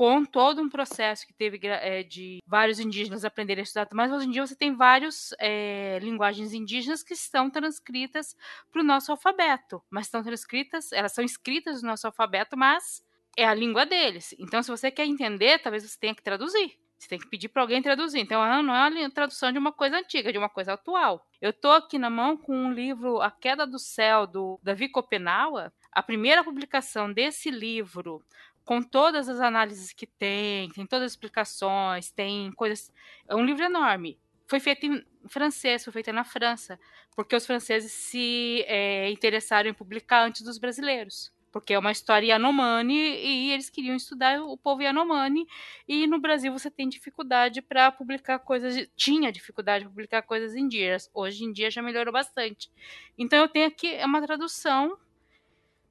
[0.00, 4.28] com todo um processo que teve é, de vários indígenas aprenderem a estudar, mas hoje
[4.28, 8.34] em dia você tem várias é, linguagens indígenas que estão transcritas
[8.72, 13.04] para o nosso alfabeto, mas estão transcritas, elas são escritas no nosso alfabeto, mas
[13.36, 14.34] é a língua deles.
[14.38, 16.78] Então, se você quer entender, talvez você tenha que traduzir.
[17.00, 18.20] Você tem que pedir para alguém traduzir.
[18.20, 21.26] Então, não é uma tradução de uma coisa antiga, de uma coisa atual.
[21.40, 25.72] Eu estou aqui na mão com um livro A Queda do Céu, do Davi Kopenawa.
[25.92, 28.22] a primeira publicação desse livro,
[28.64, 32.92] com todas as análises que tem, tem todas as explicações, tem coisas.
[33.28, 34.18] É um livro enorme.
[34.46, 36.78] Foi feito em francês, foi feito na França,
[37.14, 42.28] porque os franceses se é, interessaram em publicar antes dos brasileiros porque é uma história
[42.28, 45.46] Yanomami e eles queriam estudar o povo Yanomami
[45.86, 51.10] e no Brasil você tem dificuldade para publicar coisas, tinha dificuldade para publicar coisas indígenas,
[51.12, 52.70] hoje em dia já melhorou bastante.
[53.18, 54.96] Então eu tenho aqui uma tradução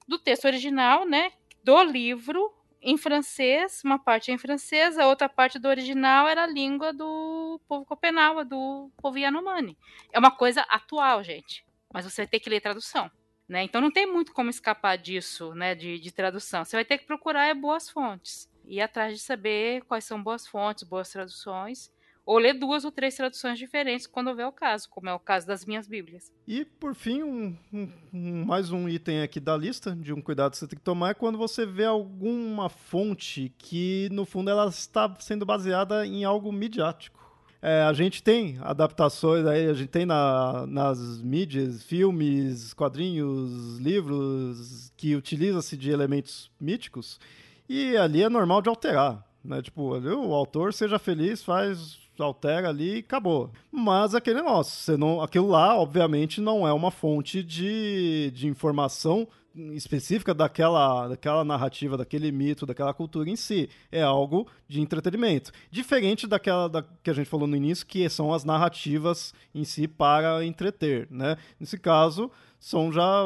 [0.08, 1.32] do texto original, né,
[1.64, 6.44] do livro em francês, uma parte é em francês, a outra parte do original era
[6.44, 9.78] a língua do povo Copenaua, do povo Yanomami.
[10.14, 13.12] É uma coisa atual, gente, mas você vai ter que ler tradução.
[13.48, 13.64] Né?
[13.64, 16.64] Então não tem muito como escapar disso, né, de, de tradução.
[16.64, 18.48] Você vai ter que procurar é, boas fontes.
[18.66, 21.92] Ir atrás de saber quais são boas fontes, boas traduções.
[22.30, 25.48] Ou ler duas ou três traduções diferentes quando houver o caso, como é o caso
[25.48, 26.32] das minhas Bíblias.
[26.48, 30.60] E, por fim, um, um, mais um item aqui da lista de um cuidado que
[30.60, 35.12] você tem que tomar é quando você vê alguma fonte que, no fundo, ela está
[35.20, 37.20] sendo baseada em algo midiático.
[37.64, 44.94] É, a gente tem adaptações aí, a gente tem na, nas mídias, filmes, quadrinhos, livros
[44.96, 47.20] que utiliza-se de elementos míticos
[47.68, 49.64] e ali é normal de alterar, né?
[49.64, 53.52] Tipo, ali, o autor seja feliz, faz altera ali e acabou.
[53.72, 59.28] Mas aquele negócio, você não, aquilo lá, obviamente, não é uma fonte de, de informação
[59.74, 63.70] específica daquela, daquela narrativa, daquele mito, daquela cultura em si.
[63.92, 65.52] É algo de entretenimento.
[65.72, 69.88] Diferente daquela da, que a gente falou no início, que são as narrativas em si
[69.88, 71.08] para entreter.
[71.10, 71.38] Né?
[71.60, 73.24] Nesse caso, são já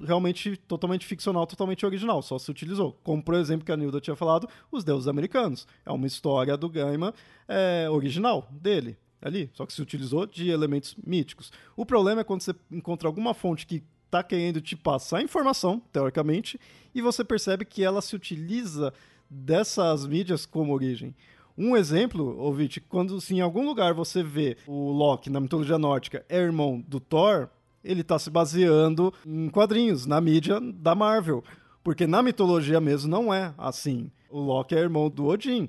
[0.00, 2.98] realmente totalmente ficcional, totalmente original, só se utilizou.
[3.02, 5.66] Como, por exemplo, que a Nilda tinha falado, Os Deuses Americanos.
[5.84, 7.12] É uma história do Gaiman
[7.48, 11.50] é, original dele ali, só que se utilizou de elementos míticos.
[11.76, 16.58] O problema é quando você encontra alguma fonte que está querendo te passar informação, teoricamente,
[16.94, 18.92] e você percebe que ela se utiliza
[19.28, 21.14] dessas mídias como origem.
[21.56, 26.24] Um exemplo, ouvinte, quando se em algum lugar você vê o Loki na mitologia nórdica
[26.28, 27.50] é irmão do Thor,
[27.82, 31.42] ele está se baseando em quadrinhos, na mídia da Marvel.
[31.82, 34.10] Porque na mitologia mesmo não é assim.
[34.28, 35.68] O Loki é irmão do Odin.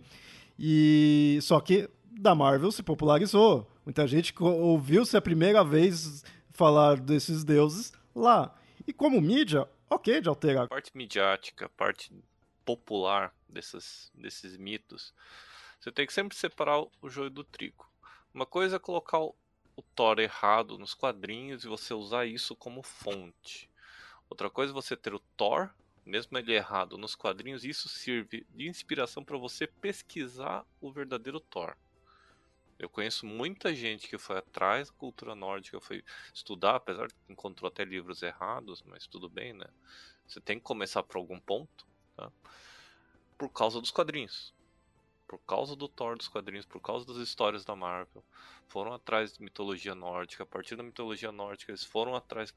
[0.57, 3.71] E só que da Marvel se popularizou.
[3.85, 8.53] Muita gente ouviu-se a primeira vez falar desses deuses lá.
[8.85, 10.67] E como mídia, ok de alterar.
[10.67, 12.11] Parte midiática, parte
[12.65, 15.13] popular desses, desses mitos,
[15.79, 17.89] você tem que sempre separar o joio do trigo.
[18.33, 19.19] Uma coisa é colocar
[19.79, 23.69] o, Thor errado nos quadrinhos e você usar isso como fonte.
[24.29, 25.69] Outra coisa é você ter o Thor,
[26.05, 31.75] mesmo ele errado nos quadrinhos, isso serve de inspiração para você pesquisar o verdadeiro Thor.
[32.77, 36.03] Eu conheço muita gente que foi atrás da cultura nórdica, foi
[36.33, 39.67] estudar, apesar de que encontrou até livros errados, mas tudo bem, né?
[40.25, 41.85] Você tem que começar por algum ponto,
[42.15, 42.31] tá?
[43.37, 44.53] Por causa dos quadrinhos
[45.29, 48.23] por causa do Thor dos quadrinhos, por causa das histórias da Marvel,
[48.67, 50.41] foram atrás de mitologia nórdica.
[50.41, 52.51] A partir da mitologia nórdica, eles foram atrás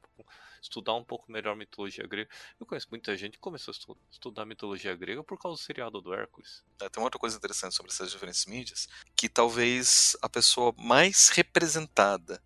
[0.59, 2.31] estudar um pouco melhor a mitologia grega.
[2.59, 6.15] Eu conheço muita gente que começou a estudar mitologia grega por causa do seriado do
[6.15, 6.63] Hércules.
[6.81, 11.29] É, tem uma outra coisa interessante sobre essas diferentes mídias, que talvez a pessoa mais
[11.29, 12.41] representada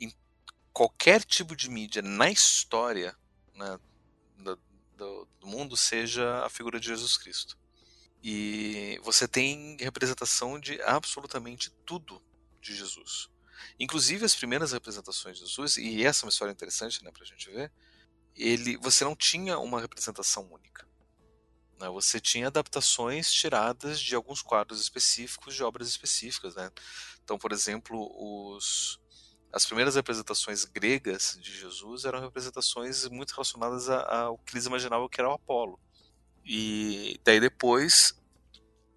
[0.00, 0.10] em
[0.72, 3.14] qualquer tipo de mídia na história
[3.54, 3.78] né,
[4.38, 7.60] do, do mundo seja a figura de Jesus Cristo.
[8.22, 12.22] E você tem representação de absolutamente tudo
[12.60, 13.28] de Jesus.
[13.78, 17.26] Inclusive as primeiras representações de Jesus, e essa é uma história interessante né, para a
[17.26, 17.72] gente ver,
[18.36, 20.86] ele, você não tinha uma representação única.
[21.78, 21.88] Né?
[21.88, 26.54] Você tinha adaptações tiradas de alguns quadros específicos de obras específicas.
[26.54, 26.70] Né?
[27.24, 29.00] Então, por exemplo, os,
[29.52, 35.20] as primeiras representações gregas de Jesus eram representações muito relacionadas ao que eles imaginavam que
[35.20, 35.80] era o Apolo.
[36.52, 38.12] E daí depois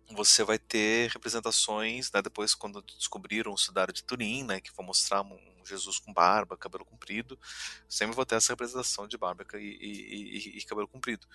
[0.09, 4.83] você vai ter representações, né, depois quando descobriram o Cidade de Turim, né, que vão
[4.83, 7.39] mostrar um Jesus com barba, cabelo comprido,
[7.87, 11.27] sempre vai ter essa representação de barba e, e, e, e cabelo comprido.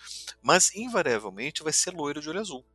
[0.43, 2.67] Mas invariavelmente vai ser loiro de olho azul,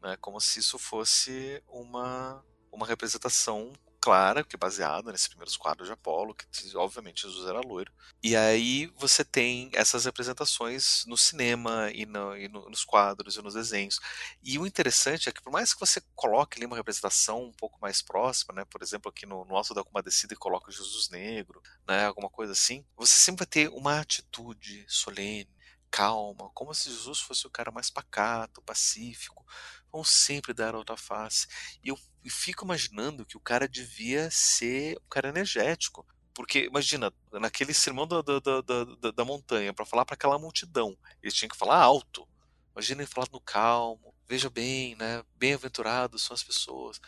[0.00, 3.72] né, como se isso fosse uma, uma representação
[4.06, 6.46] clara, que é baseada nesses primeiros quadros de Apolo, que
[6.76, 7.92] obviamente Jesus era loiro.
[8.22, 13.42] E aí você tem essas representações no cinema e, no, e no, nos quadros e
[13.42, 13.98] nos desenhos.
[14.44, 17.80] E o interessante é que por mais que você coloque ali uma representação um pouco
[17.82, 21.60] mais próxima, né, por exemplo aqui no, no Alto da Compadecida e coloca Jesus negro,
[21.88, 25.50] né, alguma coisa assim, você sempre vai ter uma atitude solene,
[25.96, 29.46] calma, como se Jesus fosse o cara mais pacato, pacífico,
[29.90, 31.46] vão sempre dar outra face.
[31.82, 31.98] E eu
[32.28, 38.20] fico imaginando que o cara devia ser um cara energético, Porque, imagina, naquele sermão da,
[38.20, 42.28] da, da, da montanha, para falar para aquela multidão, eles tinham que falar alto.
[42.74, 45.24] Imagina ele falar no calmo, veja bem, né?
[45.36, 47.00] Bem-aventurados são as pessoas.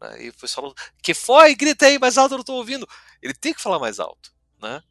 [0.00, 0.24] Né?
[0.24, 1.54] E o pessoal, que foi?
[1.54, 2.88] Grita aí mais alto, eu não estou ouvindo.
[3.22, 4.82] Ele tem que falar mais alto, né?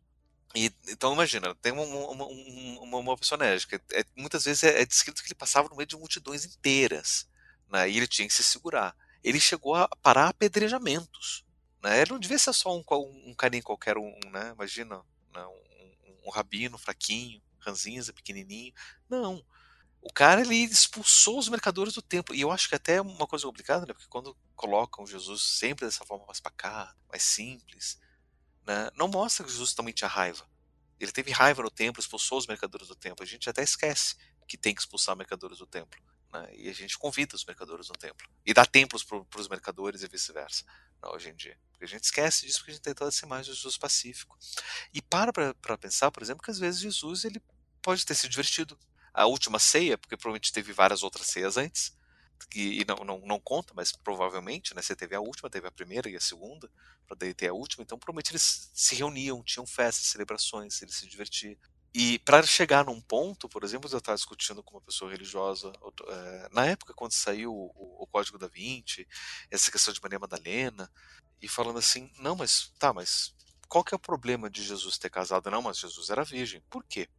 [0.55, 4.85] E, então imagina, tem uma, uma, uma, uma personagem que é, muitas vezes é, é,
[4.85, 7.27] descrito que ele passava no meio de multidões inteiras,
[7.69, 7.89] né?
[7.89, 8.95] E ele tinha que se segurar.
[9.23, 11.45] Ele chegou a parar apedrejamentos,
[11.81, 12.01] né?
[12.01, 12.83] Ele não devia ser só um,
[13.25, 14.51] um carinho qualquer um, né?
[14.53, 14.97] Imagina,
[15.33, 15.45] né?
[15.45, 18.73] Um, um, um rabino fraquinho, ranzinza, pequenininho.
[19.09, 19.43] Não.
[20.01, 22.33] O cara ele expulsou os mercadores do templo.
[22.33, 23.93] E eu acho que até é uma coisa complicada, né?
[23.93, 27.99] Porque quando colocam Jesus sempre dessa forma mais pacata, mais simples,
[28.65, 28.89] né?
[28.95, 30.49] não mostra também tinha raiva.
[30.99, 33.23] Ele teve raiva no templo, expulsou os mercadores do templo.
[33.23, 34.15] A gente até esquece
[34.47, 35.99] que tem que expulsar mercadores do templo.
[36.31, 36.49] Né?
[36.55, 38.27] E a gente convida os mercadores no templo.
[38.45, 40.63] E dá templos para os mercadores e vice-versa,
[41.01, 41.57] né, hoje em dia.
[41.71, 44.37] Porque a gente esquece disso porque a gente tem toda essa imagem de Jesus pacífico.
[44.93, 47.41] E para para pensar, por exemplo, que às vezes Jesus ele
[47.81, 48.77] pode ter se divertido.
[49.13, 51.93] A última ceia, porque provavelmente teve várias outras ceias antes,
[52.49, 55.71] que, e não, não, não conta, mas provavelmente, né, você teve a última, teve a
[55.71, 56.69] primeira e a segunda,
[57.07, 61.07] para daí ter a última, então provavelmente eles se reuniam, tinham festas, celebrações, eles se
[61.07, 61.55] divertiam.
[61.93, 65.73] E para chegar num ponto, por exemplo, eu estava discutindo com uma pessoa religiosa,
[66.07, 69.05] é, na época quando saiu o, o, Código da Vinci,
[69.49, 70.89] essa questão de Maria Madalena,
[71.41, 73.33] e falando assim, não, mas tá, mas
[73.67, 75.49] qual que é o problema de Jesus ter casado?
[75.51, 76.61] Não, mas Jesus era virgem.
[76.69, 77.09] Por quê?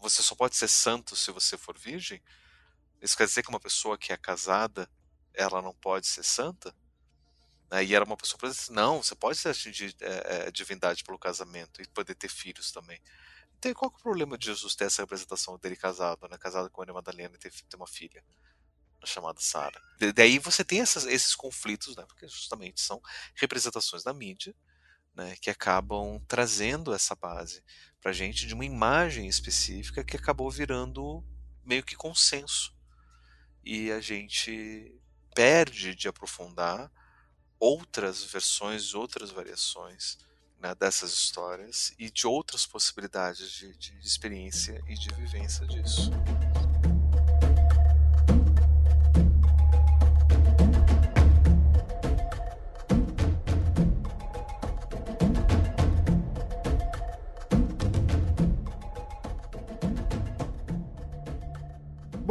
[0.00, 2.20] Você só pode ser santo se você for virgem?
[3.02, 4.88] Isso quer dizer que uma pessoa que é casada,
[5.34, 6.74] ela não pode ser santa?
[7.70, 11.82] Né, e era uma pessoa que não, você pode atingir é, é, divindade pelo casamento
[11.82, 13.00] e poder ter filhos também
[13.62, 16.36] tem, qual é o problema de Jesus ter essa representação dele casado, né?
[16.36, 18.22] Casado com a Maria Madalena e ter, ter uma filha
[19.04, 19.80] chamada Sara.
[20.14, 22.04] Daí você tem essas, esses conflitos, né?
[22.08, 23.00] Porque justamente são
[23.36, 24.52] representações da mídia,
[25.14, 25.36] né?
[25.40, 27.62] Que acabam trazendo essa base
[28.00, 31.24] pra gente de uma imagem específica que acabou virando
[31.64, 32.74] meio que consenso.
[33.64, 34.94] E a gente
[35.34, 36.90] perde de aprofundar
[37.58, 40.18] outras versões, outras variações
[40.58, 46.10] né, dessas histórias e de outras possibilidades de, de experiência e de vivência disso.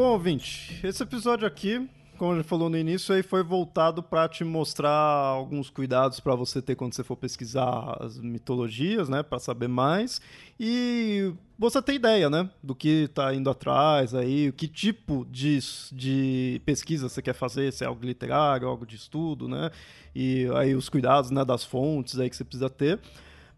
[0.01, 1.87] Bom, ouvinte, esse episódio aqui
[2.17, 6.33] como a gente falou no início, aí foi voltado para te mostrar alguns cuidados para
[6.35, 10.19] você ter quando você for pesquisar as mitologias, né, para saber mais
[10.59, 15.59] e você ter ideia, né, do que está indo atrás aí, que tipo de,
[15.91, 19.69] de pesquisa você quer fazer, se é algo literário, algo de estudo, né,
[20.15, 22.99] e aí os cuidados, né, das fontes aí que você precisa ter.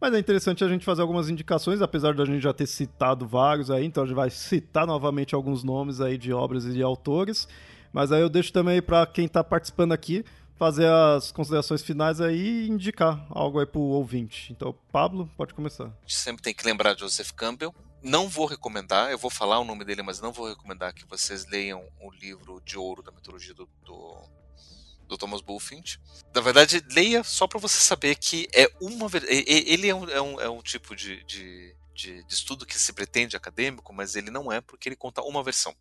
[0.04, 3.72] Mas é interessante a gente fazer algumas indicações, apesar da gente já ter citado vários
[3.72, 7.48] aí, então a gente vai citar novamente alguns nomes aí de obras e de autores.
[7.94, 10.26] Mas aí eu deixo também para quem está participando aqui
[10.58, 14.52] fazer as considerações finais aí e indicar algo aí pro ouvinte.
[14.52, 15.86] Então, Pablo, pode começar.
[15.86, 17.74] A gente sempre tem que lembrar de Joseph Campbell.
[18.02, 21.46] Não vou recomendar, eu vou falar o nome dele, mas não vou recomendar que vocês
[21.46, 24.18] leiam o livro de ouro da mitologia do, do,
[25.14, 26.00] do Thomas Bulfinch.
[26.34, 30.42] Na verdade, leia só para você saber que é uma ele é um, é um,
[30.42, 34.52] é um tipo de, de, de, de estudo que se pretende acadêmico, mas ele não
[34.52, 35.76] é porque ele conta uma versão.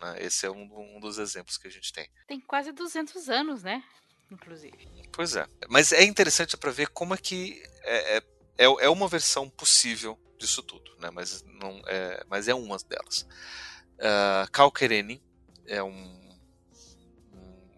[0.00, 0.16] Né?
[0.20, 2.08] Esse é um, um dos exemplos que a gente tem.
[2.26, 3.82] Tem quase 200 anos, né?
[4.30, 4.88] Inclusive.
[5.12, 5.46] Pois é.
[5.68, 8.22] Mas é interessante para ver como é que é, é,
[8.58, 11.10] é, é uma versão possível disso tudo, né?
[11.10, 13.26] Mas não é, mas é uma delas.
[13.98, 14.72] Uh, Cal
[15.66, 16.27] é um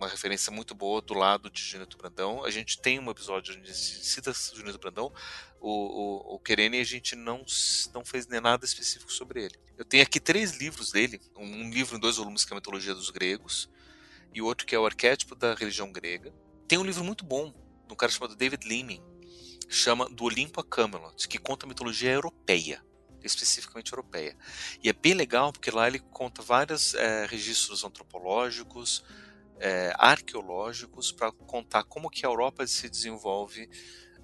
[0.00, 2.42] uma referência muito boa do lado de Junito Brandão.
[2.42, 5.12] A gente tem um episódio onde cita Junito Brandão.
[5.60, 7.44] O, o, o Querene a gente não,
[7.92, 9.54] não fez nem nada específico sobre ele.
[9.76, 11.20] Eu tenho aqui três livros dele.
[11.36, 13.68] Um livro em dois volumes que é a Mitologia dos Gregos
[14.32, 16.32] e outro que é o Arquétipo da Religião Grega.
[16.66, 17.52] Tem um livro muito bom
[17.86, 19.02] de um cara chamado David Leeming,
[19.68, 22.82] que chama Do Olimpo a Camelot, que conta a mitologia europeia
[23.22, 24.34] especificamente europeia.
[24.82, 29.04] E é bem legal porque lá ele conta vários é, registros antropológicos,
[29.60, 33.68] é, arqueológicos para contar como que a Europa se desenvolve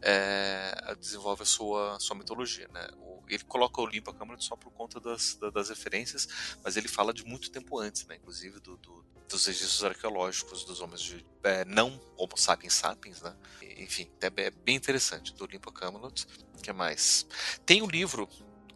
[0.02, 2.68] é, desenvolve a sua, sua mitologia.
[2.72, 2.86] Né?
[2.98, 6.28] O, ele coloca o Olimpo a Câmara só por conta das, das referências,
[6.62, 8.16] mas ele fala de muito tempo antes, né?
[8.16, 13.34] inclusive do, do, dos registros arqueológicos dos homens de é, não Homo sapiens sapiens, né?
[13.78, 16.26] Enfim, é, é, bem interessante do Olimpo a Camelot.
[16.62, 17.26] que mais?
[17.64, 18.28] Tem um livro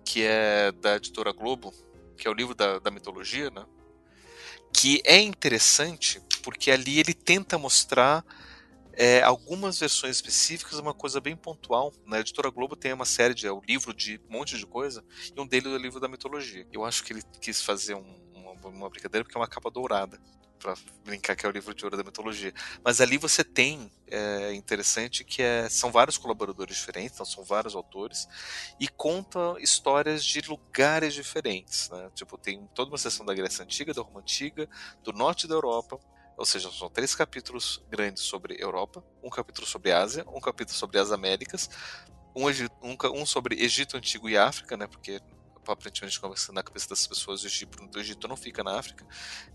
[0.05, 1.73] que é da editora Globo,
[2.16, 3.65] que é o livro da, da mitologia, né?
[4.73, 8.25] Que é interessante porque ali ele tenta mostrar
[8.93, 11.93] é, algumas versões específicas, uma coisa bem pontual.
[12.05, 12.21] Na né?
[12.21, 15.05] editora Globo tem uma série de é, o livro de um monte de coisa,
[15.35, 16.67] e um deles é o livro da mitologia.
[16.73, 20.21] Eu acho que ele quis fazer um, uma, uma brincadeira porque é uma capa dourada
[20.61, 22.53] para brincar que é o livro de ouro da mitologia.
[22.85, 27.75] Mas ali você tem, é interessante, que é, são vários colaboradores diferentes, então são vários
[27.75, 28.29] autores,
[28.79, 31.89] e conta histórias de lugares diferentes.
[31.89, 32.11] Né?
[32.15, 34.69] Tipo, tem toda uma seção da Grécia Antiga, da Roma Antiga,
[35.03, 35.99] do norte da Europa,
[36.41, 40.99] ou seja, são três capítulos grandes sobre Europa, um capítulo sobre Ásia, um capítulo sobre
[40.99, 41.69] as Américas,
[42.35, 42.47] um,
[42.83, 45.21] um, um sobre Egito Antigo e África, né, porque
[45.69, 49.07] aparentemente conversando na cabeça das pessoas, o Egito, do Egito não fica na África,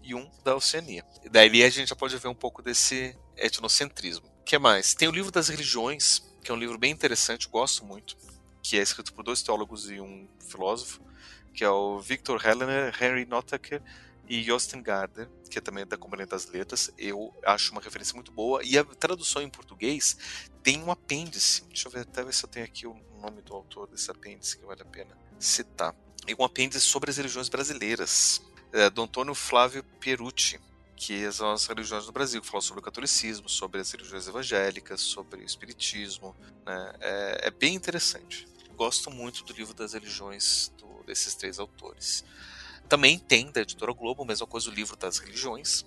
[0.04, 1.04] e um da Oceania.
[1.24, 4.28] E daí a gente já pode ver um pouco desse etnocentrismo.
[4.42, 4.94] O que mais?
[4.94, 8.16] Tem o livro das religiões, que é um livro bem interessante, gosto muito,
[8.62, 11.04] que é escrito por dois teólogos e um filósofo,
[11.52, 13.82] que é o Victor Hellener, Henry Nottaker
[14.28, 16.92] e Josten Gardner, que é também da Companhia das Letras.
[16.98, 18.62] Eu acho uma referência muito boa.
[18.64, 20.18] E a tradução em português
[20.64, 21.64] tem um apêndice.
[21.66, 24.58] Deixa eu ver até ver se eu tenho aqui o nome do autor desse apêndice
[24.58, 25.96] que vale a pena citar.
[26.28, 28.42] É um apêndice sobre as religiões brasileiras,
[28.74, 30.60] é, do Antônio Flávio Pierucci,
[30.96, 35.42] que são as religiões do Brasil, que sobre o catolicismo, sobre as religiões evangélicas, sobre
[35.42, 36.36] o espiritismo.
[36.66, 36.94] Né?
[37.00, 38.48] É, é, bem interessante.
[38.76, 42.24] Gosto muito do livro das religiões do, desses três autores.
[42.88, 45.82] Também tem da editora Globo, mesma coisa, o livro das religiões.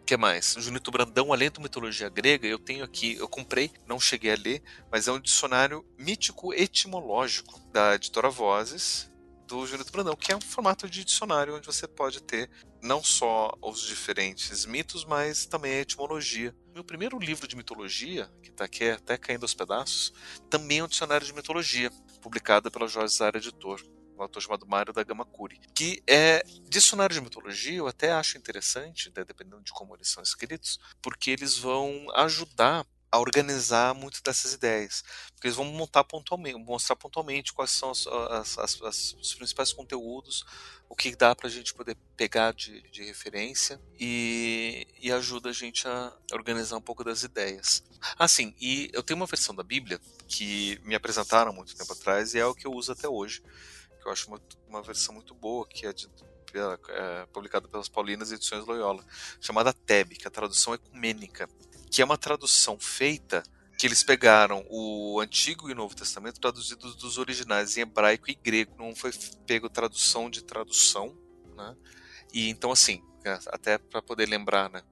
[0.00, 0.56] O que mais?
[0.58, 4.62] Junito Brandão, Além da Mitologia Grega, eu tenho aqui, eu comprei, não cheguei a ler,
[4.90, 9.10] mas é um dicionário mítico etimológico da editora Vozes,
[9.46, 12.50] do Junito Brandão, que é um formato de dicionário onde você pode ter
[12.82, 16.54] não só os diferentes mitos, mas também a etimologia.
[16.74, 20.12] Meu primeiro livro de mitologia, que está aqui até caindo aos pedaços,
[20.48, 21.90] também é um dicionário de mitologia,
[22.22, 23.82] publicado pela Jorge Zara Editor
[24.18, 29.12] um autor chamado Mário da Gamakuri, que é dicionário de mitologia, eu até acho interessante,
[29.16, 34.52] né, dependendo de como eles são escritos, porque eles vão ajudar a organizar muitas dessas
[34.52, 39.72] ideias, porque eles vão montar pontualmente, mostrar pontualmente quais são as, as, as, os principais
[39.72, 40.44] conteúdos,
[40.88, 45.52] o que dá para a gente poder pegar de, de referência e, e, ajuda a
[45.52, 47.82] gente a organizar um pouco das ideias.
[48.18, 52.38] Assim, e eu tenho uma versão da Bíblia que me apresentaram muito tempo atrás e
[52.38, 53.42] é o que eu uso até hoje,
[54.08, 54.30] eu acho
[54.68, 56.08] uma, versão muito boa, que é, de,
[56.54, 59.04] é, publicada pelas Paulinas Edições Loyola,
[59.40, 61.48] chamada TEB, que é a tradução ecumênica,
[61.90, 63.42] que é uma tradução feita
[63.78, 68.74] que eles pegaram o Antigo e Novo Testamento traduzidos dos originais em hebraico e grego,
[68.76, 69.12] não foi
[69.46, 71.16] pego tradução de tradução,
[71.56, 71.76] né?
[72.32, 74.82] E então assim, é, até para poder lembrar, né,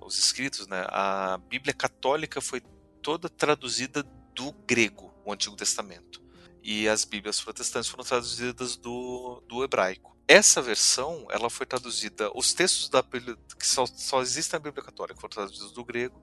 [0.00, 2.62] os escritos, né, a Bíblia católica foi
[3.02, 4.04] toda traduzida
[4.34, 6.25] do grego, o Antigo Testamento
[6.66, 10.16] e as Bíblias protestantes foram traduzidas do, do hebraico.
[10.26, 15.20] Essa versão, ela foi traduzida, os textos da que só, só existem na Bíblia Católica,
[15.20, 16.20] foram traduzidos do grego,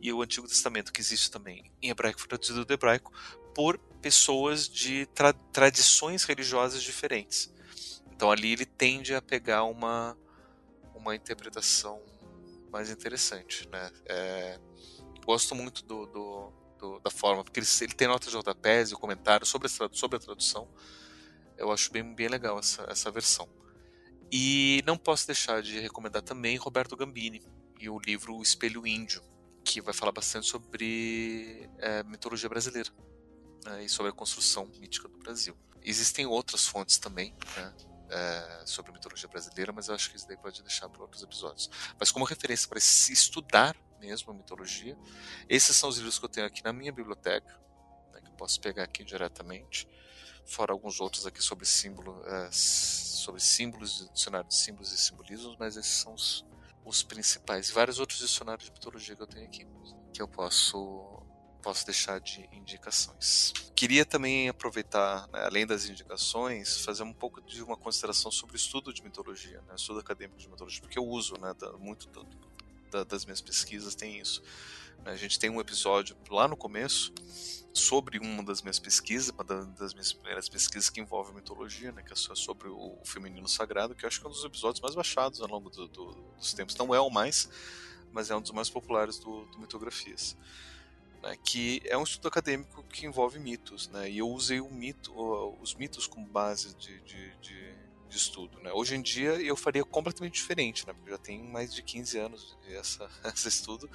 [0.00, 3.12] e o Antigo Testamento, que existe também em hebraico, foi traduzido do hebraico,
[3.54, 7.52] por pessoas de tra tradições religiosas diferentes.
[8.10, 10.16] Então ali ele tende a pegar uma,
[10.94, 12.00] uma interpretação
[12.70, 13.68] mais interessante.
[13.68, 13.92] Né?
[14.06, 14.58] É,
[15.26, 18.94] gosto muito do, do do, da forma, porque ele, ele tem notas de rodapés e
[18.94, 20.68] comentários sobre a, sobre a tradução.
[21.56, 23.48] Eu acho bem, bem legal essa, essa versão.
[24.30, 27.40] E não posso deixar de recomendar também Roberto Gambini
[27.78, 29.22] e o livro O Espelho Índio,
[29.64, 32.90] que vai falar bastante sobre é, mitologia brasileira
[33.64, 35.56] né, e sobre a construção mítica do Brasil.
[35.84, 37.74] Existem outras fontes também, né,
[38.10, 41.70] é, sobre mitologia brasileira, mas eu acho que isso daí pode deixar para outros episódios.
[41.98, 44.98] Mas como referência para se estudar mesmo a mitologia,
[45.48, 47.58] esses são os livros que eu tenho aqui na minha biblioteca,
[48.12, 49.88] né, que eu posso pegar aqui diretamente,
[50.44, 55.76] fora alguns outros aqui sobre símbolo, é, sobre símbolos, dicionário de símbolos e simbolismos, mas
[55.76, 56.44] esses são os,
[56.84, 57.68] os principais.
[57.68, 59.66] E vários outros dicionários de mitologia que eu tenho aqui,
[60.12, 61.22] que eu posso
[61.62, 63.52] posso deixar de indicações.
[63.74, 68.58] Queria também aproveitar, né, além das indicações, fazer um pouco de uma consideração sobre o
[68.58, 72.24] estudo de mitologia, né, estudo acadêmico de mitologia, porque eu uso né, muito do,
[72.92, 74.42] da, das minhas pesquisas tem isso.
[75.04, 77.12] A gente tem um episódio lá no começo
[77.72, 82.12] sobre uma das minhas pesquisas, uma das minhas primeiras pesquisas que envolve mitologia, né, que
[82.12, 85.40] é sobre o feminino sagrado, que eu acho que é um dos episódios mais baixados
[85.40, 86.76] ao longo do, do, dos tempos.
[86.76, 87.48] Não é o mais,
[88.12, 90.36] mas é um dos mais populares do, do Mitografias
[91.22, 95.12] né, que é um estudo acadêmico que envolve mitos, né, e eu usei mito,
[95.60, 97.74] os mitos como base de, de, de,
[98.12, 98.60] de estudo.
[98.60, 98.70] Né.
[98.72, 102.58] Hoje em dia eu faria completamente diferente, né, porque já tem mais de 15 anos
[102.68, 103.90] essa, esse estudo,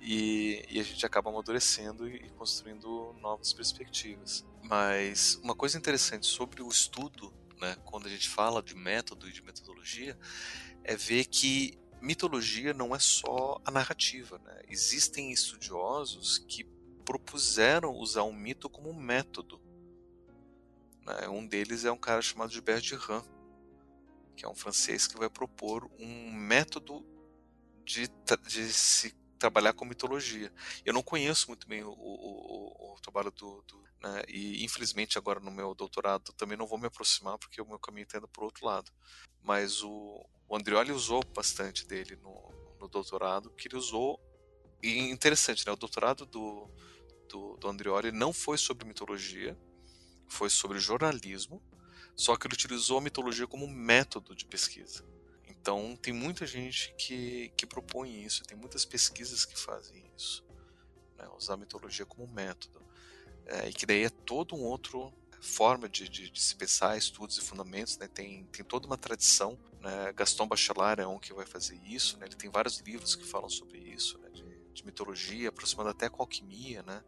[0.00, 4.44] e, e, a gente acaba amadurecendo e construindo novas perspectivas.
[4.64, 9.32] Mas uma coisa interessante sobre o estudo, né, quando a gente fala de método e
[9.32, 10.18] de metodologia,
[10.82, 14.40] é ver que mitologia não é só a narrativa.
[14.44, 14.62] Né?
[14.68, 16.64] Existem estudiosos que
[17.04, 19.60] propuseram usar um mito como método.
[21.06, 21.28] Né?
[21.28, 23.24] Um deles é um cara chamado Gilbert Durand,
[24.42, 27.06] que é um francês que vai propor um método
[27.84, 28.08] de,
[28.48, 30.52] de se trabalhar com mitologia.
[30.84, 34.24] Eu não conheço muito bem o, o, o, o trabalho do, do né?
[34.26, 38.02] e infelizmente agora no meu doutorado também não vou me aproximar porque o meu caminho
[38.02, 38.90] está indo para o outro lado.
[39.40, 44.20] Mas o, o Andrioli usou bastante dele no, no doutorado, que ele usou
[44.82, 45.72] e interessante, né?
[45.72, 46.68] O doutorado do,
[47.28, 49.56] do, do Andrioli não foi sobre mitologia,
[50.26, 51.62] foi sobre jornalismo,
[52.14, 55.04] só que ele utilizou a mitologia como método de pesquisa.
[55.48, 60.44] Então, tem muita gente que, que propõe isso, tem muitas pesquisas que fazem isso,
[61.16, 61.28] né?
[61.36, 62.82] usar a mitologia como método.
[63.46, 67.36] É, e que daí é todo um outro forma de, de, de, se pensar estudos
[67.36, 68.06] e fundamentos, né?
[68.06, 69.58] tem, tem toda uma tradição.
[69.80, 70.12] Né?
[70.14, 72.26] Gaston Bachelard é um que vai fazer isso, né?
[72.26, 74.30] ele tem vários livros que falam sobre isso, né?
[74.30, 77.02] de, de, mitologia, aproximando até com alquimia, né?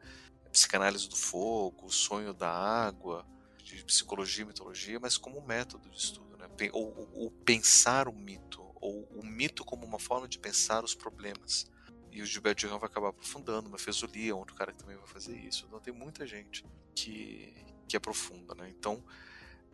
[0.51, 3.25] psicanálise do fogo, sonho da água,
[3.65, 6.47] de psicologia e mitologia, mas como método de estudo, né?
[6.73, 11.67] ou, ou, pensar o mito, ou o mito como uma forma de pensar os problemas.
[12.13, 15.07] E o Gilberto Durand vai acabar aprofundando, mas fez o outro cara que também vai
[15.07, 15.65] fazer isso.
[15.67, 16.65] Então tem muita gente
[16.95, 17.53] que,
[17.89, 18.69] que aprofunda, né?
[18.69, 19.03] Então,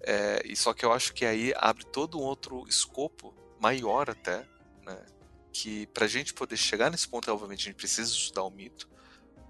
[0.03, 4.49] é, e só que eu acho que aí abre todo um outro escopo, maior até,
[4.87, 5.05] né?
[5.53, 8.89] Que pra gente poder chegar nesse ponto, obviamente, a gente precisa estudar o mito,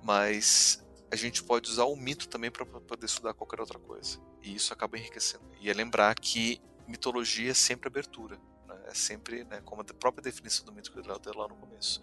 [0.02, 4.18] mas a gente pode usar o mito também para poder estudar qualquer outra coisa.
[4.42, 5.44] E isso acaba enriquecendo.
[5.60, 8.40] E é lembrar que mitologia é sempre abertura.
[8.66, 8.80] Né?
[8.86, 12.02] É sempre, né, como a própria definição do mito que eu dei lá no começo.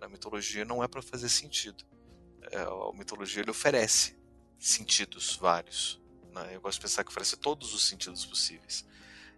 [0.00, 1.84] A mitologia não é para fazer sentido.
[2.50, 4.16] É, a mitologia ele oferece
[4.58, 6.00] sentidos vários.
[6.32, 6.54] Né?
[6.54, 8.84] Eu gosto de pensar que oferece todos os sentidos possíveis.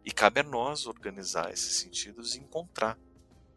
[0.05, 2.99] E cabe a nós organizar esses sentidos e encontrar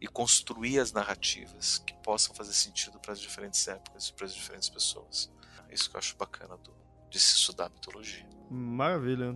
[0.02, 4.34] e construir as narrativas que possam fazer sentido para as diferentes épocas e para as
[4.34, 5.30] diferentes pessoas.
[5.68, 6.74] É isso que eu acho bacana do,
[7.10, 8.26] de se estudar mitologia.
[8.50, 9.32] Maravilha.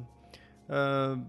[0.69, 1.25] Uh,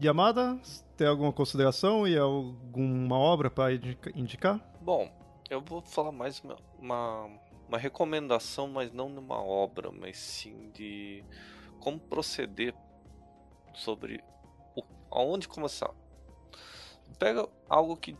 [0.00, 0.60] Yamada,
[0.96, 3.72] tem alguma consideração e alguma obra para
[4.14, 4.60] indicar?
[4.80, 5.10] Bom,
[5.50, 7.30] eu vou falar mais uma, uma,
[7.68, 11.24] uma recomendação, mas não numa obra, mas sim de
[11.80, 12.74] como proceder
[13.74, 14.22] sobre
[14.76, 15.90] o, aonde começar.
[17.18, 18.16] Pega algo que,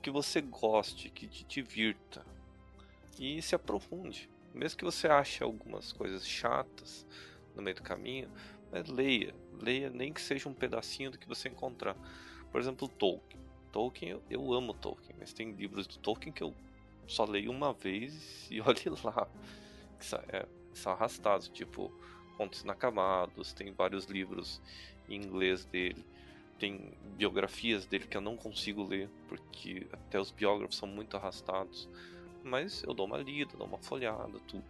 [0.00, 2.24] que você goste, que te divirta
[3.18, 4.30] e se aprofunde.
[4.54, 7.06] Mesmo que você ache algumas coisas chatas
[7.54, 8.30] no meio do caminho,
[8.70, 9.34] mas leia.
[9.60, 11.96] Leia nem que seja um pedacinho do que você encontrar.
[12.50, 13.40] Por exemplo, Tolkien.
[13.72, 16.54] Tolkien, eu, eu amo Tolkien, mas tem livros do Tolkien que eu
[17.06, 19.28] só leio uma vez e olhe lá.
[19.98, 21.92] Que é, são arrastados, tipo
[22.36, 24.62] Contos Inacabados, tem vários livros
[25.08, 26.04] em inglês dele.
[26.58, 31.88] Tem biografias dele que eu não consigo ler, porque até os biógrafos são muito arrastados
[32.42, 34.64] mas eu dou uma lida, dou uma folhada, tudo.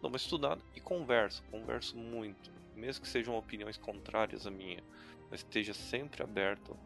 [0.00, 4.82] Dou uma estudada e converso, converso muito, mesmo que sejam opiniões contrárias à minha,
[5.30, 6.76] mas esteja sempre aberto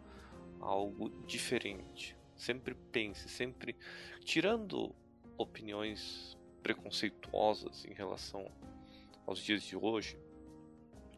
[0.61, 2.17] a algo diferente.
[2.37, 3.75] Sempre pense, sempre
[4.25, 4.95] tirando
[5.37, 8.51] opiniões preconceituosas em relação
[9.27, 10.17] aos dias de hoje,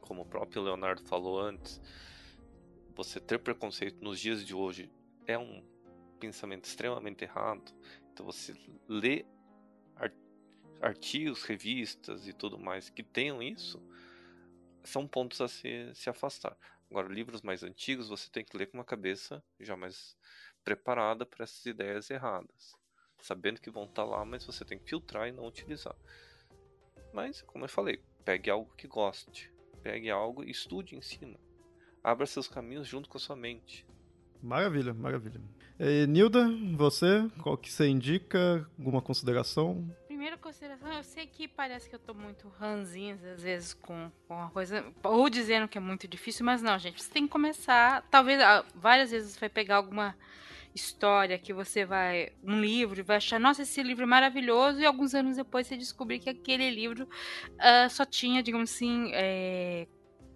[0.01, 1.81] como o próprio Leonardo falou antes,
[2.95, 4.91] você ter preconceito nos dias de hoje
[5.27, 5.62] é um
[6.19, 7.73] pensamento extremamente errado,
[8.12, 8.55] então você
[8.89, 9.24] lê
[10.81, 13.81] artigos, revistas e tudo mais que tenham isso,
[14.82, 16.57] são pontos a se, se afastar.
[16.91, 20.16] Agora, livros mais antigos você tem que ler com uma cabeça já mais
[20.65, 22.74] preparada para essas ideias erradas,
[23.20, 25.95] sabendo que vão estar tá lá, mas você tem que filtrar e não utilizar.
[27.12, 31.39] Mas, como eu falei, pegue algo que goste, pegue algo e estude em cima.
[32.03, 33.87] Abra seus caminhos junto com a sua mente.
[34.43, 35.41] Maravilha, maravilha.
[35.82, 36.47] E, Nilda,
[36.77, 38.69] você, qual que você indica?
[38.78, 39.90] Alguma consideração?
[40.07, 44.35] Primeira consideração, eu sei que parece que eu tô muito ranzinha às vezes com, com
[44.35, 48.07] uma coisa, ou dizendo que é muito difícil, mas não, gente, você tem que começar,
[48.11, 50.15] talvez ah, várias vezes você vai pegar alguma
[50.74, 54.85] história que você vai, um livro, e vai achar, nossa, esse livro é maravilhoso, e
[54.85, 57.09] alguns anos depois você descobrir que aquele livro
[57.55, 59.86] uh, só tinha, digamos assim, é,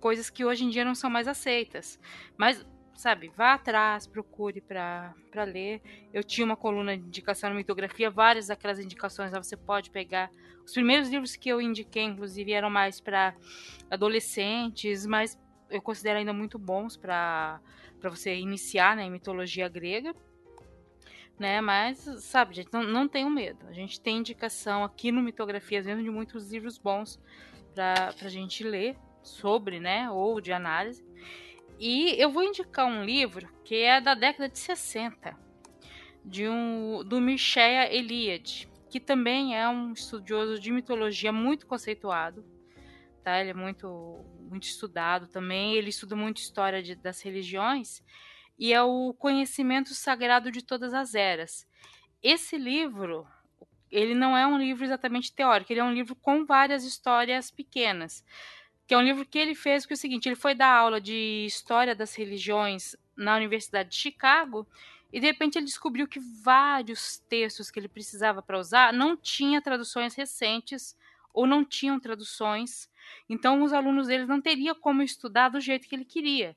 [0.01, 2.01] coisas que hoje em dia não são mais aceitas.
[2.39, 2.65] Mas
[2.95, 5.15] sabe, vá atrás, procure para
[5.47, 5.83] ler.
[6.13, 10.31] Eu tinha uma coluna de indicação na mitografia, várias daquelas indicações lá você pode pegar.
[10.65, 13.35] Os primeiros livros que eu indiquei, inclusive, eram mais para
[13.91, 15.39] adolescentes, mas
[15.71, 17.61] eu considero ainda muito bons para
[18.03, 20.15] você iniciar né, em mitologia grega.
[21.37, 23.67] Né, mas, sabe, gente, não, não tenham medo.
[23.67, 27.21] A gente tem indicação aqui no Mitografias mesmo de muitos livros bons
[27.75, 31.05] para a gente ler sobre, né, ou de análise.
[31.79, 35.37] E eu vou indicar um livro que é da década de 60,
[36.25, 42.45] de um do Mircea Eliade, que também é um estudioso de mitologia muito conceituado.
[43.23, 43.41] Tá?
[43.41, 45.75] Ele é muito, muito estudado também.
[45.75, 48.03] Ele estuda muito história de, das religiões
[48.59, 51.67] e é o conhecimento sagrado de todas as eras.
[52.23, 53.27] Esse livro,
[53.91, 58.25] ele não é um livro exatamente teórico, ele é um livro com várias histórias pequenas.
[58.87, 61.01] Que é um livro que ele fez que é o seguinte, ele foi dar aula
[61.01, 64.67] de história das religiões na Universidade de Chicago
[65.13, 69.63] e de repente ele descobriu que vários textos que ele precisava para usar não tinha
[69.63, 70.97] traduções recentes
[71.33, 72.91] ou não tinham traduções.
[73.29, 76.57] Então os alunos deles não teriam como estudar do jeito que ele queria.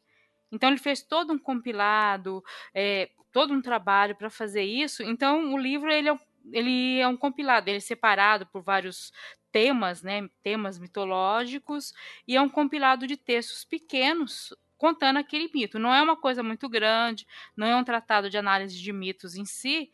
[0.51, 2.43] Então ele fez todo um compilado,
[2.73, 5.03] é, todo um trabalho para fazer isso.
[5.03, 6.19] Então o livro ele é,
[6.51, 9.13] ele é um compilado, ele é separado por vários
[9.51, 11.93] temas, né, temas mitológicos,
[12.27, 15.79] e é um compilado de textos pequenos contando aquele mito.
[15.79, 17.25] Não é uma coisa muito grande,
[17.55, 19.89] não é um tratado de análise de mitos em si,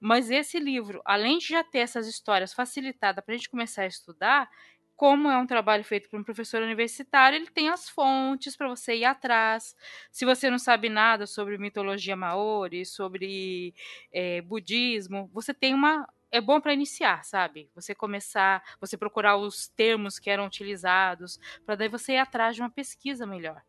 [0.00, 3.86] mas esse livro, além de já ter essas histórias facilitadas para a gente começar a
[3.86, 4.48] estudar,
[4.96, 8.96] como é um trabalho feito por um professor universitário, ele tem as fontes para você
[8.96, 9.76] ir atrás.
[10.10, 13.74] Se você não sabe nada sobre mitologia maori, sobre
[14.12, 16.04] é, budismo, você tem uma.
[16.30, 17.70] É bom para iniciar, sabe?
[17.74, 22.62] Você começar, você procurar os termos que eram utilizados, para daí você ir atrás de
[22.62, 23.62] uma pesquisa melhor.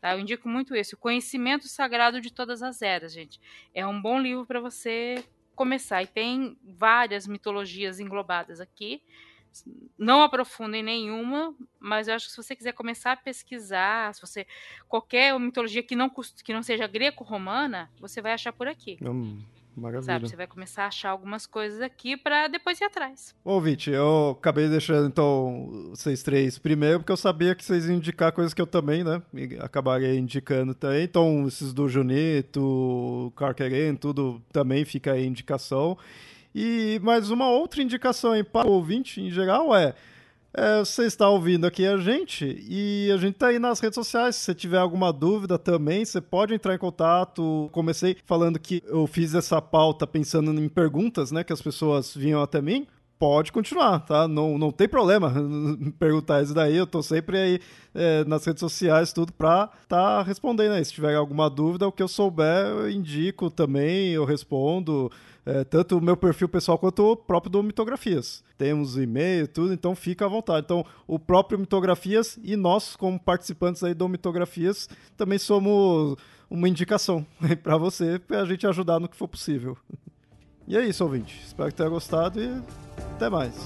[0.00, 0.14] Tá?
[0.14, 3.40] Eu indico muito esse, o Conhecimento Sagrado de Todas as Eras, gente.
[3.74, 6.02] É um bom livro para você começar.
[6.02, 9.02] E tem várias mitologias englobadas aqui
[9.98, 14.20] não aprofundo em nenhuma, mas eu acho que se você quiser começar a pesquisar, se
[14.20, 14.46] você
[14.88, 18.96] qualquer mitologia que não que não seja greco-romana, você vai achar por aqui.
[19.02, 19.42] Hum,
[19.80, 20.12] maravilha.
[20.12, 23.34] Sabe, você vai começar a achar algumas coisas aqui para depois ir atrás.
[23.44, 28.32] Ouvinte, eu acabei deixando então vocês três primeiro porque eu sabia que vocês iam indicar
[28.32, 29.22] coisas que eu também, né,
[29.60, 31.04] acabaria indicando também.
[31.04, 35.96] Então, esses do Junito, Carqueren, tudo também fica aí indicação.
[36.54, 39.94] E mais uma outra indicação aí para o ouvinte em geral é,
[40.52, 44.36] é, você está ouvindo aqui a gente e a gente está aí nas redes sociais.
[44.36, 47.68] Se você tiver alguma dúvida também, você pode entrar em contato.
[47.72, 52.42] Comecei falando que eu fiz essa pauta pensando em perguntas, né, que as pessoas vinham
[52.42, 52.86] até mim
[53.20, 54.26] pode continuar, tá?
[54.26, 55.30] Não, não tem problema
[56.00, 56.74] perguntar isso daí.
[56.74, 57.60] Eu tô sempre aí
[57.94, 60.82] é, nas redes sociais, tudo pra tá respondendo aí.
[60.82, 65.12] Se tiver alguma dúvida, o que eu souber, eu indico também, eu respondo.
[65.44, 68.44] É, tanto o meu perfil pessoal quanto o próprio do Mitografias.
[68.58, 70.64] Temos e-mail tudo, então fica à vontade.
[70.64, 76.16] Então, o próprio Mitografias e nós, como participantes aí do Mitografias, também somos
[76.50, 77.24] uma indicação
[77.62, 79.76] para você, para a gente ajudar no que for possível.
[80.68, 81.40] E é isso, ouvinte.
[81.44, 82.62] Espero que tenha gostado e
[83.14, 83.56] até mais.